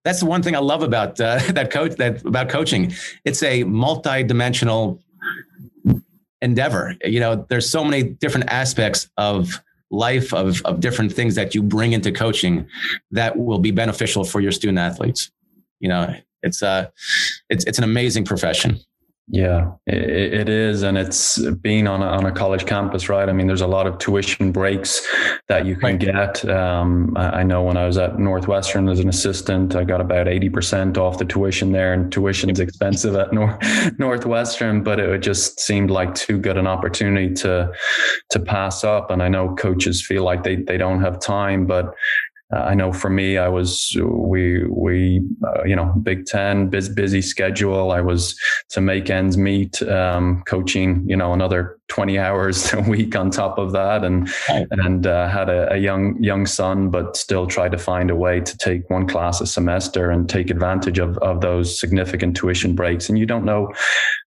that's 0.07 0.21
the 0.21 0.25
one 0.25 0.41
thing 0.41 0.55
I 0.55 0.59
love 0.59 0.83
about 0.83 1.19
uh, 1.19 1.39
that 1.49 1.69
coach 1.69 1.97
that 1.97 2.23
about 2.25 2.47
coaching. 2.47 2.93
It's 3.25 3.43
a 3.43 3.65
multi-dimensional 3.65 5.01
endeavor. 6.41 6.95
You 7.03 7.19
know, 7.19 7.45
there's 7.49 7.69
so 7.69 7.83
many 7.83 8.03
different 8.03 8.49
aspects 8.49 9.09
of 9.17 9.61
life 9.89 10.33
of, 10.33 10.61
of 10.65 10.79
different 10.79 11.13
things 11.13 11.35
that 11.35 11.55
you 11.55 11.63
bring 11.63 11.93
into 11.93 12.11
coaching 12.11 12.67
that 13.11 13.37
will 13.37 13.59
be 13.59 13.71
beneficial 13.71 14.23
for 14.23 14.41
your 14.41 14.51
student 14.51 14.77
athletes. 14.77 15.31
You 15.79 15.89
know, 15.89 16.15
it's 16.43 16.61
uh 16.61 16.89
it's 17.49 17.65
it's 17.65 17.77
an 17.77 17.83
amazing 17.83 18.25
profession. 18.25 18.79
Yeah, 19.29 19.73
it, 19.85 20.33
it 20.33 20.49
is. 20.49 20.83
And 20.83 20.97
it's 20.97 21.37
being 21.55 21.85
on 21.85 22.01
a, 22.01 22.05
on 22.05 22.25
a 22.25 22.31
college 22.31 22.65
campus, 22.65 23.09
right? 23.09 23.27
I 23.27 23.33
mean, 23.33 23.45
there's 23.45 23.59
a 23.59 23.67
lot 23.67 23.85
of 23.85 23.97
tuition 23.97 24.53
breaks 24.53 25.05
that 25.49 25.65
you 25.65 25.75
can 25.75 25.97
get. 25.97 26.47
Um, 26.47 27.13
I, 27.17 27.39
I 27.39 27.43
know 27.43 27.61
when 27.61 27.75
I 27.75 27.85
was 27.85 27.97
at 27.97 28.19
Northwestern 28.19 28.87
as 28.87 28.99
an 29.01 29.09
assistant, 29.09 29.75
I 29.75 29.83
got 29.83 29.99
about 29.99 30.27
80% 30.27 30.97
off 30.97 31.17
the 31.17 31.25
tuition 31.25 31.73
there, 31.73 31.91
and 31.91 32.09
tuition's 32.09 32.61
expensive 32.61 33.15
at 33.15 33.33
Nor- 33.33 33.59
Northwestern, 33.97 34.81
but 34.81 34.97
it 34.97 35.21
just 35.21 35.59
seemed 35.59 35.91
like 35.91 36.15
too 36.15 36.37
good 36.37 36.57
an 36.57 36.67
opportunity 36.67 37.33
to, 37.35 37.69
to 38.29 38.39
pass 38.39 38.85
up. 38.85 39.11
And 39.11 39.21
I 39.21 39.27
know 39.27 39.55
coaches 39.55 40.05
feel 40.05 40.23
like 40.23 40.43
they, 40.43 40.55
they 40.55 40.77
don't 40.77 41.01
have 41.01 41.19
time, 41.19 41.65
but 41.65 41.93
uh, 42.53 42.59
I 42.59 42.75
know 42.75 42.93
for 42.93 43.09
me, 43.09 43.37
I 43.37 43.49
was 43.49 43.93
we 44.01 44.63
we 44.67 45.21
uh, 45.45 45.65
you 45.65 45.75
know 45.75 45.93
Big 46.01 46.25
Ten 46.25 46.69
busy, 46.69 46.93
busy 46.93 47.21
schedule. 47.21 47.91
I 47.91 47.99
was 47.99 48.39
to 48.69 48.79
make 48.79 49.09
ends 49.09 49.37
meet, 49.37 49.81
um, 49.83 50.43
coaching 50.47 51.03
you 51.09 51.17
know 51.17 51.33
another 51.33 51.77
twenty 51.89 52.17
hours 52.17 52.71
a 52.73 52.79
week 52.81 53.17
on 53.17 53.31
top 53.31 53.57
of 53.57 53.73
that, 53.73 54.05
and 54.05 54.29
right. 54.47 54.65
and 54.71 55.05
uh, 55.05 55.27
had 55.27 55.49
a, 55.49 55.73
a, 55.73 55.77
young 55.77 56.23
young 56.23 56.45
son, 56.45 56.89
but 56.89 57.17
still 57.17 57.47
tried 57.47 57.73
to 57.73 57.77
find 57.77 58.09
a 58.09 58.15
way 58.15 58.39
to 58.39 58.57
take 58.57 58.89
one 58.89 59.07
class 59.07 59.41
a 59.41 59.47
semester 59.47 60.09
and 60.09 60.29
take 60.29 60.49
advantage 60.49 60.99
of 60.99 61.17
of 61.17 61.41
those 61.41 61.77
significant 61.77 62.37
tuition 62.37 62.75
breaks. 62.75 63.09
And 63.09 63.19
you 63.19 63.25
don't 63.25 63.43
know 63.43 63.73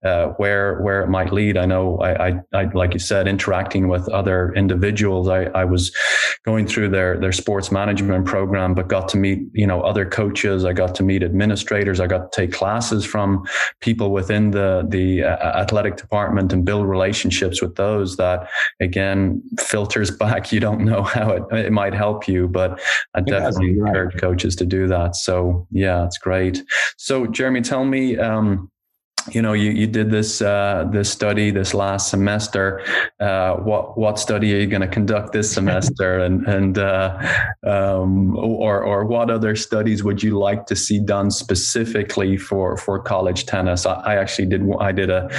uh, 0.08 0.30
where 0.38 0.80
where 0.82 1.02
it 1.02 1.10
might 1.10 1.34
lead. 1.34 1.58
I 1.58 1.66
know 1.66 1.98
I, 1.98 2.28
I, 2.28 2.40
I, 2.54 2.64
like 2.74 2.94
you 2.94 3.00
said, 3.00 3.28
interacting 3.28 3.90
with 3.90 4.08
other 4.10 4.54
individuals. 4.54 5.28
I, 5.28 5.44
I 5.62 5.66
was 5.66 5.94
going 6.46 6.66
through 6.66 6.90
their 6.90 7.20
their 7.20 7.34
sports 7.34 7.72
management 7.72 8.26
program, 8.26 8.74
but 8.74 8.88
got 8.88 9.10
to 9.10 9.18
meet 9.18 9.40
you 9.54 9.68
know 9.68 9.82
other 9.82 10.06
coaches. 10.06 10.64
I 10.64 10.74
got 10.74 10.96
to 10.96 11.04
meet 11.04 11.24
administrators. 11.24 12.00
I 12.00 12.08
got 12.08 12.32
to 12.32 12.42
take 12.42 12.54
classes 12.54 13.06
from 13.06 13.46
people 13.82 14.12
within 14.12 14.52
the 14.52 14.86
the 14.88 15.24
uh, 15.24 15.62
athletic 15.62 15.98
department 15.98 16.54
and 16.54 16.64
build 16.64 16.88
relationships 16.88 17.62
with 17.62 17.76
those. 17.76 18.16
That 18.18 18.50
again 18.80 19.44
filters 19.60 20.10
back. 20.24 20.52
You 20.54 20.62
don't 20.62 20.86
know 20.86 21.04
how 21.04 21.32
it, 21.32 21.44
it 21.66 21.72
might 21.72 21.94
help 21.94 22.28
you, 22.28 22.48
but 22.48 22.80
I 23.14 23.22
definitely 23.22 23.72
encourage 23.72 24.14
right. 24.14 24.22
coaches 24.22 24.56
to 24.58 24.66
do 24.66 24.88
that. 24.88 25.16
So 25.18 25.68
yeah, 25.72 26.06
it's 26.06 26.18
great. 26.18 26.64
So 26.98 27.28
Jeremy, 27.28 27.62
tell 27.62 27.84
me. 27.84 28.18
Um, 28.18 28.72
you 29.32 29.42
know 29.42 29.54
you, 29.54 29.72
you 29.72 29.88
did 29.88 30.12
this 30.12 30.42
uh, 30.42 30.88
this 30.92 31.12
study 31.12 31.52
this 31.52 31.74
last 31.74 32.10
semester. 32.10 32.82
Uh, 33.20 33.56
what 33.56 33.98
what 33.98 34.20
study 34.20 34.54
are 34.54 34.60
you 34.60 34.68
going 34.68 34.82
to 34.82 34.88
conduct 34.88 35.34
this 35.34 35.52
semester? 35.52 36.20
And 36.28 36.46
and 36.48 36.78
uh, 36.78 37.18
um, 37.64 38.36
or 38.38 38.84
or 38.84 39.06
what 39.06 39.30
other 39.30 39.56
studies 39.56 40.04
would 40.04 40.22
you 40.24 40.38
like 40.38 40.66
to 40.68 40.76
see 40.76 41.00
done 41.00 41.32
specifically 41.32 42.38
for 42.38 42.78
for 42.78 43.00
college 43.00 43.46
tennis? 43.46 43.86
I, 43.86 43.94
I 43.94 44.16
actually 44.16 44.48
did 44.48 44.64
I 44.80 44.92
did 44.92 45.10
a 45.10 45.30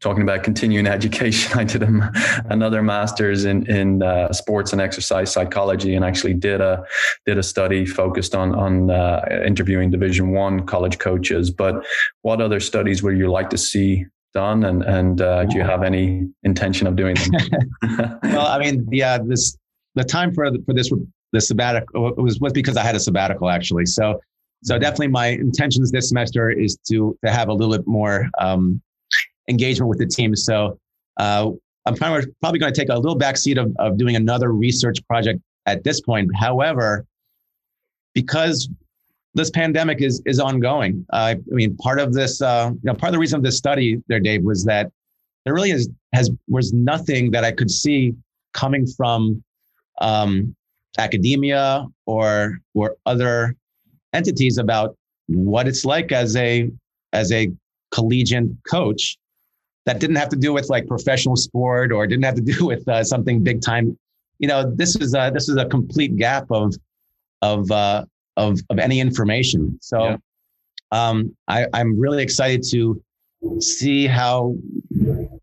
talking 0.00 0.22
about 0.22 0.42
continuing 0.42 0.86
education 0.98 1.58
I 1.58 1.64
did 1.64 1.82
a, 1.82 2.12
another 2.46 2.82
master's 2.82 3.44
in 3.44 3.66
in 3.70 4.02
uh, 4.02 4.32
sports 4.32 4.72
and 4.72 4.80
exercise 4.80 5.32
psychology 5.32 5.94
and 5.94 6.04
actually 6.04 6.34
did 6.34 6.60
a 6.60 6.84
did 7.26 7.38
a 7.38 7.42
study 7.42 7.84
focused 7.86 8.34
on 8.34 8.54
on 8.54 8.90
uh, 8.90 9.24
interviewing 9.46 9.90
division 9.90 10.32
one 10.32 10.66
college 10.66 10.98
coaches. 10.98 11.50
But 11.50 11.84
what 12.22 12.40
other 12.40 12.60
studies 12.60 13.02
would 13.02 13.18
you 13.18 13.30
like 13.32 13.50
to 13.50 13.58
see 13.58 14.06
done 14.34 14.64
and 14.64 14.82
and 14.82 15.20
uh, 15.20 15.44
do 15.44 15.58
you 15.58 15.62
have 15.62 15.82
any 15.82 16.26
intention 16.42 16.86
of 16.86 16.96
doing 16.96 17.16
them? 17.16 18.18
Well 18.22 18.46
i 18.46 18.58
mean 18.58 18.88
yeah 18.90 19.18
this 19.18 19.56
the 19.94 20.04
time 20.04 20.32
for 20.32 20.50
for 20.64 20.72
this 20.74 20.90
the 21.32 21.40
sabbatical 21.40 22.14
was 22.16 22.40
was 22.40 22.52
because 22.52 22.76
i 22.76 22.82
had 22.82 22.94
a 22.94 23.00
sabbatical 23.00 23.50
actually. 23.50 23.86
So 23.86 24.20
so 24.62 24.78
definitely 24.78 25.08
my 25.08 25.28
intentions 25.28 25.90
this 25.90 26.08
semester 26.08 26.50
is 26.50 26.78
to 26.88 27.16
to 27.24 27.30
have 27.30 27.48
a 27.48 27.52
little 27.52 27.76
bit 27.76 27.86
more 27.86 28.28
um, 28.38 28.80
engagement 29.48 29.88
with 29.88 29.98
the 29.98 30.06
team. 30.06 30.36
So 30.36 30.78
uh, 31.18 31.50
I'm 31.86 31.96
probably, 31.96 32.30
probably 32.40 32.60
going 32.60 32.72
to 32.72 32.80
take 32.80 32.88
a 32.88 32.96
little 32.96 33.18
backseat 33.18 33.60
of, 33.60 33.74
of 33.78 33.98
doing 33.98 34.14
another 34.14 34.52
research 34.52 35.04
project 35.08 35.40
at 35.66 35.82
this 35.82 36.00
point. 36.00 36.30
However, 36.38 37.04
because 38.14 38.68
this 39.34 39.50
pandemic 39.50 40.02
is 40.02 40.22
is 40.26 40.38
ongoing, 40.38 41.06
uh, 41.12 41.34
I 41.36 41.54
mean, 41.54 41.76
part 41.76 41.98
of 41.98 42.12
this, 42.12 42.42
uh, 42.42 42.70
you 42.72 42.80
know, 42.84 42.94
part 42.94 43.08
of 43.08 43.12
the 43.12 43.18
reason 43.18 43.38
of 43.38 43.42
this 43.42 43.56
study 43.56 44.02
there, 44.08 44.20
Dave, 44.20 44.42
was 44.42 44.64
that 44.64 44.90
there 45.44 45.54
really 45.54 45.70
is 45.70 45.88
has 46.12 46.30
was 46.48 46.72
nothing 46.72 47.30
that 47.30 47.44
I 47.44 47.52
could 47.52 47.70
see 47.70 48.14
coming 48.52 48.86
from 48.86 49.42
um, 50.00 50.54
academia 50.98 51.86
or 52.06 52.60
or 52.74 52.96
other 53.06 53.56
entities 54.12 54.58
about 54.58 54.96
what 55.26 55.66
it's 55.66 55.84
like 55.84 56.12
as 56.12 56.36
a 56.36 56.70
as 57.12 57.32
a 57.32 57.50
collegiate 57.90 58.50
coach 58.68 59.16
that 59.86 59.98
didn't 59.98 60.16
have 60.16 60.28
to 60.28 60.36
do 60.36 60.52
with 60.52 60.68
like 60.68 60.86
professional 60.86 61.36
sport 61.36 61.92
or 61.92 62.06
didn't 62.06 62.24
have 62.24 62.34
to 62.34 62.40
do 62.40 62.66
with 62.66 62.86
uh, 62.88 63.02
something 63.02 63.42
big 63.42 63.60
time. 63.60 63.98
You 64.38 64.48
know, 64.48 64.70
this 64.74 64.96
is 64.96 65.14
a, 65.14 65.30
this 65.32 65.48
is 65.48 65.56
a 65.56 65.66
complete 65.66 66.16
gap 66.16 66.50
of 66.50 66.74
of 67.42 67.70
uh, 67.70 68.04
of 68.36 68.60
of 68.70 68.78
any 68.78 69.00
information. 69.00 69.78
So, 69.80 70.04
yeah. 70.04 70.16
um, 70.90 71.36
I, 71.48 71.66
I'm 71.72 71.98
really 71.98 72.22
excited 72.22 72.62
to 72.70 73.02
see 73.58 74.06
how 74.06 74.54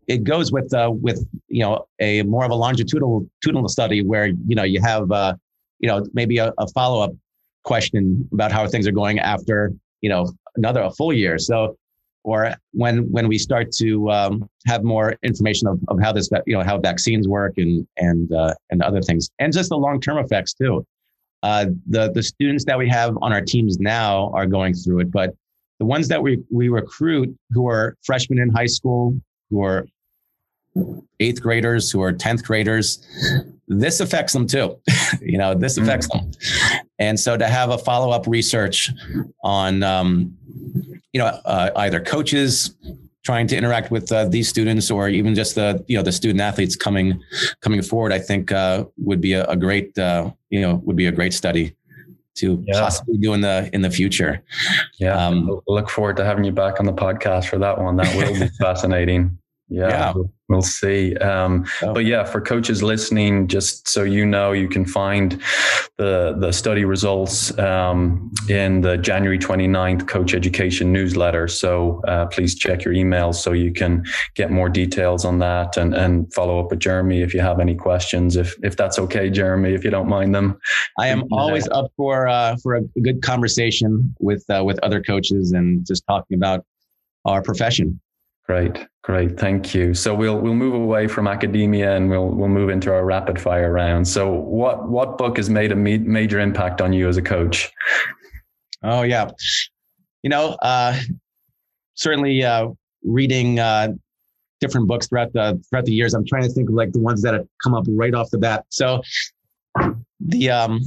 it 0.06 0.24
goes 0.24 0.50
with 0.52 0.72
uh, 0.74 0.90
with 0.92 1.26
you 1.48 1.62
know 1.62 1.86
a 2.00 2.22
more 2.22 2.44
of 2.44 2.50
a 2.50 2.54
longitudinal 2.54 3.26
longitudinal 3.42 3.68
study 3.68 4.02
where 4.02 4.26
you 4.26 4.54
know 4.54 4.64
you 4.64 4.80
have 4.80 5.10
uh, 5.12 5.34
you 5.78 5.88
know 5.88 6.04
maybe 6.12 6.38
a, 6.38 6.52
a 6.58 6.66
follow 6.68 7.02
up 7.02 7.12
question 7.64 8.28
about 8.32 8.50
how 8.52 8.66
things 8.66 8.86
are 8.86 8.92
going 8.92 9.18
after 9.18 9.72
you 10.00 10.08
know 10.08 10.32
another 10.56 10.82
a 10.82 10.90
full 10.90 11.12
year. 11.12 11.38
So 11.38 11.76
or 12.24 12.54
when 12.72 13.10
when 13.10 13.28
we 13.28 13.38
start 13.38 13.72
to 13.72 14.10
um, 14.10 14.48
have 14.66 14.84
more 14.84 15.16
information 15.22 15.66
of, 15.68 15.78
of 15.88 15.98
how 16.00 16.12
this 16.12 16.28
you 16.46 16.56
know 16.56 16.62
how 16.62 16.78
vaccines 16.78 17.26
work 17.28 17.54
and 17.56 17.86
and 17.96 18.32
uh, 18.32 18.54
and 18.70 18.82
other 18.82 19.00
things 19.00 19.30
and 19.38 19.52
just 19.52 19.70
the 19.70 19.76
long 19.76 20.00
term 20.00 20.18
effects 20.18 20.54
too. 20.54 20.84
Uh, 21.42 21.66
the 21.86 22.10
the 22.12 22.22
students 22.22 22.64
that 22.66 22.78
we 22.78 22.88
have 22.88 23.16
on 23.22 23.32
our 23.32 23.40
teams 23.40 23.78
now 23.78 24.30
are 24.34 24.46
going 24.46 24.74
through 24.74 25.00
it, 25.00 25.10
but 25.10 25.34
the 25.78 25.86
ones 25.86 26.08
that 26.08 26.22
we 26.22 26.42
we 26.50 26.68
recruit 26.68 27.34
who 27.50 27.66
are 27.66 27.96
freshmen 28.02 28.38
in 28.38 28.50
high 28.50 28.66
school, 28.66 29.18
who 29.48 29.62
are 29.62 29.86
eighth 31.18 31.40
graders, 31.40 31.90
who 31.90 32.02
are 32.02 32.12
tenth 32.12 32.44
graders, 32.44 33.06
this 33.68 34.00
affects 34.00 34.32
them 34.34 34.46
too. 34.46 34.78
you 35.22 35.38
know, 35.38 35.54
this 35.54 35.78
affects 35.78 36.08
mm. 36.08 36.20
them, 36.20 36.30
and 36.98 37.18
so 37.18 37.36
to 37.36 37.46
have 37.46 37.70
a 37.70 37.78
follow 37.78 38.10
up 38.10 38.26
research 38.26 38.90
on 39.42 39.82
um, 39.82 40.36
you 41.12 41.18
know, 41.18 41.26
uh, 41.44 41.70
either 41.76 42.00
coaches 42.00 42.76
trying 43.24 43.46
to 43.46 43.56
interact 43.56 43.90
with 43.90 44.10
uh, 44.12 44.24
these 44.26 44.48
students 44.48 44.90
or 44.90 45.08
even 45.08 45.34
just 45.34 45.54
the 45.54 45.84
you 45.88 45.96
know 45.96 46.02
the 46.02 46.12
student 46.12 46.40
athletes 46.40 46.76
coming 46.76 47.22
coming 47.60 47.82
forward 47.82 48.12
i 48.12 48.18
think 48.18 48.52
uh, 48.52 48.84
would 48.96 49.20
be 49.20 49.32
a, 49.34 49.44
a 49.46 49.56
great 49.56 49.96
uh, 49.98 50.30
you 50.50 50.60
know 50.60 50.76
would 50.84 50.96
be 50.96 51.06
a 51.06 51.12
great 51.12 51.32
study 51.32 51.76
to 52.36 52.64
yeah. 52.66 52.80
possibly 52.80 53.18
do 53.18 53.34
in 53.34 53.40
the 53.40 53.68
in 53.72 53.82
the 53.82 53.90
future. 53.90 54.42
Yeah. 54.98 55.14
Um, 55.14 55.60
look 55.66 55.90
forward 55.90 56.16
to 56.16 56.24
having 56.24 56.44
you 56.44 56.52
back 56.52 56.80
on 56.80 56.86
the 56.86 56.92
podcast 56.92 57.48
for 57.48 57.58
that 57.58 57.78
one. 57.78 57.96
That 57.96 58.14
will 58.16 58.38
be 58.38 58.48
fascinating 58.60 59.38
yeah, 59.70 59.88
yeah. 59.88 60.12
We'll, 60.48 60.62
see. 60.62 61.16
Um, 61.18 61.64
oh. 61.82 61.94
But 61.94 62.04
yeah, 62.04 62.24
for 62.24 62.40
coaches 62.40 62.82
listening, 62.82 63.46
just 63.46 63.86
so 63.86 64.02
you 64.02 64.26
know, 64.26 64.50
you 64.50 64.68
can 64.68 64.84
find 64.84 65.40
the 65.96 66.34
the 66.40 66.50
study 66.50 66.84
results 66.84 67.56
um, 67.56 68.32
in 68.48 68.80
the 68.80 68.96
January 68.96 69.38
29th 69.38 70.08
Coach 70.08 70.34
Education 70.34 70.92
newsletter. 70.92 71.46
So 71.46 72.02
uh, 72.08 72.26
please 72.26 72.56
check 72.56 72.84
your 72.84 72.94
emails 72.94 73.36
so 73.36 73.52
you 73.52 73.72
can 73.72 74.04
get 74.34 74.50
more 74.50 74.68
details 74.68 75.24
on 75.24 75.38
that 75.38 75.76
and, 75.76 75.94
and 75.94 76.32
follow 76.34 76.58
up 76.58 76.70
with 76.70 76.80
Jeremy 76.80 77.22
if 77.22 77.32
you 77.32 77.40
have 77.40 77.60
any 77.60 77.76
questions. 77.76 78.34
If 78.34 78.56
if 78.64 78.76
that's 78.76 78.98
okay, 78.98 79.30
Jeremy, 79.30 79.72
if 79.72 79.84
you 79.84 79.90
don't 79.90 80.08
mind 80.08 80.34
them. 80.34 80.58
I 80.98 81.06
am 81.06 81.22
always 81.32 81.68
up 81.68 81.92
for 81.96 82.26
uh, 82.26 82.56
for 82.60 82.74
a 82.74 82.82
good 83.00 83.22
conversation 83.22 84.16
with 84.18 84.44
uh, 84.50 84.64
with 84.64 84.80
other 84.82 85.00
coaches 85.00 85.52
and 85.52 85.86
just 85.86 86.04
talking 86.08 86.36
about 86.36 86.64
our 87.24 87.40
profession. 87.40 88.00
Great, 88.50 88.84
great, 89.10 89.36
thank 89.36 89.74
you. 89.74 89.92
So 89.92 90.14
we'll 90.14 90.38
we'll 90.38 90.54
move 90.54 90.72
away 90.72 91.08
from 91.08 91.26
academia 91.26 91.96
and 91.96 92.08
we'll 92.08 92.28
we'll 92.28 92.48
move 92.48 92.70
into 92.70 92.92
our 92.92 93.04
rapid 93.04 93.40
fire 93.40 93.72
round. 93.72 94.06
So 94.06 94.32
what 94.32 94.88
what 94.88 95.18
book 95.18 95.36
has 95.36 95.50
made 95.50 95.72
a 95.72 95.76
major 95.76 96.38
impact 96.38 96.80
on 96.80 96.92
you 96.92 97.08
as 97.08 97.16
a 97.16 97.22
coach? 97.22 97.72
Oh 98.84 99.02
yeah, 99.02 99.30
you 100.22 100.30
know, 100.30 100.56
uh, 100.62 100.96
certainly 101.94 102.44
uh, 102.44 102.68
reading 103.02 103.58
uh, 103.58 103.88
different 104.60 104.86
books 104.86 105.08
throughout 105.08 105.32
the 105.32 105.60
throughout 105.68 105.86
the 105.86 105.92
years. 105.92 106.14
I'm 106.14 106.24
trying 106.24 106.44
to 106.44 106.50
think 106.50 106.68
of 106.68 106.76
like 106.76 106.92
the 106.92 107.00
ones 107.00 107.20
that 107.22 107.34
have 107.34 107.48
come 107.64 107.74
up 107.74 107.86
right 107.88 108.14
off 108.14 108.30
the 108.30 108.38
bat. 108.38 108.64
So 108.68 109.02
the 110.20 110.50
um, 110.50 110.80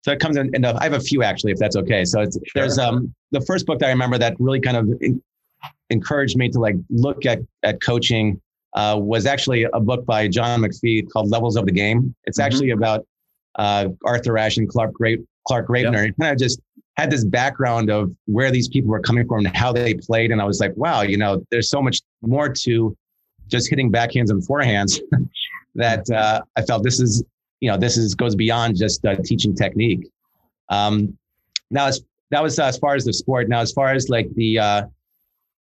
so 0.00 0.12
it 0.12 0.18
comes 0.18 0.38
in, 0.38 0.50
in 0.54 0.64
I 0.64 0.82
have 0.82 0.94
a 0.94 1.00
few 1.00 1.22
actually, 1.22 1.52
if 1.52 1.58
that's 1.58 1.76
okay. 1.76 2.06
So 2.06 2.22
it's, 2.22 2.36
sure. 2.36 2.42
there's 2.54 2.78
um 2.78 3.14
the 3.32 3.42
first 3.42 3.66
book 3.66 3.80
that 3.80 3.86
I 3.86 3.90
remember 3.90 4.16
that 4.16 4.34
really 4.38 4.60
kind 4.60 4.78
of 4.78 4.88
encouraged 5.90 6.36
me 6.36 6.48
to 6.50 6.58
like 6.58 6.76
look 6.90 7.26
at 7.26 7.40
at 7.62 7.82
coaching 7.82 8.40
uh, 8.74 8.98
was 9.00 9.26
actually 9.26 9.64
a 9.64 9.80
book 9.80 10.04
by 10.04 10.28
John 10.28 10.60
McPhee 10.60 11.08
called 11.10 11.30
Levels 11.30 11.56
of 11.56 11.66
the 11.66 11.72
Game. 11.72 12.14
It's 12.24 12.38
mm-hmm. 12.38 12.46
actually 12.46 12.70
about 12.70 13.06
uh, 13.56 13.88
Arthur 14.04 14.36
Ashe 14.36 14.56
and 14.58 14.68
Clark 14.68 14.92
Great 14.92 15.20
Clark 15.46 15.68
Graebner. 15.68 16.06
Yep. 16.06 16.14
kind 16.20 16.32
of 16.32 16.38
just 16.38 16.60
had 16.96 17.10
this 17.10 17.24
background 17.24 17.90
of 17.90 18.12
where 18.26 18.50
these 18.50 18.68
people 18.68 18.90
were 18.90 19.00
coming 19.00 19.26
from 19.26 19.46
and 19.46 19.56
how 19.56 19.72
they 19.72 19.94
played, 19.94 20.30
and 20.30 20.40
I 20.40 20.44
was 20.44 20.60
like, 20.60 20.72
wow, 20.76 21.02
you 21.02 21.16
know, 21.16 21.44
there's 21.50 21.68
so 21.68 21.82
much 21.82 22.00
more 22.22 22.48
to 22.48 22.96
just 23.48 23.68
hitting 23.68 23.92
backhands 23.92 24.30
and 24.30 24.46
forehands 24.46 25.00
that 25.74 26.08
uh, 26.10 26.40
I 26.56 26.62
felt 26.62 26.82
this 26.82 27.00
is 27.00 27.22
you 27.60 27.70
know 27.70 27.76
this 27.76 27.96
is 27.96 28.14
goes 28.14 28.34
beyond 28.34 28.76
just 28.76 29.04
uh, 29.04 29.16
teaching 29.24 29.54
technique. 29.54 30.08
Um, 30.68 31.16
now, 31.70 31.86
as, 31.86 32.02
that 32.30 32.42
was 32.42 32.58
uh, 32.58 32.64
as 32.64 32.78
far 32.78 32.94
as 32.94 33.04
the 33.04 33.12
sport. 33.12 33.48
Now, 33.48 33.60
as 33.60 33.72
far 33.72 33.92
as 33.92 34.08
like 34.08 34.28
the 34.34 34.88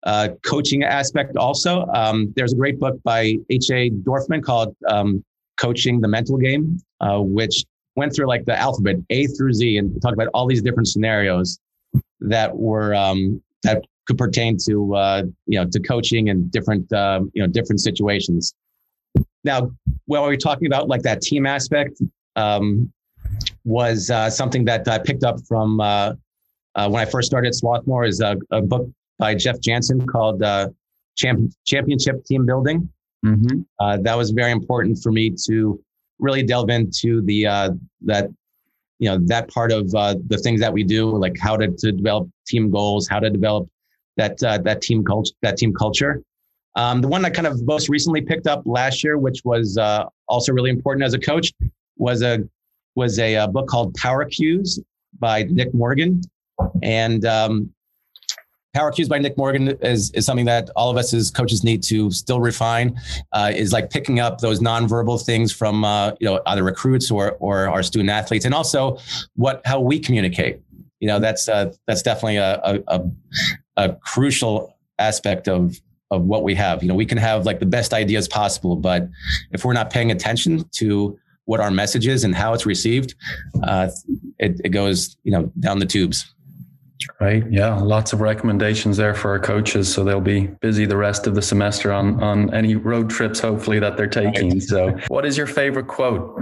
uh, 0.08 0.30
coaching 0.43 0.84
aspect 0.84 1.36
also. 1.36 1.86
Um, 1.88 2.34
there's 2.38 2.53
a 2.53 2.55
great 2.55 2.80
book 2.80 2.95
by 3.03 3.36
H.A. 3.49 3.89
Dorfman 3.89 4.41
called 4.41 4.74
um, 4.88 5.24
Coaching 5.60 5.99
the 5.99 6.08
Mental 6.08 6.38
Game, 6.38 6.80
uh, 7.01 7.20
which 7.20 7.66
went 7.97 8.16
through 8.16 8.28
like 8.28 8.45
the 8.45 8.58
alphabet 8.58 8.95
A 9.10 9.28
through 9.28 9.53
Z 9.53 9.78
and 9.78 10.01
talked 10.01 10.14
about 10.14 10.30
all 10.34 10.47
these 10.47 10.62
different 10.62 10.88
scenarios 10.88 11.60
that 12.22 12.55
were 12.55 12.95
um, 12.95 13.41
that 13.64 13.84
could 14.08 14.18
pertain 14.18 14.55
to 14.66 14.95
uh, 14.95 15.24
you 15.45 15.60
know 15.60 15.70
to 15.70 15.80
coaching 15.82 16.30
and 16.30 16.49
different 16.51 16.91
um, 16.93 17.30
you 17.34 17.43
know 17.43 17.47
different 17.47 17.82
situations. 17.82 18.53
Now, 19.43 19.72
while 20.05 20.24
we're 20.24 20.38
talking 20.38 20.68
about 20.68 20.88
like 20.88 21.01
that 21.01 21.22
team 21.22 21.45
aspect, 21.45 22.01
um, 22.38 22.93
was 23.66 24.10
uh, 24.10 24.30
something 24.30 24.64
that 24.66 24.88
I 24.88 24.99
picked 24.99 25.26
up 25.26 25.39
from 25.49 25.82
uh, 25.82 26.14
uh, 26.76 26.88
when 26.88 27.01
I 27.01 27.10
first 27.10 27.28
started 27.28 27.53
Swarthmore 27.53 28.05
is 28.05 28.22
a, 28.22 28.38
a, 28.51 28.62
book 28.62 28.88
by 29.20 29.36
Jeff 29.36 29.59
Janssen 29.59 30.05
called 30.05 30.43
uh, 30.43 30.70
Champ- 31.15 31.51
Championship 31.65 32.24
Team 32.26 32.45
Building. 32.45 32.89
Mm-hmm. 33.26 33.61
Uh, 33.80 33.97
that 33.97 34.15
was 34.18 34.32
very 34.32 34.51
important 34.51 34.99
for 35.01 35.11
me 35.11 35.36
to 35.47 35.80
really 36.20 36.43
delve 36.43 36.70
into 36.70 37.22
the 37.24 37.45
uh, 37.45 37.70
that 38.01 38.30
you 38.99 39.09
know 39.09 39.20
that 39.26 39.49
part 39.49 39.72
of 39.72 39.93
uh, 39.95 40.15
the 40.28 40.38
things 40.38 40.59
that 40.61 40.72
we 40.72 40.84
do, 40.84 41.09
like 41.09 41.38
how 41.39 41.57
to, 41.57 41.68
to 41.68 41.91
develop 41.91 42.30
team 42.47 42.70
goals, 42.70 43.07
how 43.07 43.20
to 43.20 43.30
develop 43.30 43.68
that 44.18 44.41
uh, 44.43 44.57
that 44.59 44.82
team 44.82 45.03
culture, 45.03 45.34
that 45.41 45.57
team 45.57 45.74
culture. 45.74 46.22
Um, 46.76 47.01
the 47.01 47.07
one 47.07 47.26
I 47.26 47.32
kind 47.32 47.47
of 47.47 47.65
most 47.65 47.89
recently 47.89 48.22
picked 48.22 48.45
up 48.45 48.61
last 48.65 49.03
year, 49.03 49.18
which 49.18 49.41
was 49.43 49.78
uh, 49.78 50.05
also 50.28 50.53
really 50.53 50.70
important 50.70 51.03
as 51.03 51.15
a 51.15 51.20
coach, 51.20 51.51
was 51.97 52.22
a 52.22 52.47
was 52.95 53.20
a, 53.20 53.36
a 53.36 53.47
book 53.47 53.68
called 53.68 53.93
Power 53.95 54.26
Cues 54.26 54.80
by 55.20 55.43
Nick 55.43 55.74
Morgan, 55.74 56.22
and 56.84 57.26
um, 57.26 57.74
Power 58.74 58.91
Cues 58.91 59.09
by 59.09 59.18
Nick 59.18 59.38
Morgan 59.38 59.70
is, 59.82 60.11
is 60.11 60.26
something 60.26 60.45
that 60.45 60.70
all 60.76 60.89
of 60.89 60.97
us 60.97 61.13
as 61.13 61.32
coaches 61.32 61.63
need 61.63 61.82
to 61.84 62.11
still 62.11 62.39
refine. 62.39 62.99
Uh, 63.32 63.51
is 63.55 63.74
like 63.74 63.89
picking 63.89 64.20
up 64.20 64.39
those 64.39 64.59
nonverbal 64.59 65.24
things 65.24 65.51
from 65.51 65.84
uh, 65.84 66.11
you 66.20 66.28
know 66.28 66.41
either 66.45 66.63
recruits 66.63 67.09
or 67.09 67.32
or 67.39 67.70
our 67.70 67.82
student 67.82 68.09
athletes, 68.09 68.45
and 68.45 68.53
also 68.53 68.97
what 69.36 69.61
how 69.65 69.80
we 69.80 69.99
communicate. 69.99 70.61
You 70.99 71.07
know 71.07 71.20
that's 71.20 71.47
uh, 71.49 71.74
that's 71.88 72.01
definitely 72.01 72.38
a, 72.38 72.82
a, 72.88 73.01
a, 73.78 73.93
crucial 73.95 74.78
aspect 74.99 75.47
of 75.47 75.80
of 76.11 76.24
what 76.24 76.43
we 76.43 76.55
have. 76.55 76.82
You 76.84 76.89
know, 76.89 76.95
we 76.95 77.05
can 77.05 77.18
have 77.18 77.45
like 77.45 77.59
the 77.59 77.65
best 77.65 77.93
ideas 77.93 78.28
possible, 78.28 78.76
but 78.76 79.09
if 79.51 79.65
we're 79.65 79.74
not 79.74 79.89
paying 79.89 80.11
attention 80.11 80.68
to 80.74 81.18
what 81.45 81.59
our 81.59 81.72
message 81.72 82.07
is 82.07 82.24
and 82.24 82.36
how 82.36 82.53
it's 82.53 82.65
received, 82.65 83.15
uh, 83.63 83.89
it, 84.39 84.59
it 84.63 84.70
goes 84.70 85.18
you 85.24 85.32
know 85.32 85.51
down 85.59 85.80
the 85.80 85.86
tubes. 85.86 86.34
Right. 87.20 87.43
Yeah. 87.52 87.76
Lots 87.76 88.14
of 88.14 88.22
recommendations 88.22 88.98
there 88.98 89.14
for 89.14 89.32
our 89.32 89.39
coaches. 89.39 89.91
So 89.91 90.04
they'll 90.04 90.20
be 90.22 90.48
busy 90.48 90.86
the 90.86 90.98
rest 90.98 91.28
of 91.28 91.36
the 91.36 91.41
semester 91.41 91.91
on, 91.91 92.22
on 92.24 92.54
any 92.54 92.76
road 92.76 93.10
trips, 93.10 93.39
hopefully, 93.39 93.80
that 93.80 93.98
they're 93.98 94.08
taking. 94.08 94.60
So, 94.60 94.98
what 95.08 95.26
is 95.26 95.38
your 95.38 95.48
favorite 95.48 95.88
quote? 95.88 96.39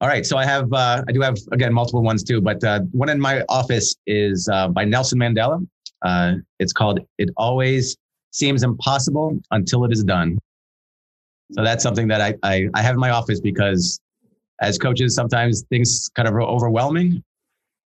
All 0.00 0.08
right. 0.08 0.26
So 0.26 0.36
I 0.36 0.44
have, 0.44 0.72
uh, 0.72 1.04
I 1.06 1.12
do 1.12 1.20
have, 1.20 1.36
again, 1.52 1.72
multiple 1.72 2.02
ones 2.02 2.24
too, 2.24 2.40
but 2.40 2.62
uh, 2.64 2.80
one 2.90 3.08
in 3.08 3.20
my 3.20 3.44
office 3.48 3.94
is 4.06 4.48
uh, 4.52 4.68
by 4.68 4.84
Nelson 4.84 5.18
Mandela. 5.18 5.64
Uh, 6.02 6.34
it's 6.58 6.72
called 6.72 6.98
It 7.18 7.30
Always 7.36 7.96
Seems 8.32 8.64
Impossible 8.64 9.38
Until 9.52 9.84
It 9.84 9.92
Is 9.92 10.02
Done. 10.02 10.38
So 11.52 11.62
that's 11.62 11.82
something 11.82 12.08
that 12.08 12.20
I, 12.20 12.34
I, 12.42 12.68
I 12.74 12.82
have 12.82 12.94
in 12.94 13.00
my 13.00 13.10
office 13.10 13.40
because 13.40 14.00
as 14.60 14.78
coaches, 14.78 15.14
sometimes 15.14 15.62
things 15.70 16.10
kind 16.16 16.26
of 16.26 16.34
overwhelming. 16.34 17.22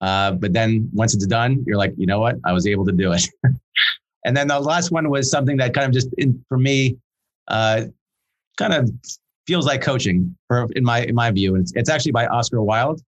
Uh, 0.01 0.33
but 0.33 0.53
then 0.53 0.89
once 0.93 1.15
it's 1.15 1.27
done, 1.27 1.65
you're 1.67 1.79
like, 1.79 1.95
you 1.97 2.07
know 2.07 2.21
what? 2.21 2.37
I 2.45 2.53
was 2.53 2.67
able 2.67 2.85
to 2.87 2.93
do 2.93 3.13
it. 3.13 3.29
and 4.25 4.37
then 4.37 4.49
the 4.49 4.61
last 4.61 4.91
one 4.91 5.09
was 5.09 5.31
something 5.31 5.57
that 5.57 5.75
kind 5.75 5.87
of 5.87 5.93
just, 5.93 6.09
in, 6.19 6.45
for 6.49 6.59
me, 6.59 6.97
uh, 7.49 7.85
kind 8.57 8.75
of 8.75 8.91
feels 9.47 9.67
like 9.67 9.81
coaching 9.81 10.37
for, 10.49 10.67
in 10.75 10.85
my 10.85 11.05
in 11.05 11.15
my 11.15 11.31
view. 11.31 11.55
And 11.55 11.63
it's, 11.63 11.73
it's 11.77 11.89
actually 11.91 12.13
by 12.13 12.27
Oscar 12.27 12.63
Wilde. 12.63 13.01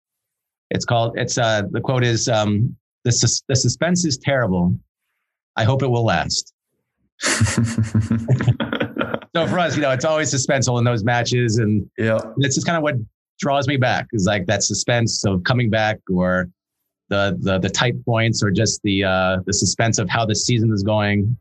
It's 0.69 0.85
called. 0.85 1.17
It's 1.17 1.37
uh, 1.37 1.63
the 1.71 1.81
quote 1.81 2.03
is 2.03 2.27
um, 2.27 2.75
the 3.03 3.11
sus- 3.11 3.43
the 3.47 3.55
suspense 3.55 4.05
is 4.05 4.17
terrible. 4.17 4.77
I 5.55 5.63
hope 5.63 5.81
it 5.81 5.87
will 5.87 6.05
last. 6.05 6.53
so 7.21 7.37
for 9.47 9.59
us, 9.59 9.75
you 9.75 9.81
know, 9.81 9.91
it's 9.91 10.05
always 10.05 10.31
suspenseful 10.33 10.77
in 10.77 10.83
those 10.83 11.03
matches, 11.03 11.57
and 11.57 11.89
yeah, 11.97 12.19
it's 12.37 12.55
just 12.55 12.67
kind 12.67 12.77
of 12.77 12.83
what 12.83 12.95
draws 13.39 13.67
me 13.67 13.77
back 13.77 14.07
is 14.11 14.25
like 14.25 14.45
that 14.47 14.63
suspense 14.63 15.25
of 15.25 15.43
coming 15.43 15.69
back, 15.69 15.99
or 16.11 16.49
the 17.09 17.37
the 17.39 17.59
the 17.59 17.69
tight 17.69 18.03
points, 18.05 18.43
or 18.43 18.51
just 18.51 18.81
the 18.83 19.03
uh, 19.03 19.37
the 19.45 19.53
suspense 19.53 19.99
of 19.99 20.09
how 20.09 20.25
the 20.25 20.35
season 20.35 20.71
is 20.71 20.83
going. 20.83 21.37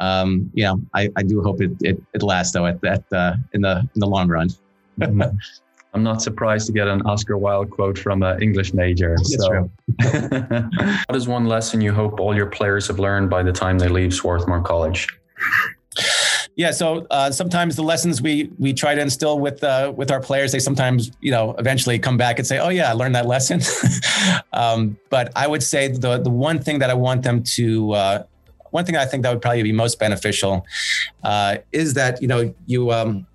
Um, 0.00 0.50
you 0.54 0.64
know, 0.64 0.80
I, 0.92 1.08
I 1.16 1.22
do 1.22 1.40
hope 1.40 1.62
it, 1.62 1.70
it, 1.80 2.02
it 2.14 2.22
lasts 2.22 2.52
though 2.52 2.66
at 2.66 2.80
that 2.80 3.04
uh, 3.12 3.36
in 3.52 3.60
the 3.62 3.88
in 3.94 4.00
the 4.00 4.06
long 4.06 4.28
run. 4.28 4.48
Mm-hmm. 4.98 5.22
I'm 5.94 6.02
not 6.02 6.20
surprised 6.20 6.66
to 6.66 6.72
get 6.72 6.88
an 6.88 7.02
Oscar 7.02 7.38
Wilde 7.38 7.70
quote 7.70 7.96
from 7.96 8.24
an 8.24 8.42
English 8.42 8.74
major. 8.74 9.14
That's 9.16 9.36
so. 9.36 9.70
what 11.06 11.16
is 11.16 11.28
one 11.28 11.46
lesson 11.46 11.80
you 11.80 11.92
hope 11.92 12.18
all 12.18 12.34
your 12.34 12.46
players 12.46 12.88
have 12.88 12.98
learned 12.98 13.30
by 13.30 13.44
the 13.44 13.52
time 13.52 13.78
they 13.78 13.86
leave 13.86 14.12
Swarthmore 14.12 14.60
College? 14.60 15.06
Yeah, 16.56 16.70
so 16.70 17.04
uh, 17.10 17.32
sometimes 17.32 17.74
the 17.74 17.82
lessons 17.82 18.22
we 18.22 18.50
we 18.58 18.72
try 18.72 18.94
to 18.94 19.00
instill 19.00 19.40
with 19.40 19.64
uh, 19.64 19.92
with 19.96 20.12
our 20.12 20.20
players, 20.20 20.52
they 20.52 20.60
sometimes 20.60 21.10
you 21.20 21.32
know 21.32 21.54
eventually 21.58 21.98
come 21.98 22.16
back 22.16 22.38
and 22.38 22.46
say, 22.46 22.58
"Oh 22.58 22.68
yeah, 22.68 22.90
I 22.90 22.92
learned 22.92 23.16
that 23.16 23.26
lesson." 23.26 23.60
um, 24.52 24.96
but 25.10 25.32
I 25.34 25.48
would 25.48 25.64
say 25.64 25.88
the 25.88 26.18
the 26.18 26.30
one 26.30 26.60
thing 26.60 26.78
that 26.78 26.90
I 26.90 26.94
want 26.94 27.24
them 27.24 27.42
to 27.42 27.92
uh, 27.92 28.22
one 28.70 28.84
thing 28.84 28.96
I 28.96 29.04
think 29.04 29.24
that 29.24 29.30
would 29.30 29.42
probably 29.42 29.64
be 29.64 29.72
most 29.72 29.98
beneficial 29.98 30.64
uh, 31.24 31.56
is 31.72 31.94
that 31.94 32.22
you 32.22 32.28
know 32.28 32.54
you 32.66 32.92
um, 32.92 33.26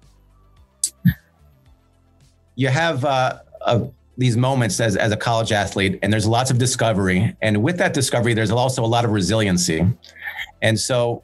you 2.56 2.70
have 2.70 3.04
uh, 3.04 3.40
a, 3.62 3.88
these 4.18 4.36
moments 4.36 4.80
as, 4.82 4.98
as 4.98 5.12
a 5.14 5.18
college 5.18 5.54
athlete, 5.54 5.98
and 6.04 6.12
there's 6.12 6.28
lots 6.28 6.52
of 6.52 6.58
discovery. 6.58 7.36
And 7.42 7.64
with 7.64 7.78
that 7.78 7.94
discovery, 7.94 8.34
there's 8.34 8.52
also 8.52 8.84
a 8.84 8.88
lot 8.88 9.06
of 9.06 9.12
resiliency. 9.12 9.88
And 10.62 10.78
so 10.78 11.24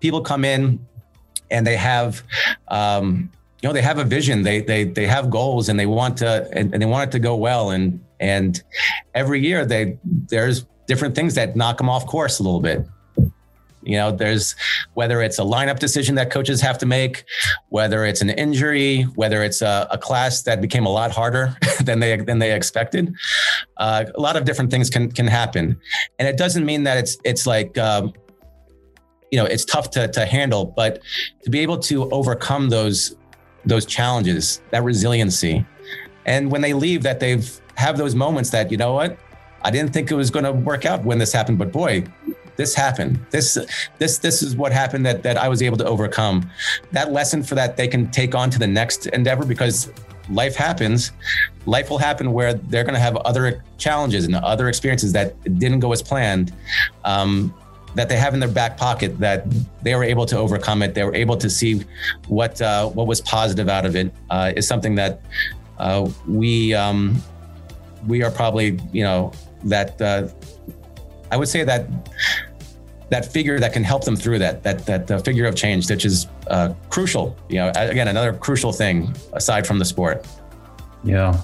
people 0.00 0.20
come 0.20 0.44
in 0.44 0.84
and 1.50 1.66
they 1.66 1.76
have, 1.76 2.22
um, 2.68 3.30
you 3.62 3.68
know, 3.68 3.72
they 3.72 3.82
have 3.82 3.98
a 3.98 4.04
vision, 4.04 4.42
they, 4.42 4.60
they, 4.60 4.84
they 4.84 5.06
have 5.06 5.30
goals 5.30 5.68
and 5.68 5.78
they 5.78 5.86
want 5.86 6.18
to, 6.18 6.48
and, 6.52 6.72
and 6.72 6.82
they 6.82 6.86
want 6.86 7.08
it 7.08 7.12
to 7.12 7.18
go 7.18 7.34
well. 7.36 7.70
And, 7.70 8.04
and 8.20 8.62
every 9.14 9.40
year 9.40 9.64
they, 9.64 9.98
there's 10.04 10.66
different 10.86 11.14
things 11.14 11.34
that 11.34 11.56
knock 11.56 11.78
them 11.78 11.88
off 11.88 12.06
course 12.06 12.38
a 12.38 12.42
little 12.42 12.60
bit. 12.60 12.86
You 13.88 13.96
know, 13.96 14.10
there's 14.10 14.54
whether 14.94 15.22
it's 15.22 15.38
a 15.38 15.42
lineup 15.42 15.78
decision 15.78 16.16
that 16.16 16.30
coaches 16.30 16.60
have 16.60 16.76
to 16.78 16.86
make, 16.86 17.24
whether 17.70 18.04
it's 18.04 18.20
an 18.20 18.28
injury, 18.30 19.04
whether 19.14 19.42
it's 19.42 19.62
a, 19.62 19.86
a 19.90 19.96
class 19.96 20.42
that 20.42 20.60
became 20.60 20.84
a 20.84 20.90
lot 20.90 21.10
harder 21.10 21.56
than 21.84 22.00
they 22.00 22.16
than 22.16 22.38
they 22.38 22.54
expected. 22.54 23.14
Uh, 23.78 24.04
a 24.14 24.20
lot 24.20 24.36
of 24.36 24.44
different 24.44 24.70
things 24.70 24.90
can 24.90 25.10
can 25.10 25.26
happen, 25.26 25.80
and 26.18 26.28
it 26.28 26.36
doesn't 26.36 26.66
mean 26.66 26.84
that 26.84 26.98
it's 26.98 27.16
it's 27.24 27.46
like. 27.46 27.78
Um, 27.78 28.12
you 29.30 29.38
know, 29.38 29.44
it's 29.44 29.64
tough 29.64 29.90
to, 29.90 30.08
to 30.08 30.24
handle, 30.24 30.64
but 30.64 31.00
to 31.42 31.50
be 31.50 31.60
able 31.60 31.78
to 31.80 32.10
overcome 32.10 32.68
those 32.68 33.16
those 33.64 33.84
challenges, 33.84 34.62
that 34.70 34.82
resiliency, 34.82 35.66
and 36.24 36.50
when 36.50 36.60
they 36.60 36.72
leave, 36.72 37.02
that 37.02 37.20
they've 37.20 37.60
have 37.76 37.96
those 37.96 38.14
moments 38.14 38.50
that 38.50 38.70
you 38.70 38.76
know 38.76 38.92
what, 38.92 39.18
I 39.62 39.70
didn't 39.70 39.92
think 39.92 40.10
it 40.10 40.14
was 40.14 40.30
going 40.30 40.44
to 40.44 40.52
work 40.52 40.84
out 40.84 41.04
when 41.04 41.18
this 41.18 41.32
happened, 41.32 41.58
but 41.58 41.70
boy, 41.72 42.04
this 42.56 42.74
happened. 42.74 43.24
This 43.30 43.56
this 43.98 44.18
this 44.18 44.42
is 44.42 44.56
what 44.56 44.72
happened 44.72 45.06
that 45.06 45.22
that 45.22 45.36
I 45.36 45.48
was 45.48 45.62
able 45.62 45.76
to 45.78 45.86
overcome. 45.86 46.50
That 46.92 47.12
lesson 47.12 47.42
for 47.42 47.54
that 47.54 47.76
they 47.76 47.88
can 47.88 48.10
take 48.10 48.34
on 48.34 48.50
to 48.50 48.58
the 48.58 48.66
next 48.66 49.06
endeavor 49.06 49.44
because 49.44 49.90
life 50.28 50.56
happens. 50.56 51.12
Life 51.66 51.88
will 51.88 51.98
happen 51.98 52.32
where 52.32 52.54
they're 52.54 52.84
going 52.84 52.94
to 52.94 53.00
have 53.00 53.16
other 53.18 53.64
challenges 53.78 54.24
and 54.24 54.34
other 54.34 54.68
experiences 54.68 55.12
that 55.12 55.40
didn't 55.58 55.80
go 55.80 55.92
as 55.92 56.02
planned. 56.02 56.52
Um, 57.04 57.54
that 57.98 58.08
they 58.08 58.16
have 58.16 58.32
in 58.32 58.38
their 58.38 58.48
back 58.48 58.76
pocket 58.76 59.18
that 59.18 59.44
they 59.82 59.92
were 59.96 60.04
able 60.04 60.24
to 60.24 60.38
overcome 60.38 60.82
it. 60.82 60.94
They 60.94 61.02
were 61.02 61.16
able 61.16 61.36
to 61.36 61.50
see 61.50 61.84
what 62.28 62.62
uh, 62.62 62.88
what 62.88 63.08
was 63.08 63.20
positive 63.20 63.68
out 63.68 63.84
of 63.84 63.96
it. 63.96 64.12
Uh, 64.30 64.52
is 64.54 64.68
something 64.68 64.94
that 64.94 65.20
uh, 65.78 66.08
we 66.26 66.74
um, 66.74 67.20
we 68.06 68.22
are 68.22 68.30
probably 68.30 68.78
you 68.92 69.02
know 69.02 69.32
that 69.64 70.00
uh, 70.00 70.28
I 71.32 71.36
would 71.36 71.48
say 71.48 71.64
that 71.64 71.88
that 73.10 73.32
figure 73.32 73.58
that 73.58 73.72
can 73.72 73.82
help 73.82 74.04
them 74.04 74.14
through 74.14 74.38
that 74.38 74.62
that 74.62 74.86
that 74.86 75.10
uh, 75.10 75.18
figure 75.18 75.46
of 75.46 75.56
change, 75.56 75.90
which 75.90 76.04
is 76.04 76.28
uh, 76.46 76.74
crucial. 76.90 77.36
You 77.48 77.56
know, 77.56 77.72
again, 77.74 78.06
another 78.06 78.32
crucial 78.32 78.72
thing 78.72 79.12
aside 79.32 79.66
from 79.66 79.80
the 79.80 79.84
sport. 79.84 80.24
Yeah. 81.02 81.40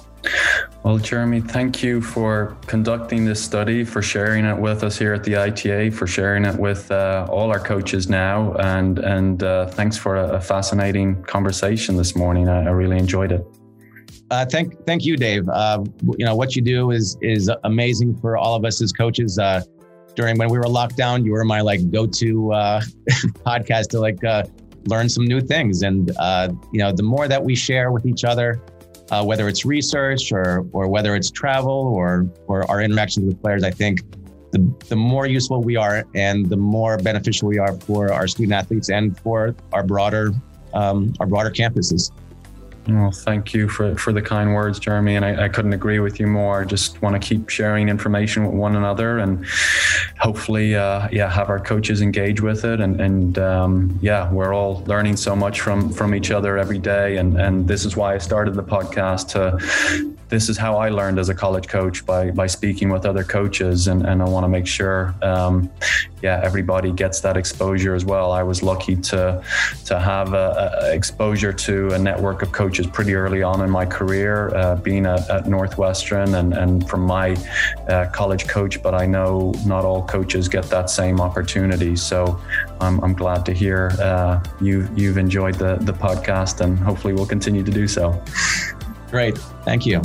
Well, 0.85 0.99
Jeremy, 0.99 1.41
thank 1.41 1.81
you 1.81 1.99
for 1.99 2.55
conducting 2.67 3.25
this 3.25 3.43
study, 3.43 3.83
for 3.83 4.03
sharing 4.03 4.45
it 4.45 4.55
with 4.55 4.83
us 4.83 4.99
here 4.99 5.15
at 5.15 5.23
the 5.23 5.35
ITA, 5.35 5.89
for 5.89 6.05
sharing 6.05 6.45
it 6.45 6.55
with 6.55 6.91
uh, 6.91 7.25
all 7.27 7.49
our 7.49 7.59
coaches 7.59 8.07
now, 8.07 8.53
and 8.57 8.99
and 8.99 9.41
uh, 9.41 9.65
thanks 9.65 9.97
for 9.97 10.17
a, 10.17 10.33
a, 10.33 10.39
fascinating 10.39 11.23
conversation 11.23 11.97
this 11.97 12.15
morning. 12.15 12.47
I, 12.47 12.65
I 12.65 12.69
really 12.69 12.99
enjoyed 12.99 13.31
it. 13.31 13.43
Uh, 14.29 14.45
thank 14.45 14.79
thank 14.85 15.05
you, 15.05 15.17
Dave. 15.17 15.49
Uh, 15.49 15.83
you 16.19 16.23
know 16.23 16.35
what 16.35 16.55
you 16.55 16.61
do 16.61 16.91
is 16.91 17.17
is 17.19 17.49
amazing 17.63 18.15
for 18.17 18.37
all 18.37 18.53
of 18.53 18.63
us 18.63 18.79
as 18.79 18.93
coaches. 18.93 19.39
Uh, 19.39 19.63
during 20.15 20.37
when 20.37 20.51
we 20.51 20.59
were 20.59 20.69
locked 20.69 20.97
down, 20.97 21.25
you 21.25 21.31
were 21.31 21.43
my 21.43 21.61
like 21.61 21.89
go-to 21.89 22.53
uh, 22.53 22.81
podcast 23.43 23.87
to 23.87 23.99
like 23.99 24.23
uh, 24.23 24.43
learn 24.85 25.09
some 25.09 25.25
new 25.25 25.41
things. 25.41 25.81
And 25.81 26.15
uh, 26.19 26.49
you 26.71 26.77
know, 26.77 26.91
the 26.91 27.01
more 27.01 27.27
that 27.27 27.43
we 27.43 27.55
share 27.55 27.91
with 27.91 28.05
each 28.05 28.23
other, 28.23 28.61
uh, 29.11 29.23
whether 29.23 29.47
it's 29.47 29.65
research 29.65 30.31
or 30.31 30.65
or 30.71 30.87
whether 30.87 31.15
it's 31.15 31.29
travel 31.31 31.71
or 31.93 32.27
or 32.47 32.69
our 32.69 32.81
interactions 32.81 33.25
with 33.25 33.41
players, 33.41 33.63
I 33.63 33.71
think 33.71 34.01
the 34.51 34.59
the 34.89 34.95
more 34.95 35.27
useful 35.27 35.61
we 35.61 35.75
are 35.75 36.05
and 36.15 36.49
the 36.49 36.57
more 36.57 36.97
beneficial 36.97 37.47
we 37.47 37.59
are 37.59 37.73
for 37.81 38.11
our 38.11 38.27
student 38.27 38.53
athletes 38.53 38.89
and 38.89 39.17
for 39.19 39.55
our 39.73 39.83
broader 39.83 40.31
um, 40.73 41.13
our 41.19 41.27
broader 41.27 41.51
campuses. 41.51 42.11
Well, 42.87 43.09
thank 43.09 43.53
you 43.53 43.67
for, 43.67 43.95
for 43.95 44.13
the 44.13 44.21
kind 44.21 44.53
words, 44.53 44.77
Jeremy. 44.77 45.15
And 45.15 45.25
I, 45.25 45.45
I 45.45 45.49
couldn't 45.49 45.73
agree 45.73 45.97
with 45.99 46.19
you 46.19 46.27
more. 46.27 46.61
I 46.61 46.65
just 46.65 47.01
want 47.01 47.19
to 47.19 47.27
keep 47.27 47.49
sharing 47.49 47.89
information 47.89 48.45
with 48.45 48.53
one 48.53 48.75
another 48.75 49.17
and 49.17 49.43
hopefully, 50.19 50.75
uh, 50.75 51.07
yeah, 51.11 51.31
have 51.31 51.49
our 51.49 51.59
coaches 51.59 52.01
engage 52.01 52.41
with 52.41 52.63
it. 52.63 52.79
And, 52.79 53.01
and 53.01 53.39
um, 53.39 53.97
yeah, 54.03 54.31
we're 54.31 54.53
all 54.53 54.83
learning 54.85 55.17
so 55.17 55.35
much 55.35 55.61
from, 55.61 55.91
from 55.91 56.13
each 56.13 56.29
other 56.29 56.59
every 56.59 56.77
day. 56.77 57.17
And, 57.17 57.39
and 57.39 57.67
this 57.67 57.85
is 57.85 57.95
why 57.95 58.13
I 58.13 58.19
started 58.19 58.53
the 58.53 58.63
podcast 58.63 59.29
to, 59.29 60.15
this 60.29 60.49
is 60.49 60.57
how 60.57 60.77
I 60.77 60.89
learned 60.89 61.19
as 61.19 61.29
a 61.29 61.35
college 61.35 61.67
coach 61.67 62.05
by, 62.05 62.31
by 62.31 62.47
speaking 62.47 62.89
with 62.89 63.05
other 63.05 63.23
coaches. 63.23 63.87
And, 63.87 64.05
and 64.05 64.21
I 64.21 64.25
want 64.25 64.43
to 64.43 64.47
make 64.47 64.67
sure, 64.67 65.15
um, 65.23 65.71
yeah, 66.21 66.41
everybody 66.43 66.91
gets 66.91 67.19
that 67.21 67.37
exposure 67.37 67.93
as 67.93 68.03
well. 68.03 68.31
I 68.31 68.41
was 68.41 68.63
lucky 68.63 68.95
to 68.95 69.43
to 69.85 69.99
have 69.99 70.33
a, 70.33 70.79
a 70.81 70.93
exposure 70.95 71.53
to 71.53 71.89
a 71.89 71.99
network 71.99 72.41
of 72.41 72.51
coaches 72.51 72.74
pretty 72.87 73.15
early 73.15 73.43
on 73.43 73.61
in 73.61 73.69
my 73.69 73.85
career, 73.85 74.55
uh, 74.55 74.75
being 74.75 75.05
at, 75.05 75.29
at, 75.29 75.47
Northwestern 75.47 76.35
and 76.35 76.53
and 76.53 76.87
from 76.89 77.01
my 77.01 77.35
uh, 77.87 78.07
college 78.11 78.47
coach. 78.47 78.81
But 78.81 78.93
I 78.93 79.05
know 79.05 79.53
not 79.65 79.85
all 79.85 80.05
coaches 80.05 80.47
get 80.47 80.65
that 80.65 80.89
same 80.89 81.21
opportunity. 81.21 81.95
So 81.95 82.39
I'm, 82.81 83.03
I'm 83.03 83.13
glad 83.13 83.45
to 83.45 83.53
hear 83.53 83.91
uh, 83.99 84.43
you 84.61 84.87
you've 84.95 85.17
enjoyed 85.17 85.55
the 85.55 85.75
the 85.75 85.93
podcast, 85.93 86.61
and 86.61 86.77
hopefully 86.77 87.13
we'll 87.13 87.25
continue 87.25 87.63
to 87.63 87.71
do 87.71 87.87
so. 87.87 88.21
Great, 89.09 89.37
thank 89.63 89.85
you. 89.85 90.01